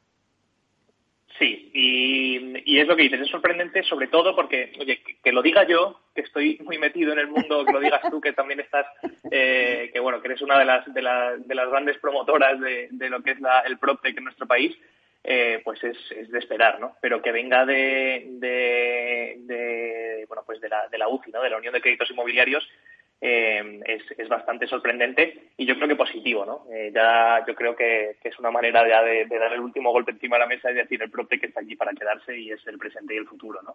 Sí, 1.40 1.70
y, 1.72 2.78
es 2.78 2.86
lo 2.86 2.94
que 2.94 3.04
dices, 3.04 3.22
es 3.22 3.28
sorprendente 3.28 3.82
sobre 3.82 4.08
todo 4.08 4.36
porque, 4.36 4.72
oye, 4.78 5.02
que, 5.24 5.32
lo 5.32 5.40
diga 5.40 5.66
yo, 5.66 5.98
que 6.14 6.20
estoy 6.20 6.58
muy 6.62 6.76
metido 6.76 7.14
en 7.14 7.18
el 7.18 7.28
mundo, 7.28 7.64
que 7.64 7.72
lo 7.72 7.80
digas 7.80 8.02
tú, 8.10 8.20
que 8.20 8.34
también 8.34 8.60
estás, 8.60 8.86
eh, 9.30 9.88
que 9.90 10.00
bueno, 10.00 10.20
que 10.20 10.28
eres 10.28 10.42
una 10.42 10.58
de 10.58 10.66
las, 10.66 10.84
de, 10.92 11.00
de 11.00 11.54
las 11.54 11.70
grandes 11.70 11.96
promotoras 11.96 12.60
de, 12.60 12.90
lo 13.08 13.22
que 13.22 13.30
es 13.30 13.38
el 13.64 13.78
PropTech 13.78 14.18
en 14.18 14.24
nuestro 14.24 14.46
país, 14.46 14.76
eh, 15.24 15.62
pues 15.64 15.82
es, 15.82 16.30
de 16.30 16.38
esperar, 16.38 16.78
¿no? 16.78 16.96
Pero 17.00 17.22
que 17.22 17.32
venga 17.32 17.64
de, 17.64 18.26
de, 18.32 20.24
bueno, 20.28 20.42
pues 20.44 20.60
de 20.60 20.68
la, 20.68 20.88
de 20.88 20.98
la 20.98 21.08
UCI, 21.08 21.30
¿no? 21.30 21.40
De 21.40 21.48
la 21.48 21.56
Unión 21.56 21.72
de 21.72 21.80
Créditos 21.80 22.10
Inmobiliarios, 22.10 22.68
eh, 23.20 23.80
es, 24.16 24.28
bastante 24.28 24.66
sorprendente 24.66 25.50
y 25.56 25.66
yo 25.66 25.76
creo 25.76 25.88
que 25.88 25.96
positivo, 25.96 26.46
¿no? 26.46 26.64
Eh, 26.72 26.90
ya 26.94 27.44
yo 27.46 27.54
creo 27.54 27.76
que, 27.76 28.16
es 28.22 28.38
una 28.38 28.50
manera 28.50 28.82
de, 28.82 29.26
dar 29.26 29.52
el 29.52 29.60
último 29.60 29.92
golpe 29.92 30.12
encima 30.12 30.36
de 30.36 30.40
la 30.40 30.46
mesa 30.46 30.70
y 30.70 30.74
decir 30.74 31.02
el 31.02 31.10
PropTech 31.10 31.44
está 31.44 31.60
aquí 31.60 31.76
para 31.76 31.92
quedarse 31.92 32.38
y 32.38 32.50
es 32.50 32.66
el 32.66 32.78
presente 32.78 33.14
y 33.14 33.18
el 33.18 33.26
futuro, 33.26 33.60
¿no? 33.62 33.74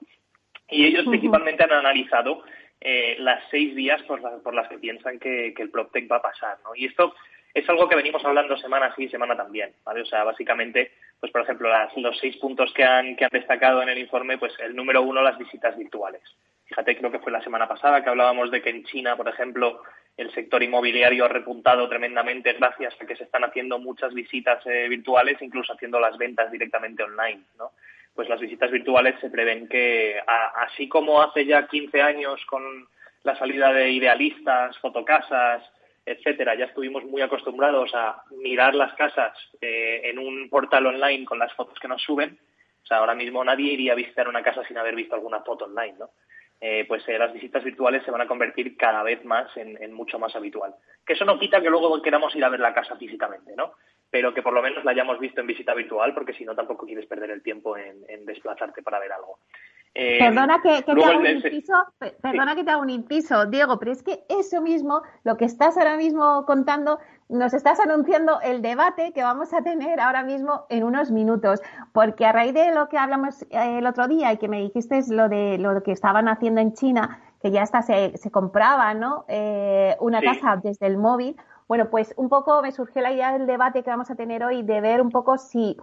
Y 0.68 0.86
ellos 0.86 1.06
principalmente 1.06 1.64
han 1.64 1.74
analizado 1.74 2.44
eh, 2.82 3.18
las 3.20 3.44
seis 3.52 3.76
vías 3.76 4.02
por, 4.04 4.20
por 4.42 4.56
las 4.56 4.68
que 4.68 4.80
piensan 4.80 5.20
que, 5.20 5.54
el 5.56 5.70
PropTech 5.70 6.12
va 6.12 6.18
a 6.18 6.22
pasar, 6.24 6.58
¿no? 6.64 6.76
Y 6.76 6.86
esto 6.86 7.14
es 7.54 7.68
algo 7.70 7.88
que 7.88 7.96
venimos 7.96 8.26
hablando 8.26 8.58
semana 8.58 8.94
sí 8.96 9.04
y 9.04 9.10
semana 9.10 9.38
también, 9.38 9.74
¿vale? 9.84 10.02
O 10.02 10.06
sea, 10.06 10.24
básicamente, 10.24 10.92
pues 11.20 11.32
por 11.32 11.42
ejemplo, 11.42 11.70
los 11.98 12.18
seis 12.18 12.36
puntos 12.38 12.74
que 12.74 12.84
han, 12.84 13.16
que 13.16 13.26
han 13.26 13.30
destacado 13.32 13.84
en 13.84 13.90
el 13.90 14.00
informe, 14.00 14.40
pues 14.40 14.54
el 14.60 14.76
número 14.76 15.04
uno, 15.04 15.22
las 15.22 15.38
visitas 15.38 15.78
virtuales. 15.78 16.24
Fíjate, 16.66 16.98
creo 16.98 17.12
que 17.12 17.20
fue 17.20 17.32
la 17.32 17.44
semana 17.44 17.68
pasada 17.68 18.04
que 18.04 18.10
hablábamos 18.10 18.50
de 18.52 18.62
que 18.62 18.72
en 18.72 18.84
China, 18.86 19.16
por 19.16 19.28
ejemplo, 19.28 19.84
el 20.18 20.34
sector 20.34 20.64
inmobiliario 20.64 21.26
ha 21.26 21.30
repuntado 21.30 21.88
tremendamente 21.88 22.54
gracias 22.54 22.96
a 23.00 23.06
que 23.06 23.16
se 23.16 23.26
están 23.26 23.44
haciendo 23.44 23.80
muchas 23.80 24.14
visitas 24.14 24.66
eh, 24.66 24.88
virtuales, 24.88 25.42
incluso 25.42 25.74
haciendo 25.74 26.00
las 26.00 26.18
ventas 26.18 26.52
directamente 26.52 27.04
online. 27.04 27.44
Pues 28.14 28.30
las 28.30 28.40
visitas 28.40 28.72
virtuales 28.72 29.16
se 29.20 29.30
prevén 29.30 29.68
que, 29.68 30.20
así 30.56 30.88
como 30.88 31.22
hace 31.22 31.46
ya 31.46 31.68
15 31.68 32.02
años 32.02 32.44
con 32.46 32.88
la 33.24 33.38
salida 33.38 33.74
de 33.74 33.92
idealistas, 33.92 34.78
fotocasas, 34.80 35.64
etcétera, 36.06 36.56
ya 36.56 36.66
estuvimos 36.66 37.04
muy 37.04 37.22
acostumbrados 37.22 37.94
a 37.94 38.24
mirar 38.38 38.74
las 38.74 38.94
casas 38.94 39.38
eh, 39.60 40.02
en 40.06 40.20
un 40.20 40.50
portal 40.50 40.86
online 40.86 41.26
con 41.26 41.40
las 41.40 41.52
fotos 41.54 41.78
que 41.80 41.88
nos 41.88 42.02
suben. 42.02 42.40
O 42.84 42.88
sea, 42.88 42.98
ahora 42.98 43.16
mismo 43.16 43.44
nadie 43.44 43.74
iría 43.74 43.94
a 43.94 43.96
visitar 43.96 44.30
una 44.30 44.44
casa 44.44 44.64
sin 44.66 44.78
haber 44.78 44.96
visto 44.96 45.16
alguna 45.16 45.42
foto 45.42 45.66
online, 45.66 45.96
¿no? 46.00 46.12
Eh, 46.62 46.86
pues 46.88 47.08
eh, 47.08 47.18
las 47.18 47.34
visitas 47.34 47.64
virtuales 47.64 48.04
se 48.04 48.12
van 48.12 48.22
a 48.22 48.28
convertir 48.28 48.78
cada 48.78 49.04
vez 49.04 49.24
más 49.26 49.56
en, 49.58 49.94
mucho 49.94 50.18
más 50.18 50.36
habitual. 50.36 50.74
Que 51.06 51.14
eso 51.14 51.26
no 51.26 51.38
quita 51.38 51.62
que 51.62 51.70
luego 51.70 52.02
queramos 52.02 52.36
ir 52.36 52.44
a 52.44 52.50
ver 52.50 52.60
la 52.60 52.74
casa 52.74 52.96
físicamente, 52.96 53.54
¿no? 53.56 53.74
Pero 54.10 54.34
que 54.34 54.42
por 54.42 54.54
lo 54.54 54.62
menos 54.62 54.84
la 54.86 54.92
hayamos 54.92 55.20
visto 55.20 55.42
en 55.42 55.48
visita 55.48 55.74
virtual, 55.74 56.14
porque 56.14 56.34
si 56.34 56.46
no 56.46 56.56
tampoco 56.56 56.86
quieres 56.86 57.06
perder 57.06 57.32
el 57.32 57.44
tiempo 57.44 57.76
en, 57.78 58.26
desplazarte 58.26 58.82
para 58.82 59.00
ver 59.00 59.12
algo. 59.12 59.40
Eh, 59.98 60.20
perdona 60.20 60.62
que, 60.62 60.82
te 60.82 60.92
haga 60.92 61.18
un 61.18 61.26
inciso, 61.26 61.74
perdona 62.22 62.54
que 62.54 62.66
te 62.66 62.72
haga 62.72 62.82
un 62.82 62.90
inciso, 62.90 63.46
Diego, 63.46 63.80
pero 63.80 63.94
es 63.94 64.04
que 64.04 64.26
eso 64.28 64.62
mismo, 64.62 65.02
lo 65.24 65.38
que 65.38 65.46
estás 65.46 65.78
ahora 65.78 65.96
mismo 65.96 66.46
contando, 66.46 67.00
nos 67.30 67.54
estás 67.54 67.80
anunciando 67.80 68.42
el 68.42 68.62
debate 68.62 69.14
que 69.14 69.24
vamos 69.24 69.54
a 69.54 69.62
tener 69.62 70.02
ahora 70.02 70.24
mismo 70.24 70.66
en 70.68 70.84
unos 70.84 71.12
minutos, 71.12 71.62
porque 71.94 72.26
a 72.26 72.34
raíz 72.34 72.54
de 72.54 72.76
lo 72.76 72.90
que 72.90 72.98
hablamos 72.98 73.44
eh, 73.44 73.78
el 73.78 73.88
otro 73.88 74.10
día 74.10 74.34
y 74.34 74.38
que 74.38 74.50
me 74.50 74.60
dijiste 74.60 75.00
lo 75.12 75.30
de 75.30 75.58
lo 75.60 75.82
que 75.82 75.94
estaban 75.94 76.28
haciendo 76.28 76.60
en 76.60 76.74
China, 76.74 77.22
que 77.42 77.52
ya 77.52 77.62
hasta 77.62 77.82
se, 77.82 78.18
se 78.18 78.32
compraba, 78.32 78.94
¿no? 78.94 79.24
Eh, 79.30 79.96
una 80.02 80.22
casa 80.22 80.60
desde 80.62 80.88
el 80.88 80.98
móvil. 80.98 81.38
Bueno, 81.70 81.90
pues 81.90 82.14
un 82.18 82.28
poco 82.28 82.62
me 82.62 82.74
surgió 82.74 83.02
la 83.02 83.14
idea 83.14 83.32
del 83.32 83.48
debate 83.48 83.82
que 83.82 83.92
vamos 83.92 84.12
a 84.12 84.16
tener 84.16 84.44
hoy 84.44 84.62
de 84.62 84.82
ver 84.82 85.02
un 85.02 85.10
poco 85.10 85.38
si 85.38 85.78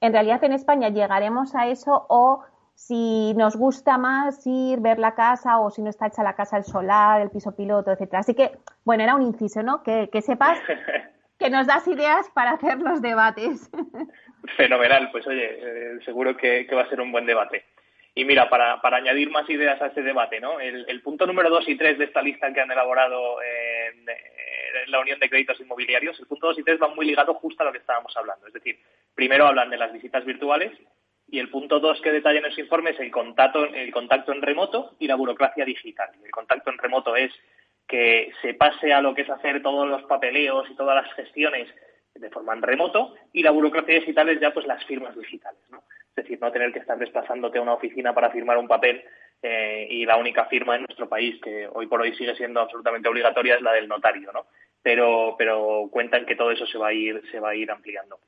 en 0.00 0.12
realidad 0.14 0.42
en 0.42 0.52
España 0.52 0.88
llegaremos 0.88 1.54
a 1.54 1.66
eso 1.66 2.06
o 2.08 2.44
si 2.78 3.34
nos 3.34 3.56
gusta 3.56 3.98
más 3.98 4.46
ir, 4.46 4.78
ver 4.78 5.00
la 5.00 5.16
casa 5.16 5.58
o 5.58 5.68
si 5.68 5.82
no 5.82 5.90
está 5.90 6.06
hecha 6.06 6.22
la 6.22 6.36
casa, 6.36 6.56
el 6.56 6.62
solar, 6.62 7.20
el 7.20 7.28
piso 7.28 7.54
piloto, 7.56 7.90
etcétera. 7.90 8.20
Así 8.20 8.34
que, 8.34 8.52
bueno, 8.84 9.02
era 9.02 9.16
un 9.16 9.22
inciso, 9.22 9.64
¿no? 9.64 9.82
Que, 9.82 10.08
sepas 10.22 10.60
que 11.40 11.50
nos 11.50 11.66
das 11.66 11.88
ideas 11.88 12.30
para 12.34 12.52
hacer 12.52 12.78
los 12.78 13.02
debates. 13.02 13.68
Fenomenal, 14.56 15.10
pues 15.10 15.26
oye, 15.26 15.58
eh, 15.60 15.98
seguro 16.04 16.36
que, 16.36 16.68
va 16.72 16.82
a 16.82 16.88
ser 16.88 17.00
un 17.00 17.10
buen 17.10 17.26
debate. 17.26 17.64
Y 18.14 18.24
mira, 18.24 18.48
para, 18.48 18.80
añadir 18.80 19.28
más 19.30 19.50
ideas 19.50 19.82
a 19.82 19.86
este 19.86 20.02
debate, 20.02 20.40
¿no? 20.40 20.60
El, 20.60 21.02
punto 21.02 21.26
número 21.26 21.50
dos 21.50 21.68
y 21.68 21.76
tres 21.76 21.98
de 21.98 22.04
esta 22.04 22.22
lista 22.22 22.52
que 22.52 22.60
han 22.60 22.70
elaborado 22.70 23.42
eh, 23.42 23.92
la 24.86 25.00
Unión 25.00 25.18
de 25.18 25.28
Créditos 25.28 25.58
Inmobiliarios, 25.58 26.18
el 26.20 26.26
punto 26.26 26.46
dos 26.46 26.58
y 26.60 26.62
tres 26.62 26.78
van 26.78 26.94
muy 26.94 27.06
ligados 27.06 27.38
justo 27.38 27.64
a 27.64 27.66
lo 27.66 27.72
que 27.72 27.78
estábamos 27.78 28.16
hablando. 28.16 28.46
Es 28.46 28.52
decir, 28.52 28.78
primero 29.16 29.48
hablan 29.48 29.68
de 29.68 29.78
las 29.78 29.92
visitas 29.92 30.24
virtuales 30.24 30.70
y 31.30 31.38
el 31.38 31.50
punto 31.50 31.78
dos 31.78 32.00
que 32.00 32.12
detalla 32.12 32.38
en 32.38 32.46
ese 32.46 32.62
informe 32.62 32.90
es 32.90 33.00
el 33.00 33.10
contacto, 33.10 33.64
el 33.64 33.92
contacto 33.92 34.32
en 34.32 34.42
remoto 34.42 34.96
y 34.98 35.06
la 35.06 35.16
burocracia 35.16 35.64
digital. 35.64 36.10
El 36.24 36.30
contacto 36.30 36.70
en 36.70 36.78
remoto 36.78 37.16
es 37.16 37.32
que 37.86 38.32
se 38.42 38.54
pase 38.54 38.92
a 38.92 39.00
lo 39.00 39.14
que 39.14 39.22
es 39.22 39.30
hacer 39.30 39.62
todos 39.62 39.88
los 39.88 40.02
papeleos 40.04 40.68
y 40.70 40.76
todas 40.76 41.02
las 41.02 41.14
gestiones 41.14 41.68
de 42.14 42.30
forma 42.30 42.54
en 42.54 42.62
remoto 42.62 43.14
y 43.32 43.42
la 43.42 43.50
burocracia 43.50 43.94
digital 43.94 44.28
es 44.28 44.40
ya 44.40 44.52
pues 44.52 44.66
las 44.66 44.84
firmas 44.84 45.16
digitales, 45.16 45.60
¿no? 45.70 45.84
Es 46.10 46.24
decir, 46.24 46.38
no 46.40 46.50
tener 46.50 46.72
que 46.72 46.80
estar 46.80 46.98
desplazándote 46.98 47.58
a 47.58 47.62
una 47.62 47.74
oficina 47.74 48.12
para 48.12 48.30
firmar 48.30 48.58
un 48.58 48.66
papel 48.66 49.04
eh, 49.40 49.86
y 49.88 50.04
la 50.04 50.16
única 50.16 50.46
firma 50.46 50.74
en 50.74 50.82
nuestro 50.82 51.08
país 51.08 51.40
que 51.40 51.68
hoy 51.72 51.86
por 51.86 52.00
hoy 52.00 52.14
sigue 52.16 52.34
siendo 52.34 52.60
absolutamente 52.60 53.08
obligatoria 53.08 53.54
es 53.54 53.62
la 53.62 53.72
del 53.72 53.86
notario, 53.86 54.32
¿no? 54.32 54.46
Pero, 54.82 55.36
pero 55.38 55.88
cuentan 55.90 56.26
que 56.26 56.34
todo 56.34 56.50
eso 56.50 56.66
se 56.66 56.78
va 56.78 56.88
a 56.88 56.92
ir, 56.92 57.22
se 57.30 57.38
va 57.38 57.50
a 57.50 57.54
ir 57.54 57.70
ampliando. 57.70 58.18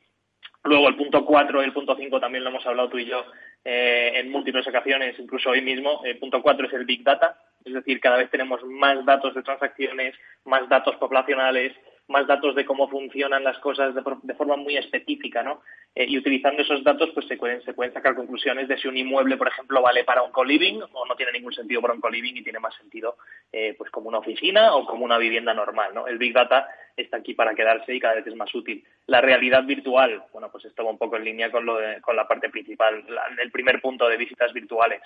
Luego 0.65 0.89
el 0.89 0.97
punto 0.97 1.25
4 1.25 1.63
y 1.63 1.65
el 1.65 1.73
punto 1.73 1.97
5 1.97 2.21
también 2.21 2.45
lo 2.45 2.51
hemos 2.51 2.67
hablado 2.67 2.91
tú 2.91 2.99
y 2.99 3.07
yo 3.07 3.25
eh, 3.65 4.13
en 4.17 4.31
múltiples 4.31 4.67
ocasiones, 4.67 5.19
incluso 5.19 5.51
hoy 5.51 5.63
mismo. 5.63 6.03
El 6.05 6.19
punto 6.19 6.43
4 6.43 6.67
es 6.67 6.73
el 6.75 6.85
Big 6.85 7.03
Data, 7.03 7.39
es 7.65 7.73
decir, 7.73 8.01
cada 8.01 8.19
vez 8.19 8.31
tenemos 8.31 8.63
más 8.65 9.05
datos 9.05 9.35
de 9.35 9.43
transacciones, 9.43 10.15
más 10.45 10.69
datos 10.69 10.97
poblacionales, 10.97 11.73
más 12.11 12.27
datos 12.27 12.55
de 12.55 12.65
cómo 12.65 12.89
funcionan 12.89 13.45
las 13.45 13.59
cosas 13.59 13.95
de, 13.95 14.35
forma 14.35 14.57
muy 14.57 14.77
específica, 14.77 15.43
¿no? 15.43 15.63
Eh, 15.95 16.07
y 16.09 16.19
utilizando 16.19 16.63
esos 16.63 16.85
datos, 16.85 17.11
pues 17.15 17.27
se 17.27 17.37
pueden, 17.37 17.63
se 17.63 17.73
pueden 17.73 17.93
sacar 17.93 18.15
conclusiones 18.15 18.69
de 18.69 18.77
si 18.77 18.89
un 18.89 18.97
inmueble, 18.97 19.37
por 19.37 19.49
ejemplo, 19.49 19.81
vale 19.81 20.05
para 20.05 20.23
un 20.23 20.33
co-living 20.33 20.81
o 20.93 21.07
no 21.07 21.17
tiene 21.17 21.33
ningún 21.33 21.53
sentido 21.53 21.81
para 21.81 21.95
un 21.95 22.01
co-living 22.01 22.35
y 22.37 22.43
tiene 22.43 22.59
más 22.59 22.75
sentido, 22.75 23.17
eh, 23.53 23.75
pues 23.79 23.91
como 23.91 24.09
una 24.09 24.19
oficina 24.19 24.75
o 24.75 24.85
como 24.85 25.05
una 25.05 25.19
vivienda 25.19 25.55
normal, 25.55 25.95
¿no? 25.95 26.07
El 26.07 26.19
Big 26.19 26.35
Data 26.35 26.69
está 26.97 27.19
aquí 27.19 27.35
para 27.35 27.55
quedarse 27.55 27.95
y 27.95 28.01
cada 28.01 28.17
vez 28.17 28.27
es 28.27 28.35
más 28.35 28.55
útil. 28.55 28.85
La 29.07 29.21
realidad 29.21 29.65
virtual, 29.65 30.25
bueno, 30.33 30.51
pues 30.51 30.65
esto 30.65 30.85
va 30.85 30.91
un 30.91 30.99
poco 30.99 31.17
en 31.17 31.25
línea 31.25 31.51
con, 31.51 31.65
lo 31.65 31.79
con 32.03 32.17
la 32.17 32.27
parte 32.27 32.51
principal, 32.51 33.05
el 33.41 33.51
primer 33.51 33.81
punto 33.81 34.09
de 34.09 34.17
visitas 34.17 34.53
virtuales. 34.53 35.01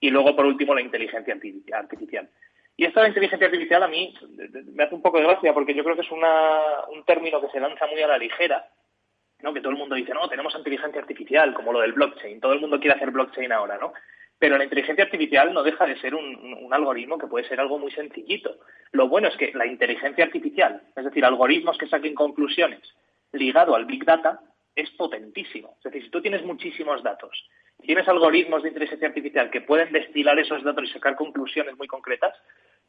Y 0.00 0.10
luego, 0.10 0.34
por 0.34 0.46
último, 0.46 0.74
la 0.74 0.80
inteligencia 0.80 1.36
artificial. 1.74 2.28
Y 2.80 2.86
esta 2.86 3.02
de 3.02 3.08
inteligencia 3.08 3.46
artificial 3.46 3.82
a 3.82 3.88
mí 3.88 4.14
me 4.72 4.84
hace 4.84 4.94
un 4.94 5.02
poco 5.02 5.18
de 5.18 5.24
gracia 5.24 5.52
porque 5.52 5.74
yo 5.74 5.84
creo 5.84 5.96
que 5.96 6.00
es 6.00 6.10
un 6.10 7.04
término 7.04 7.38
que 7.38 7.50
se 7.50 7.60
lanza 7.60 7.86
muy 7.86 8.00
a 8.00 8.06
la 8.06 8.16
ligera, 8.16 8.70
¿no? 9.42 9.52
que 9.52 9.60
todo 9.60 9.72
el 9.72 9.76
mundo 9.76 9.96
dice, 9.96 10.14
no, 10.14 10.26
tenemos 10.30 10.54
inteligencia 10.56 10.98
artificial, 10.98 11.52
como 11.52 11.74
lo 11.74 11.80
del 11.80 11.92
blockchain, 11.92 12.40
todo 12.40 12.54
el 12.54 12.60
mundo 12.60 12.80
quiere 12.80 12.96
hacer 12.96 13.10
blockchain 13.10 13.52
ahora, 13.52 13.76
¿no? 13.76 13.92
Pero 14.38 14.56
la 14.56 14.64
inteligencia 14.64 15.04
artificial 15.04 15.52
no 15.52 15.62
deja 15.62 15.84
de 15.84 16.00
ser 16.00 16.14
un, 16.14 16.70
algoritmo 16.72 17.18
que 17.18 17.26
puede 17.26 17.46
ser 17.46 17.60
algo 17.60 17.78
muy 17.78 17.90
sencillito. 17.90 18.60
Lo 18.92 19.08
bueno 19.08 19.28
es 19.28 19.36
que 19.36 19.52
la 19.52 19.66
inteligencia 19.66 20.24
artificial, 20.24 20.80
es 20.96 21.04
decir, 21.04 21.22
algoritmos 21.22 21.76
que 21.76 21.86
saquen 21.86 22.14
conclusiones 22.14 22.80
ligado 23.32 23.74
al 23.74 23.84
Big 23.84 24.06
Data 24.06 24.40
es 24.74 24.88
potentísimo. 24.92 25.74
Es 25.76 25.84
decir, 25.84 26.04
si 26.04 26.10
tú 26.10 26.22
tienes 26.22 26.42
muchísimos 26.44 27.02
datos, 27.02 27.46
tienes 27.82 28.08
algoritmos 28.08 28.62
de 28.62 28.68
inteligencia 28.68 29.08
artificial 29.08 29.50
que 29.50 29.60
pueden 29.60 29.92
destilar 29.92 30.38
esos 30.38 30.62
datos 30.62 30.84
y 30.88 30.92
sacar 30.94 31.14
conclusiones 31.16 31.76
muy 31.76 31.86
concretas, 31.86 32.34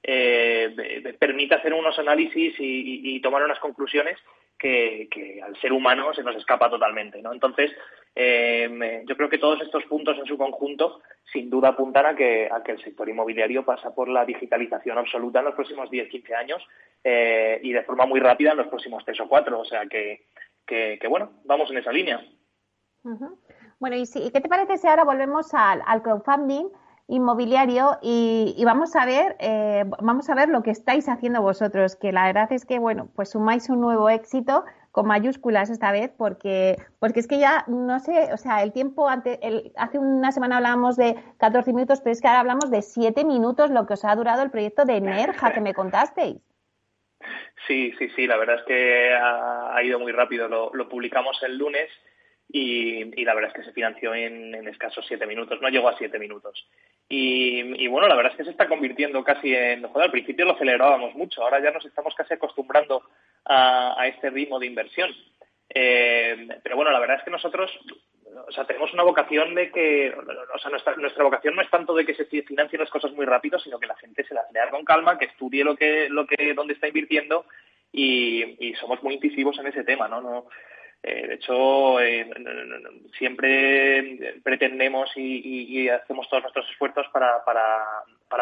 eh, 0.04 1.16
permite 1.20 1.56
hacer 1.56 1.74
unos 1.74 1.98
análisis 2.00 2.56
y, 2.58 3.20
tomar 3.22 3.44
unas 3.44 3.60
conclusiones 3.60 4.18
que, 4.58 5.40
al 5.44 5.56
ser 5.60 5.74
humano 5.74 6.14
se 6.14 6.24
nos 6.24 6.36
escapa 6.36 6.70
totalmente. 6.70 7.22
¿no? 7.22 7.34
Entonces, 7.34 7.72
eh, 8.16 9.04
yo 9.06 9.16
creo 9.16 9.30
que 9.30 9.38
todos 9.38 9.62
estos 9.62 9.84
puntos 9.86 10.18
en 10.18 10.26
su 10.26 10.38
conjunto 10.38 11.02
sin 11.32 11.50
duda 11.50 11.70
apuntan 11.70 12.06
a 12.06 12.16
que, 12.16 12.50
a 12.52 12.62
que 12.64 12.74
el 12.74 12.84
sector 12.84 13.08
inmobiliario 13.10 13.64
pasa 13.64 13.94
por 13.94 14.10
la 14.10 14.26
digitalización 14.26 14.98
absoluta 14.98 15.40
en 15.40 15.46
los 15.46 15.56
próximos 15.56 15.90
10-15 15.90 16.36
años 16.36 16.68
eh, 17.04 17.60
y 17.64 17.72
de 17.72 17.84
forma 17.84 18.06
muy 18.06 18.20
rápida 18.20 18.52
en 18.52 18.58
los 18.58 18.68
próximos 18.68 19.06
3 19.06 19.22
o 19.22 19.30
4. 19.30 19.60
O 19.60 19.66
sea 19.66 19.86
que, 19.86 20.26
que, 20.66 21.08
bueno, 21.08 21.32
vamos 21.46 21.70
en 21.72 21.78
esa 21.78 21.92
línea. 21.92 22.26
Bueno, 23.80 23.96
¿y, 23.96 24.06
si, 24.06 24.32
qué 24.32 24.42
te 24.42 24.50
parece 24.50 24.78
si 24.78 24.88
ahora 24.88 25.04
volvemos 25.04 25.54
al, 25.54 25.82
al 25.86 26.02
crowdfunding? 26.02 26.70
Inmobiliario 27.08 27.98
y, 28.02 28.62
vamos 28.66 28.96
a 28.96 29.06
ver 29.06 29.36
eh, 29.40 29.84
vamos 30.02 30.30
a 30.30 30.36
ver 30.36 30.50
lo 30.50 30.64
que 30.64 30.72
estáis 30.72 31.10
haciendo 31.10 31.42
vosotros 31.42 31.96
que 31.96 32.12
la 32.12 32.26
verdad 32.26 32.52
es 32.52 32.66
que 32.66 32.80
bueno 32.80 33.10
pues 33.16 33.32
sumáis 33.32 33.70
un 33.70 33.82
nuevo 33.82 34.10
éxito 34.10 34.64
con 34.92 35.08
mayúsculas 35.08 35.70
esta 35.70 35.92
vez 35.92 36.12
porque 36.18 36.78
porque 37.00 37.20
es 37.20 37.28
que 37.28 37.40
ya 37.40 37.66
no 37.68 38.00
sé 38.00 38.34
o 38.34 38.38
sea 38.38 38.64
el 38.64 38.72
tiempo 38.72 39.08
el, 39.42 39.72
hace 39.78 40.00
una 40.00 40.32
semana 40.32 40.58
hablábamos 40.58 40.96
de 40.96 41.16
14 41.38 41.74
minutos 41.74 42.02
pero 42.02 42.14
es 42.14 42.22
que 42.22 42.28
ahora 42.28 42.42
hablamos 42.42 42.72
de 42.72 42.82
7 42.82 43.26
minutos 43.26 43.72
lo 43.72 43.86
que 43.86 43.94
os 43.94 44.06
ha 44.06 44.16
durado 44.16 44.44
el 44.44 44.52
proyecto 44.52 44.86
de 44.86 45.02
Nerja 45.02 45.54
que 45.54 45.62
me 45.62 45.74
contasteis. 45.74 46.38
Sí 47.68 47.94
sí 48.00 48.10
sí 48.16 48.28
la 48.28 48.38
verdad 48.38 48.58
es 48.58 48.64
que 48.64 49.14
ha, 49.14 49.82
ido 49.84 50.00
muy 50.00 50.12
rápido 50.12 50.48
lo 50.48 50.90
publicamos 50.90 51.42
el 51.44 51.58
lunes 51.58 51.90
y, 52.54 53.24
la 53.24 53.34
verdad 53.34 53.52
es 53.52 53.58
que 53.58 53.64
se 53.64 53.74
financió 53.74 54.14
en, 54.14 54.68
escasos 54.68 55.06
siete 55.08 55.26
minutos, 55.26 55.62
no 55.62 55.70
llegó 55.70 55.88
a 55.88 55.98
siete 55.98 56.20
minutos. 56.20 56.68
Y, 57.08 57.88
bueno, 57.88 58.08
la 58.08 58.16
verdad 58.16 58.34
es 58.34 58.38
que 58.38 58.44
se 58.44 58.52
está 58.52 58.68
convirtiendo 58.68 59.24
casi 59.24 59.56
en, 59.56 59.84
joder, 59.84 60.06
al 60.06 60.12
principio 60.12 60.46
lo 60.46 60.58
celebrábamos 60.58 61.16
mucho, 61.16 61.42
ahora 61.42 61.62
ya 61.62 61.72
nos 61.72 61.86
estamos 61.86 62.14
casi 62.16 62.34
acostumbrando 62.34 63.04
a, 63.46 64.06
este 64.08 64.30
ritmo 64.30 64.60
de 64.60 64.68
inversión. 64.68 65.12
Eh, 65.74 66.50
pero 66.62 66.76
bueno, 66.76 66.92
la 66.92 67.00
verdad 67.00 67.18
es 67.18 67.24
que 67.24 67.32
nosotros, 67.32 67.72
o 68.48 68.52
sea, 68.52 68.66
tenemos 68.66 68.94
una 68.94 69.04
vocación 69.04 69.56
de 69.56 69.72
que, 69.72 70.14
o 70.54 70.60
sea, 70.60 70.72
nuestra, 70.72 70.96
nuestra 70.98 71.24
vocación 71.24 71.56
no 71.56 71.62
es 71.62 71.70
tanto 71.70 71.94
de 71.94 72.06
que 72.06 72.16
se 72.16 72.26
financien 72.26 72.82
las 72.82 72.90
cosas 72.90 73.14
muy 73.14 73.26
rápido, 73.26 73.60
sino 73.60 73.80
que 73.80 73.88
la 73.88 73.96
gente 73.96 74.26
se 74.26 74.34
las 74.34 74.52
lea 74.52 74.70
con 74.70 74.84
calma, 74.84 75.18
que 75.18 75.26
estudie 75.26 75.64
lo 75.64 75.78
que, 75.78 76.10
lo 76.10 76.28
que, 76.28 76.54
dónde 76.54 76.74
está 76.74 76.88
invirtiendo 76.88 77.46
y, 77.94 78.68
y 78.68 78.74
somos 78.76 79.02
muy 79.04 79.14
incisivos 79.16 79.58
en 79.60 79.68
ese 79.68 79.86
tema, 79.86 80.10
¿no? 80.10 80.22
no 80.22 80.48
eh, 81.04 81.28
de 81.28 81.34
hecho, 81.34 82.00
eh, 82.00 82.30
siempre 83.18 84.40
pretendemos 84.44 85.10
y, 85.16 85.90
hacemos 85.90 86.30
todos 86.30 86.44
nuestros 86.44 86.70
esfuerzos 86.70 87.08
para, 87.12 87.44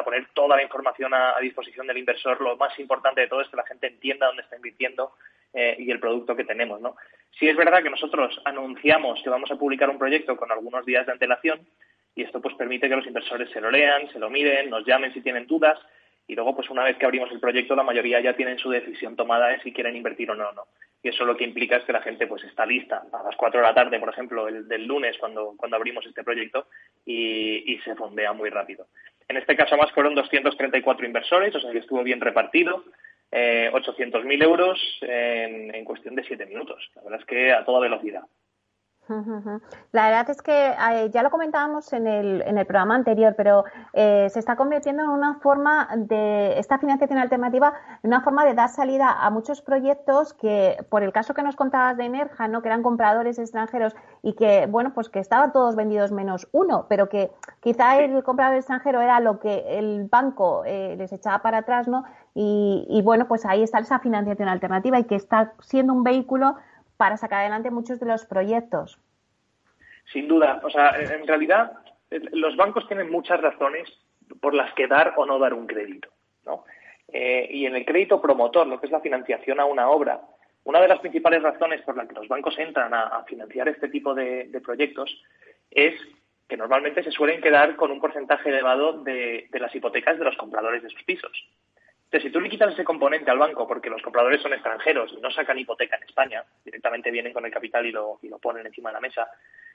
poner 0.04 0.28
toda 0.34 0.58
la 0.58 0.64
información 0.64 1.14
a, 1.14 1.40
disposición 1.40 1.88
del 1.88 2.00
inversor. 2.00 2.42
Lo 2.42 2.58
más 2.58 2.78
importante 2.80 3.22
de 3.22 3.28
todo 3.28 3.42
es 3.42 3.50
que 3.50 3.56
la 3.56 3.66
gente 3.66 3.88
entienda 3.88 4.28
dónde 4.28 4.44
está 4.44 4.58
invirtiendo 4.58 5.14
eh, 5.54 5.78
y 5.80 5.90
el 5.90 6.02
producto 6.02 6.36
que 6.36 6.44
tenemos. 6.44 6.82
¿no? 6.82 6.98
Sí 7.40 7.48
es 7.48 7.56
verdad 7.56 7.82
que 7.82 7.90
nosotros 7.90 8.42
anunciamos 8.44 9.22
que 9.24 9.30
vamos 9.30 9.50
a 9.52 9.56
publicar 9.56 9.90
un 9.90 10.00
proyecto 10.00 10.36
con 10.36 10.52
algunos 10.52 10.86
días 10.86 11.06
de 11.06 11.14
antelación 11.14 11.66
y 12.14 12.24
esto 12.24 12.42
pues 12.42 12.56
permite 12.56 12.90
que 12.90 12.96
los 12.96 13.08
inversores 13.08 13.50
se 13.52 13.62
lo 13.62 13.72
lean, 13.72 14.12
se 14.12 14.20
lo 14.20 14.30
miren, 14.30 14.70
nos 14.70 14.86
llamen 14.86 15.14
si 15.14 15.22
tienen 15.22 15.48
dudas 15.48 15.80
y 16.28 16.36
luego 16.36 16.56
pues 16.56 16.70
una 16.70 16.84
vez 16.84 16.98
que 16.98 17.06
abrimos 17.06 17.32
el 17.32 17.40
proyecto 17.40 17.76
la 17.76 17.84
mayoría 17.84 18.20
ya 18.20 18.36
tienen 18.36 18.60
su 18.60 18.70
decisión 18.70 19.16
tomada 19.16 19.48
de 19.48 19.62
si 19.62 19.72
quieren 19.72 19.96
invertir 19.96 20.30
o 20.30 20.36
no. 20.36 20.52
no 20.52 20.66
y 21.02 21.10
eso 21.10 21.26
lo 21.26 21.38
que 21.38 21.46
implica 21.46 21.78
es 21.78 21.84
que 21.86 21.94
la 21.94 22.02
gente 22.02 22.28
pues 22.28 22.44
está 22.44 22.66
lista 22.66 23.04
a 23.12 23.24
las 23.24 23.36
4 23.36 23.62
de 23.62 23.66
la 23.66 23.74
tarde, 23.74 24.00
por 24.00 24.10
ejemplo, 24.10 24.48
el, 24.48 24.68
del 24.68 24.86
lunes 24.86 25.18
cuando, 25.18 25.54
cuando 25.56 25.78
abrimos 25.78 26.06
este 26.06 26.24
proyecto 26.24 26.68
y, 27.06 27.80
se 27.86 27.96
fondea 27.96 28.34
muy 28.34 28.50
rápido. 28.50 28.88
En 29.28 29.38
este 29.38 29.56
caso 29.56 29.78
más 29.78 29.92
fueron 29.92 30.16
234 30.16 31.06
inversores, 31.06 31.56
o 31.56 31.60
sea 31.62 31.72
que 31.72 31.78
estuvo 31.78 32.04
bien 32.04 32.20
repartido, 32.20 32.84
eh, 33.32 33.70
800.000 33.72 34.44
euros 34.44 34.80
en, 35.02 35.74
en 35.74 35.86
cuestión 35.86 36.16
de 36.16 36.24
7 36.24 36.46
minutos. 36.46 36.90
La 36.96 37.04
verdad 37.04 37.20
es 37.22 37.26
que 37.26 37.54
a 37.54 37.64
toda 37.64 37.80
velocidad. 37.80 38.24
La 39.92 40.06
verdad 40.06 40.30
es 40.30 40.42
que 40.42 40.70
eh, 40.70 41.10
ya 41.12 41.24
lo 41.24 41.32
comentábamos 41.32 41.92
en 41.94 42.06
el, 42.06 42.44
en 42.44 42.58
el 42.58 42.66
programa 42.66 42.96
anterior, 42.96 43.34
pero 43.36 43.64
eh, 43.94 44.28
se 44.30 44.40
está 44.40 44.56
convirtiendo 44.56 45.04
en 45.04 45.10
una 45.10 45.36
forma 45.36 45.88
de 45.96 46.60
esta 46.60 46.78
financiación 46.78 47.20
alternativa, 47.20 47.74
en 48.04 48.10
una 48.10 48.22
forma 48.22 48.46
de 48.46 48.54
dar 48.54 48.70
salida 48.70 49.12
a 49.12 49.30
muchos 49.32 49.62
proyectos 49.62 50.34
que, 50.34 50.78
por 50.90 51.04
el 51.04 51.12
caso 51.12 51.34
que 51.34 51.42
nos 51.42 51.56
contabas 51.56 51.98
de 51.98 52.06
Enerja, 52.06 52.48
¿no? 52.48 52.62
que 52.62 52.68
eran 52.68 52.84
compradores 52.84 53.40
extranjeros 53.40 53.96
y 54.22 54.34
que, 54.34 54.68
bueno, 54.68 54.94
pues 54.94 55.10
que 55.10 55.20
estaban 55.20 55.52
todos 55.54 55.76
vendidos 55.76 56.12
menos 56.12 56.48
uno, 56.52 56.86
pero 56.88 57.10
que 57.10 57.32
quizá 57.62 57.98
el 57.98 58.24
comprador 58.24 58.58
extranjero 58.58 59.02
era 59.02 59.20
lo 59.20 59.40
que 59.40 59.80
el 59.80 60.08
banco 60.10 60.64
eh, 60.66 60.96
les 60.98 61.12
echaba 61.12 61.42
para 61.42 61.60
atrás, 61.60 61.88
¿no? 61.88 62.04
Y, 62.36 62.86
y 62.90 63.02
bueno, 63.02 63.28
pues 63.28 63.46
ahí 63.46 63.64
está 63.64 63.80
esa 63.80 64.00
financiación 64.00 64.48
alternativa 64.48 65.00
y 65.00 65.06
que 65.06 65.16
está 65.16 65.54
siendo 65.62 65.94
un 65.94 66.04
vehículo 66.04 66.56
para 67.00 67.16
sacar 67.16 67.40
adelante 67.40 67.72
muchos 67.72 67.98
de 67.98 68.08
los 68.08 68.26
proyectos. 68.26 69.00
Sin 70.12 70.28
duda, 70.28 70.60
o 70.62 70.70
sea, 70.70 71.00
en 71.00 71.26
realidad 71.26 71.72
los 72.34 72.58
bancos 72.58 72.86
tienen 72.90 73.10
muchas 73.10 73.40
razones 73.40 73.88
por 74.42 74.54
las 74.54 74.74
que 74.74 74.86
dar 74.86 75.14
o 75.16 75.26
no 75.26 75.40
dar 75.40 75.54
un 75.54 75.66
crédito, 75.66 76.10
¿no? 76.46 76.66
Eh, 77.08 77.48
y 77.52 77.66
en 77.66 77.78
el 77.78 77.86
crédito 77.86 78.22
promotor, 78.22 78.68
lo 78.68 78.82
que 78.82 78.88
es 78.88 78.92
la 78.92 79.00
financiación 79.00 79.62
a 79.62 79.66
una 79.66 79.90
obra, 79.90 80.20
una 80.66 80.82
de 80.82 80.90
las 80.90 81.00
principales 81.00 81.42
razones 81.42 81.82
por 81.84 81.96
las 81.96 82.06
que 82.06 82.16
los 82.16 82.28
bancos 82.28 82.60
entran 82.60 82.94
a, 82.94 83.24
financiar 83.24 83.70
este 83.70 83.88
tipo 83.88 84.14
de, 84.14 84.52
proyectos 84.62 85.24
es 85.72 85.96
que 86.50 86.58
normalmente 86.58 87.02
se 87.02 87.12
suelen 87.12 87.40
quedar 87.40 87.78
con 87.78 87.92
un 87.92 88.02
porcentaje 88.02 88.50
elevado 88.50 89.04
de, 89.04 89.48
de 89.50 89.60
las 89.60 89.74
hipotecas 89.74 90.20
de 90.20 90.26
los 90.26 90.36
compradores 90.36 90.84
de 90.84 90.90
sus 90.90 91.04
pisos. 91.04 91.48
Entonces, 92.10 92.30
si 92.30 92.34
tú 92.34 92.42
le 92.42 92.50
quitas 92.50 92.74
ese 92.74 92.84
componente 92.84 93.30
al 93.30 93.38
banco 93.38 93.68
porque 93.68 93.88
los 93.88 94.02
compradores 94.02 94.42
son 94.42 94.52
extranjeros 94.54 95.14
y 95.16 95.22
no 95.22 95.30
sacan 95.30 95.60
hipoteca 95.60 95.96
en 95.96 96.04
España, 96.04 96.44
directamente 96.66 97.12
vienen 97.12 97.34
con 97.34 97.46
el 97.46 97.52
capital 97.52 97.86
y 97.86 97.92
lo, 97.92 98.18
y 98.24 98.30
lo 98.30 98.40
ponen 98.40 98.66
encima 98.66 98.90
de 98.90 98.96
la 98.96 99.00
mesa, 99.00 99.30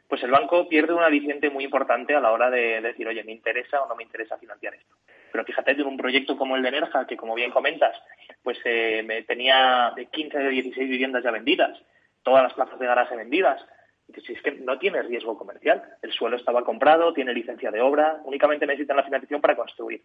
pues 0.08 0.20
el 0.24 0.32
banco 0.32 0.68
pierde 0.68 0.92
un 0.92 1.04
aliciente 1.04 1.48
muy 1.48 1.62
importante 1.62 2.12
a 2.12 2.20
la 2.20 2.32
hora 2.32 2.50
de, 2.50 2.80
decir, 2.80 3.06
oye, 3.06 3.22
me 3.22 3.30
interesa 3.30 3.82
o 3.82 3.88
no 3.88 3.94
me 3.94 4.02
interesa 4.02 4.36
financiar 4.36 4.74
esto. 4.74 4.96
Pero 5.30 5.44
fíjate, 5.44 5.70
en 5.70 5.86
un 5.86 5.96
proyecto 5.96 6.36
como 6.36 6.56
el 6.56 6.62
de 6.62 6.72
Nerja, 6.72 7.06
que 7.06 7.16
como 7.16 7.36
bien 7.36 7.52
comentas, 7.52 7.96
pues 8.42 8.58
eh, 8.64 9.04
me 9.04 9.22
tenía 9.22 9.92
de 9.94 10.06
15 10.06 10.36
de 10.36 10.48
16 10.48 10.90
viviendas 10.90 11.22
ya 11.22 11.30
vendidas, 11.30 11.80
todas 12.24 12.42
las 12.42 12.54
plazas 12.54 12.80
de 12.80 12.86
garaje 12.86 13.14
vendidas, 13.14 13.64
si 14.26 14.32
es 14.32 14.42
que 14.42 14.52
no 14.52 14.78
tiene 14.78 15.02
riesgo 15.02 15.38
comercial. 15.38 15.82
El 16.02 16.12
suelo 16.12 16.36
estaba 16.36 16.64
comprado, 16.64 17.12
tiene 17.14 17.32
licencia 17.32 17.70
de 17.70 17.80
obra, 17.80 18.20
únicamente 18.24 18.66
necesitan 18.66 18.96
la 18.96 19.04
financiación 19.04 19.40
para 19.40 19.56
construir 19.56 20.02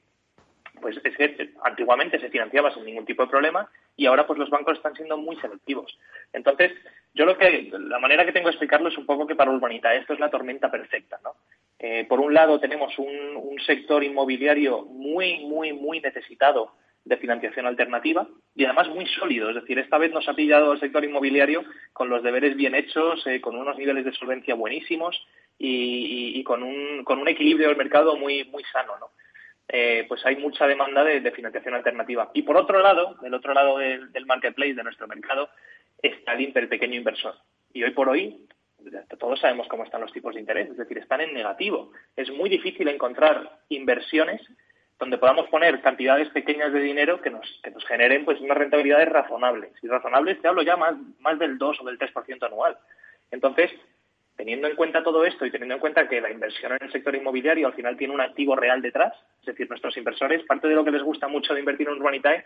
pues 0.79 0.97
es 1.03 1.17
que 1.17 1.51
antiguamente 1.63 2.19
se 2.19 2.29
financiaba 2.29 2.73
sin 2.73 2.85
ningún 2.85 3.05
tipo 3.05 3.23
de 3.23 3.29
problema 3.29 3.69
y 3.95 4.05
ahora 4.05 4.25
pues 4.25 4.39
los 4.39 4.49
bancos 4.49 4.77
están 4.77 4.95
siendo 4.95 5.17
muy 5.17 5.35
selectivos. 5.37 5.97
Entonces, 6.33 6.73
yo 7.13 7.25
lo 7.25 7.37
que, 7.37 7.71
la 7.71 7.99
manera 7.99 8.25
que 8.25 8.31
tengo 8.31 8.47
de 8.47 8.51
explicarlo 8.51 8.89
es 8.89 8.97
un 8.97 9.05
poco 9.05 9.27
que 9.27 9.35
para 9.35 9.51
Urbanita 9.51 9.93
esto 9.95 10.13
es 10.13 10.19
la 10.19 10.29
tormenta 10.29 10.69
perfecta, 10.69 11.19
¿no? 11.23 11.35
Eh, 11.79 12.05
por 12.09 12.19
un 12.19 12.33
lado 12.33 12.59
tenemos 12.59 12.97
un, 12.99 13.35
un 13.35 13.59
sector 13.59 14.03
inmobiliario 14.03 14.83
muy, 14.83 15.45
muy, 15.45 15.73
muy 15.73 16.01
necesitado 16.01 16.73
de 17.05 17.17
financiación 17.17 17.65
alternativa 17.65 18.27
y 18.55 18.65
además 18.65 18.89
muy 18.89 19.05
sólido. 19.07 19.49
Es 19.49 19.55
decir, 19.55 19.79
esta 19.79 19.97
vez 19.97 20.11
nos 20.11 20.27
ha 20.27 20.33
pillado 20.33 20.73
el 20.73 20.79
sector 20.79 21.03
inmobiliario 21.03 21.63
con 21.93 22.09
los 22.09 22.21
deberes 22.21 22.55
bien 22.55 22.75
hechos, 22.75 23.25
eh, 23.25 23.41
con 23.41 23.55
unos 23.55 23.77
niveles 23.77 24.05
de 24.05 24.13
solvencia 24.13 24.55
buenísimos 24.55 25.19
y, 25.57 26.39
y, 26.39 26.43
con, 26.43 26.63
un, 26.63 27.03
con 27.03 27.19
un 27.19 27.27
equilibrio 27.27 27.69
del 27.69 27.77
mercado 27.77 28.15
muy, 28.15 28.45
muy 28.45 28.63
sano. 28.71 28.93
¿no? 28.99 29.07
Eh, 29.71 30.05
pues 30.07 30.25
hay 30.25 30.35
mucha 30.35 30.65
demanda 30.65 31.03
de, 31.03 31.31
financiación 31.31 31.75
alternativa. 31.75 32.31
Y 32.33 32.41
por 32.41 32.57
otro 32.57 32.81
lado, 32.81 33.15
del 33.21 33.35
otro 33.35 33.53
lado 33.53 33.77
del, 33.77 34.25
marketplace, 34.25 34.73
de 34.73 34.83
nuestro 34.83 35.07
mercado, 35.07 35.49
está 36.01 36.33
el, 36.33 36.51
el 36.55 36.67
pequeño 36.67 36.95
inversor. 36.95 37.35
Y 37.71 37.83
hoy 37.83 37.91
por 37.91 38.09
hoy, 38.09 38.47
todos 39.19 39.39
sabemos 39.39 39.67
cómo 39.67 39.83
están 39.83 40.01
los 40.01 40.11
tipos 40.11 40.33
de 40.33 40.39
interés, 40.39 40.69
es 40.69 40.77
decir, 40.77 40.97
están 40.97 41.21
en 41.21 41.35
negativo. 41.35 41.91
Es 42.15 42.31
muy 42.31 42.49
difícil 42.49 42.87
encontrar 42.87 43.59
inversiones 43.69 44.41
donde 44.97 45.19
podamos 45.19 45.47
poner 45.49 45.81
cantidades 45.81 46.29
pequeñas 46.29 46.73
de 46.73 46.81
dinero 46.81 47.21
que 47.21 47.29
nos, 47.29 47.47
que 47.63 47.71
nos 47.71 47.85
generen 47.85 48.25
pues 48.25 48.41
unas 48.41 48.57
rentabilidades 48.57 49.07
razonables. 49.07 49.71
Y 49.83 49.87
razonables 49.87 50.41
te 50.41 50.47
hablo 50.47 50.63
ya 50.63 50.77
más, 50.77 50.95
más 51.19 51.37
del 51.37 51.59
2 51.59 51.81
o 51.81 51.85
del 51.85 51.99
3% 51.99 52.43
anual. 52.43 52.77
Entonces, 53.31 53.71
Teniendo 54.39 54.69
en 54.69 54.77
cuenta 54.77 55.03
todo 55.03 55.25
esto 55.25 55.45
y 55.45 55.51
teniendo 55.51 55.75
en 55.75 55.81
cuenta 55.81 56.07
que 56.07 56.21
la 56.21 56.31
inversión 56.31 56.71
en 56.71 56.77
el 56.79 56.91
sector 56.93 57.13
inmobiliario 57.13 57.67
al 57.67 57.73
final 57.73 57.97
tiene 57.97 58.13
un 58.13 58.21
activo 58.21 58.55
real 58.55 58.81
detrás, 58.81 59.13
es 59.41 59.47
decir, 59.47 59.67
nuestros 59.67 59.97
inversores, 59.97 60.45
parte 60.45 60.69
de 60.69 60.75
lo 60.75 60.85
que 60.85 60.91
les 60.91 61.03
gusta 61.03 61.27
mucho 61.27 61.53
de 61.53 61.59
invertir 61.59 61.89
en 61.89 61.95
Urbanitae 61.95 62.45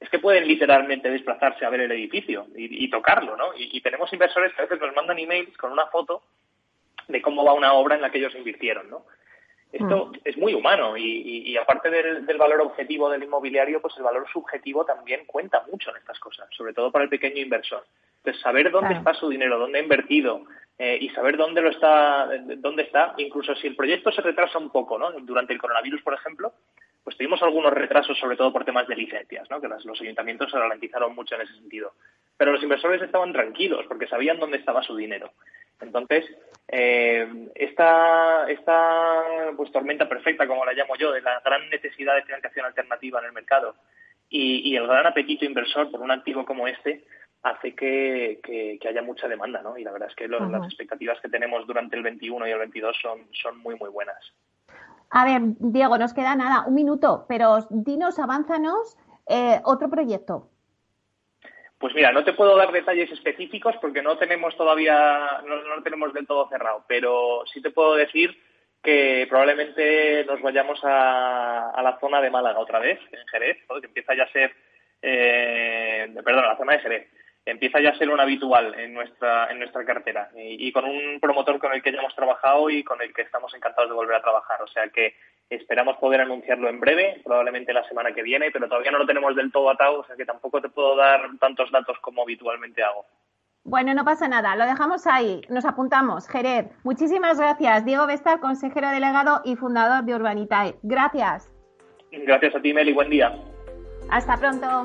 es 0.00 0.08
que 0.08 0.20
pueden 0.20 0.48
literalmente 0.48 1.10
desplazarse 1.10 1.66
a 1.66 1.68
ver 1.68 1.82
el 1.82 1.92
edificio 1.92 2.46
y, 2.56 2.88
tocarlo, 2.88 3.36
¿no? 3.36 3.48
Y, 3.58 3.78
tenemos 3.82 4.10
inversores 4.10 4.54
que 4.54 4.62
a 4.62 4.64
veces 4.64 4.80
nos 4.80 4.96
mandan 4.96 5.18
emails 5.18 5.54
con 5.58 5.70
una 5.70 5.84
foto 5.88 6.22
de 7.08 7.20
cómo 7.20 7.44
va 7.44 7.52
una 7.52 7.74
obra 7.74 7.96
en 7.96 8.00
la 8.00 8.08
que 8.08 8.16
ellos 8.16 8.34
invirtieron, 8.34 8.88
¿no? 8.88 9.04
Esto 9.74 10.06
mm. 10.06 10.12
es 10.24 10.36
muy 10.36 10.54
humano 10.54 10.96
y, 10.96 11.56
aparte 11.56 11.90
del, 11.90 12.38
valor 12.38 12.60
objetivo 12.60 13.10
del 13.10 13.24
inmobiliario, 13.24 13.82
pues 13.82 13.96
el 13.96 14.04
valor 14.04 14.24
subjetivo 14.32 14.84
también 14.84 15.24
cuenta 15.26 15.64
mucho 15.68 15.90
en 15.90 15.96
estas 15.96 16.18
cosas, 16.20 16.46
sobre 16.56 16.72
todo 16.72 16.92
para 16.92 17.02
el 17.02 17.10
pequeño 17.10 17.42
inversor. 17.42 17.84
Entonces, 18.18 18.40
saber 18.40 18.70
dónde 18.70 18.94
está 18.94 19.14
su 19.14 19.28
dinero, 19.28 19.58
dónde 19.58 19.80
ha 19.80 19.82
invertido 19.82 20.44
eh, 20.78 20.96
y 21.00 21.08
saber 21.10 21.36
dónde 21.36 21.60
lo 21.60 21.70
está, 21.70 22.28
dónde 22.58 22.84
está, 22.84 23.14
incluso 23.16 23.56
si 23.56 23.66
el 23.66 23.74
proyecto 23.74 24.12
se 24.12 24.22
retrasa 24.22 24.58
un 24.58 24.70
poco, 24.70 24.96
¿no? 24.96 25.10
Durante 25.10 25.52
el 25.52 25.58
coronavirus, 25.58 26.02
por 26.02 26.14
ejemplo, 26.14 26.52
pues 27.04 27.18
tuvimos 27.18 27.42
algunos 27.42 27.72
retrasos, 27.72 28.18
sobre 28.18 28.36
todo 28.36 28.52
por 28.52 28.64
temas 28.64 28.88
de 28.88 28.96
licencias, 28.96 29.48
¿no? 29.50 29.60
Que 29.60 29.68
los 29.68 30.00
ayuntamientos 30.00 30.50
se 30.50 30.58
ralentizaron 30.58 31.14
mucho 31.14 31.34
en 31.34 31.42
ese 31.42 31.52
sentido. 31.52 31.92
Pero 32.36 32.52
los 32.52 32.62
inversores 32.62 33.02
estaban 33.02 33.32
tranquilos 33.32 33.84
porque 33.86 34.08
sabían 34.08 34.40
dónde 34.40 34.56
estaba 34.56 34.82
su 34.82 34.96
dinero. 34.96 35.30
Entonces, 35.80 36.24
eh, 36.68 37.28
esta, 37.54 38.50
esta 38.50 39.22
pues, 39.56 39.70
tormenta 39.70 40.08
perfecta, 40.08 40.46
como 40.46 40.64
la 40.64 40.72
llamo 40.72 40.96
yo, 40.96 41.12
de 41.12 41.20
la 41.20 41.40
gran 41.44 41.68
necesidad 41.68 42.14
de 42.14 42.22
financiación 42.22 42.64
alternativa 42.64 43.20
en 43.20 43.26
el 43.26 43.32
mercado 43.32 43.74
y, 44.30 44.74
el 44.74 44.86
gran 44.86 45.06
apetito 45.06 45.44
inversor 45.44 45.90
por 45.90 46.00
un 46.00 46.10
activo 46.10 46.44
como 46.44 46.66
este, 46.66 47.04
hace 47.42 47.74
que, 47.74 48.78
haya 48.88 49.02
mucha 49.02 49.28
demanda, 49.28 49.62
¿no? 49.62 49.76
Y 49.76 49.84
la 49.84 49.92
verdad 49.92 50.08
es 50.08 50.16
que 50.16 50.26
las 50.26 50.64
expectativas 50.64 51.20
que 51.20 51.28
tenemos 51.28 51.66
durante 51.66 51.96
el 51.96 52.02
21 52.02 52.48
y 52.48 52.50
el 52.50 52.58
22 52.58 52.96
son, 53.00 53.28
son 53.32 53.58
muy, 53.58 53.76
muy 53.76 53.90
buenas. 53.90 54.16
A 55.16 55.24
ver, 55.24 55.42
Diego, 55.60 55.96
nos 55.96 56.12
queda 56.12 56.34
nada, 56.34 56.64
un 56.66 56.74
minuto, 56.74 57.24
pero 57.28 57.68
dinos, 57.70 58.18
avánzanos 58.18 58.96
eh, 59.28 59.60
otro 59.62 59.88
proyecto. 59.88 60.50
Pues 61.78 61.94
mira, 61.94 62.10
no 62.10 62.24
te 62.24 62.32
puedo 62.32 62.56
dar 62.56 62.72
detalles 62.72 63.12
específicos 63.12 63.76
porque 63.80 64.02
no 64.02 64.18
tenemos 64.18 64.56
todavía, 64.56 65.40
no, 65.46 65.54
lo 65.54 65.82
tenemos 65.84 66.12
del 66.12 66.26
todo 66.26 66.48
cerrado, 66.48 66.84
pero 66.88 67.44
sí 67.46 67.62
te 67.62 67.70
puedo 67.70 67.94
decir 67.94 68.36
que 68.82 69.28
probablemente 69.30 70.24
nos 70.24 70.42
vayamos 70.42 70.80
a, 70.82 71.80
la 71.80 71.96
zona 72.00 72.20
de 72.20 72.30
Málaga 72.30 72.58
otra 72.58 72.80
vez, 72.80 72.98
en 73.12 73.24
Jerez, 73.28 73.58
que 73.68 73.86
empieza 73.86 74.16
ya 74.16 74.24
a 74.24 74.32
ser, 74.32 74.52
eh, 75.00 76.12
perdón, 76.24 76.44
la 76.44 76.56
zona 76.56 76.72
de 76.72 76.80
Jerez, 76.80 77.08
empieza 77.46 77.80
ya 77.80 77.90
a 77.90 77.98
ser 77.98 78.10
un 78.10 78.20
habitual 78.20 78.74
en 78.78 78.94
nuestra, 78.94 79.50
en 79.50 79.58
nuestra 79.58 79.84
cartera 79.84 80.30
y, 80.34 80.72
con 80.72 80.84
un 80.84 81.20
promotor 81.20 81.58
con 81.58 81.72
el 81.72 81.82
que 81.82 81.92
ya 81.92 81.98
hemos 81.98 82.14
trabajado 82.14 82.70
y 82.70 82.82
con 82.82 83.00
el 83.02 83.12
que 83.12 83.22
estamos 83.22 83.52
encantados 83.54 83.90
de 83.90 83.96
volver 83.96 84.16
a 84.16 84.22
trabajar. 84.22 84.62
O 84.62 84.66
sea 84.68 84.88
que 84.88 85.14
esperamos 85.50 85.96
poder 85.98 86.22
anunciarlo 86.22 86.68
en 86.68 86.80
breve, 86.80 87.20
probablemente 87.22 87.72
la 87.72 87.86
semana 87.88 88.12
que 88.12 88.22
viene, 88.22 88.50
pero 88.50 88.68
todavía 88.68 88.90
no 88.90 88.98
lo 88.98 89.06
tenemos 89.06 89.36
del 89.36 89.52
todo 89.52 89.70
atado, 89.70 90.00
o 90.00 90.06
sea 90.06 90.16
que 90.16 90.24
tampoco 90.24 90.60
te 90.60 90.70
puedo 90.70 90.96
dar 90.96 91.28
tantos 91.38 91.70
datos 91.70 91.98
como 92.00 92.22
habitualmente 92.22 92.82
hago. 92.82 93.04
Bueno, 93.64 93.94
no 93.94 94.04
pasa 94.04 94.28
nada, 94.28 94.56
lo 94.56 94.66
dejamos 94.66 95.06
ahí, 95.06 95.40
nos 95.48 95.64
apuntamos. 95.64 96.28
Jerez, 96.28 96.66
muchísimas 96.82 97.38
gracias. 97.38 97.84
Diego 97.86 98.06
Vesta, 98.06 98.38
consejero 98.38 98.90
delegado 98.90 99.40
y 99.44 99.56
fundador 99.56 100.04
de 100.04 100.14
Urbanitae. 100.14 100.74
Gracias. 100.82 101.50
Gracias 102.12 102.54
a 102.54 102.60
ti, 102.60 102.74
Meli, 102.74 102.92
buen 102.92 103.08
día. 103.08 103.34
Hasta 104.10 104.36
pronto. 104.36 104.84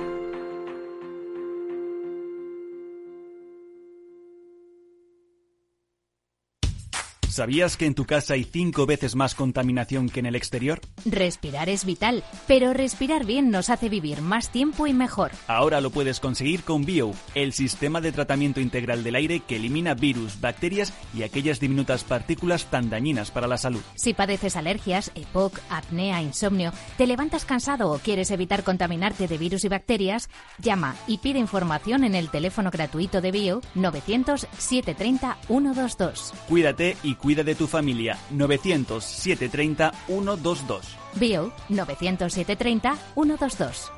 ¿Sabías 7.31 7.77
que 7.77 7.85
en 7.85 7.95
tu 7.95 8.03
casa 8.03 8.33
hay 8.33 8.43
cinco 8.43 8.85
veces 8.85 9.15
más 9.15 9.35
contaminación 9.35 10.09
que 10.09 10.19
en 10.19 10.25
el 10.25 10.35
exterior? 10.35 10.81
Respirar 11.05 11.69
es 11.69 11.85
vital, 11.85 12.25
pero 12.45 12.73
respirar 12.73 13.25
bien 13.25 13.51
nos 13.51 13.69
hace 13.69 13.87
vivir 13.87 14.21
más 14.21 14.51
tiempo 14.51 14.85
y 14.85 14.91
mejor. 14.91 15.31
Ahora 15.47 15.79
lo 15.79 15.91
puedes 15.91 16.19
conseguir 16.19 16.63
con 16.63 16.83
Bio, 16.83 17.13
el 17.33 17.53
sistema 17.53 18.01
de 18.01 18.11
tratamiento 18.11 18.59
integral 18.59 19.05
del 19.05 19.15
aire 19.15 19.39
que 19.39 19.55
elimina 19.55 19.93
virus, 19.93 20.41
bacterias 20.41 20.91
y 21.15 21.23
aquellas 21.23 21.61
diminutas 21.61 22.03
partículas 22.03 22.65
tan 22.65 22.89
dañinas 22.89 23.31
para 23.31 23.47
la 23.47 23.57
salud. 23.57 23.81
Si 23.95 24.13
padeces 24.13 24.57
alergias, 24.57 25.09
EPOC, 25.15 25.57
apnea, 25.69 26.21
insomnio, 26.21 26.73
te 26.97 27.07
levantas 27.07 27.45
cansado 27.45 27.91
o 27.91 27.99
quieres 27.99 28.29
evitar 28.31 28.65
contaminarte 28.65 29.29
de 29.29 29.37
virus 29.37 29.63
y 29.63 29.69
bacterias, 29.69 30.29
llama 30.59 30.97
y 31.07 31.19
pide 31.19 31.39
información 31.39 32.03
en 32.03 32.15
el 32.15 32.29
teléfono 32.29 32.71
gratuito 32.71 33.21
de 33.21 33.31
Bio 33.31 33.61
900 33.75 34.47
730 34.57 35.37
122. 35.47 36.33
Cuídate 36.49 36.97
y 37.03 37.20
cuida 37.21 37.43
de 37.43 37.55
tu 37.55 37.67
familia. 37.67 38.17
900 38.31 39.03
730 39.03 39.91
122. 40.07 40.97
Bio 41.15 41.51
900 41.69 42.33
730 42.33 42.95
122. 43.13 43.91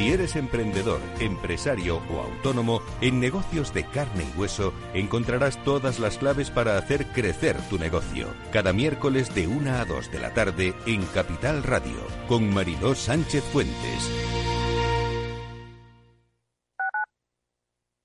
Si 0.00 0.08
eres 0.08 0.34
emprendedor, 0.34 0.98
empresario 1.18 2.00
o 2.10 2.20
autónomo, 2.20 2.80
en 3.02 3.20
negocios 3.20 3.74
de 3.74 3.84
carne 3.84 4.24
y 4.24 4.38
hueso 4.38 4.72
encontrarás 4.94 5.62
todas 5.62 5.98
las 5.98 6.16
claves 6.16 6.50
para 6.50 6.78
hacer 6.78 7.04
crecer 7.08 7.58
tu 7.68 7.78
negocio. 7.78 8.28
Cada 8.50 8.72
miércoles 8.72 9.34
de 9.34 9.46
1 9.46 9.70
a 9.74 9.84
2 9.84 10.10
de 10.10 10.18
la 10.18 10.32
tarde 10.32 10.74
en 10.86 11.04
Capital 11.04 11.62
Radio, 11.62 11.98
con 12.28 12.48
Mariló 12.48 12.94
Sánchez 12.94 13.44
Fuentes. 13.52 14.59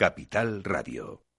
Capital 0.00 0.62
Radio. 0.64 1.29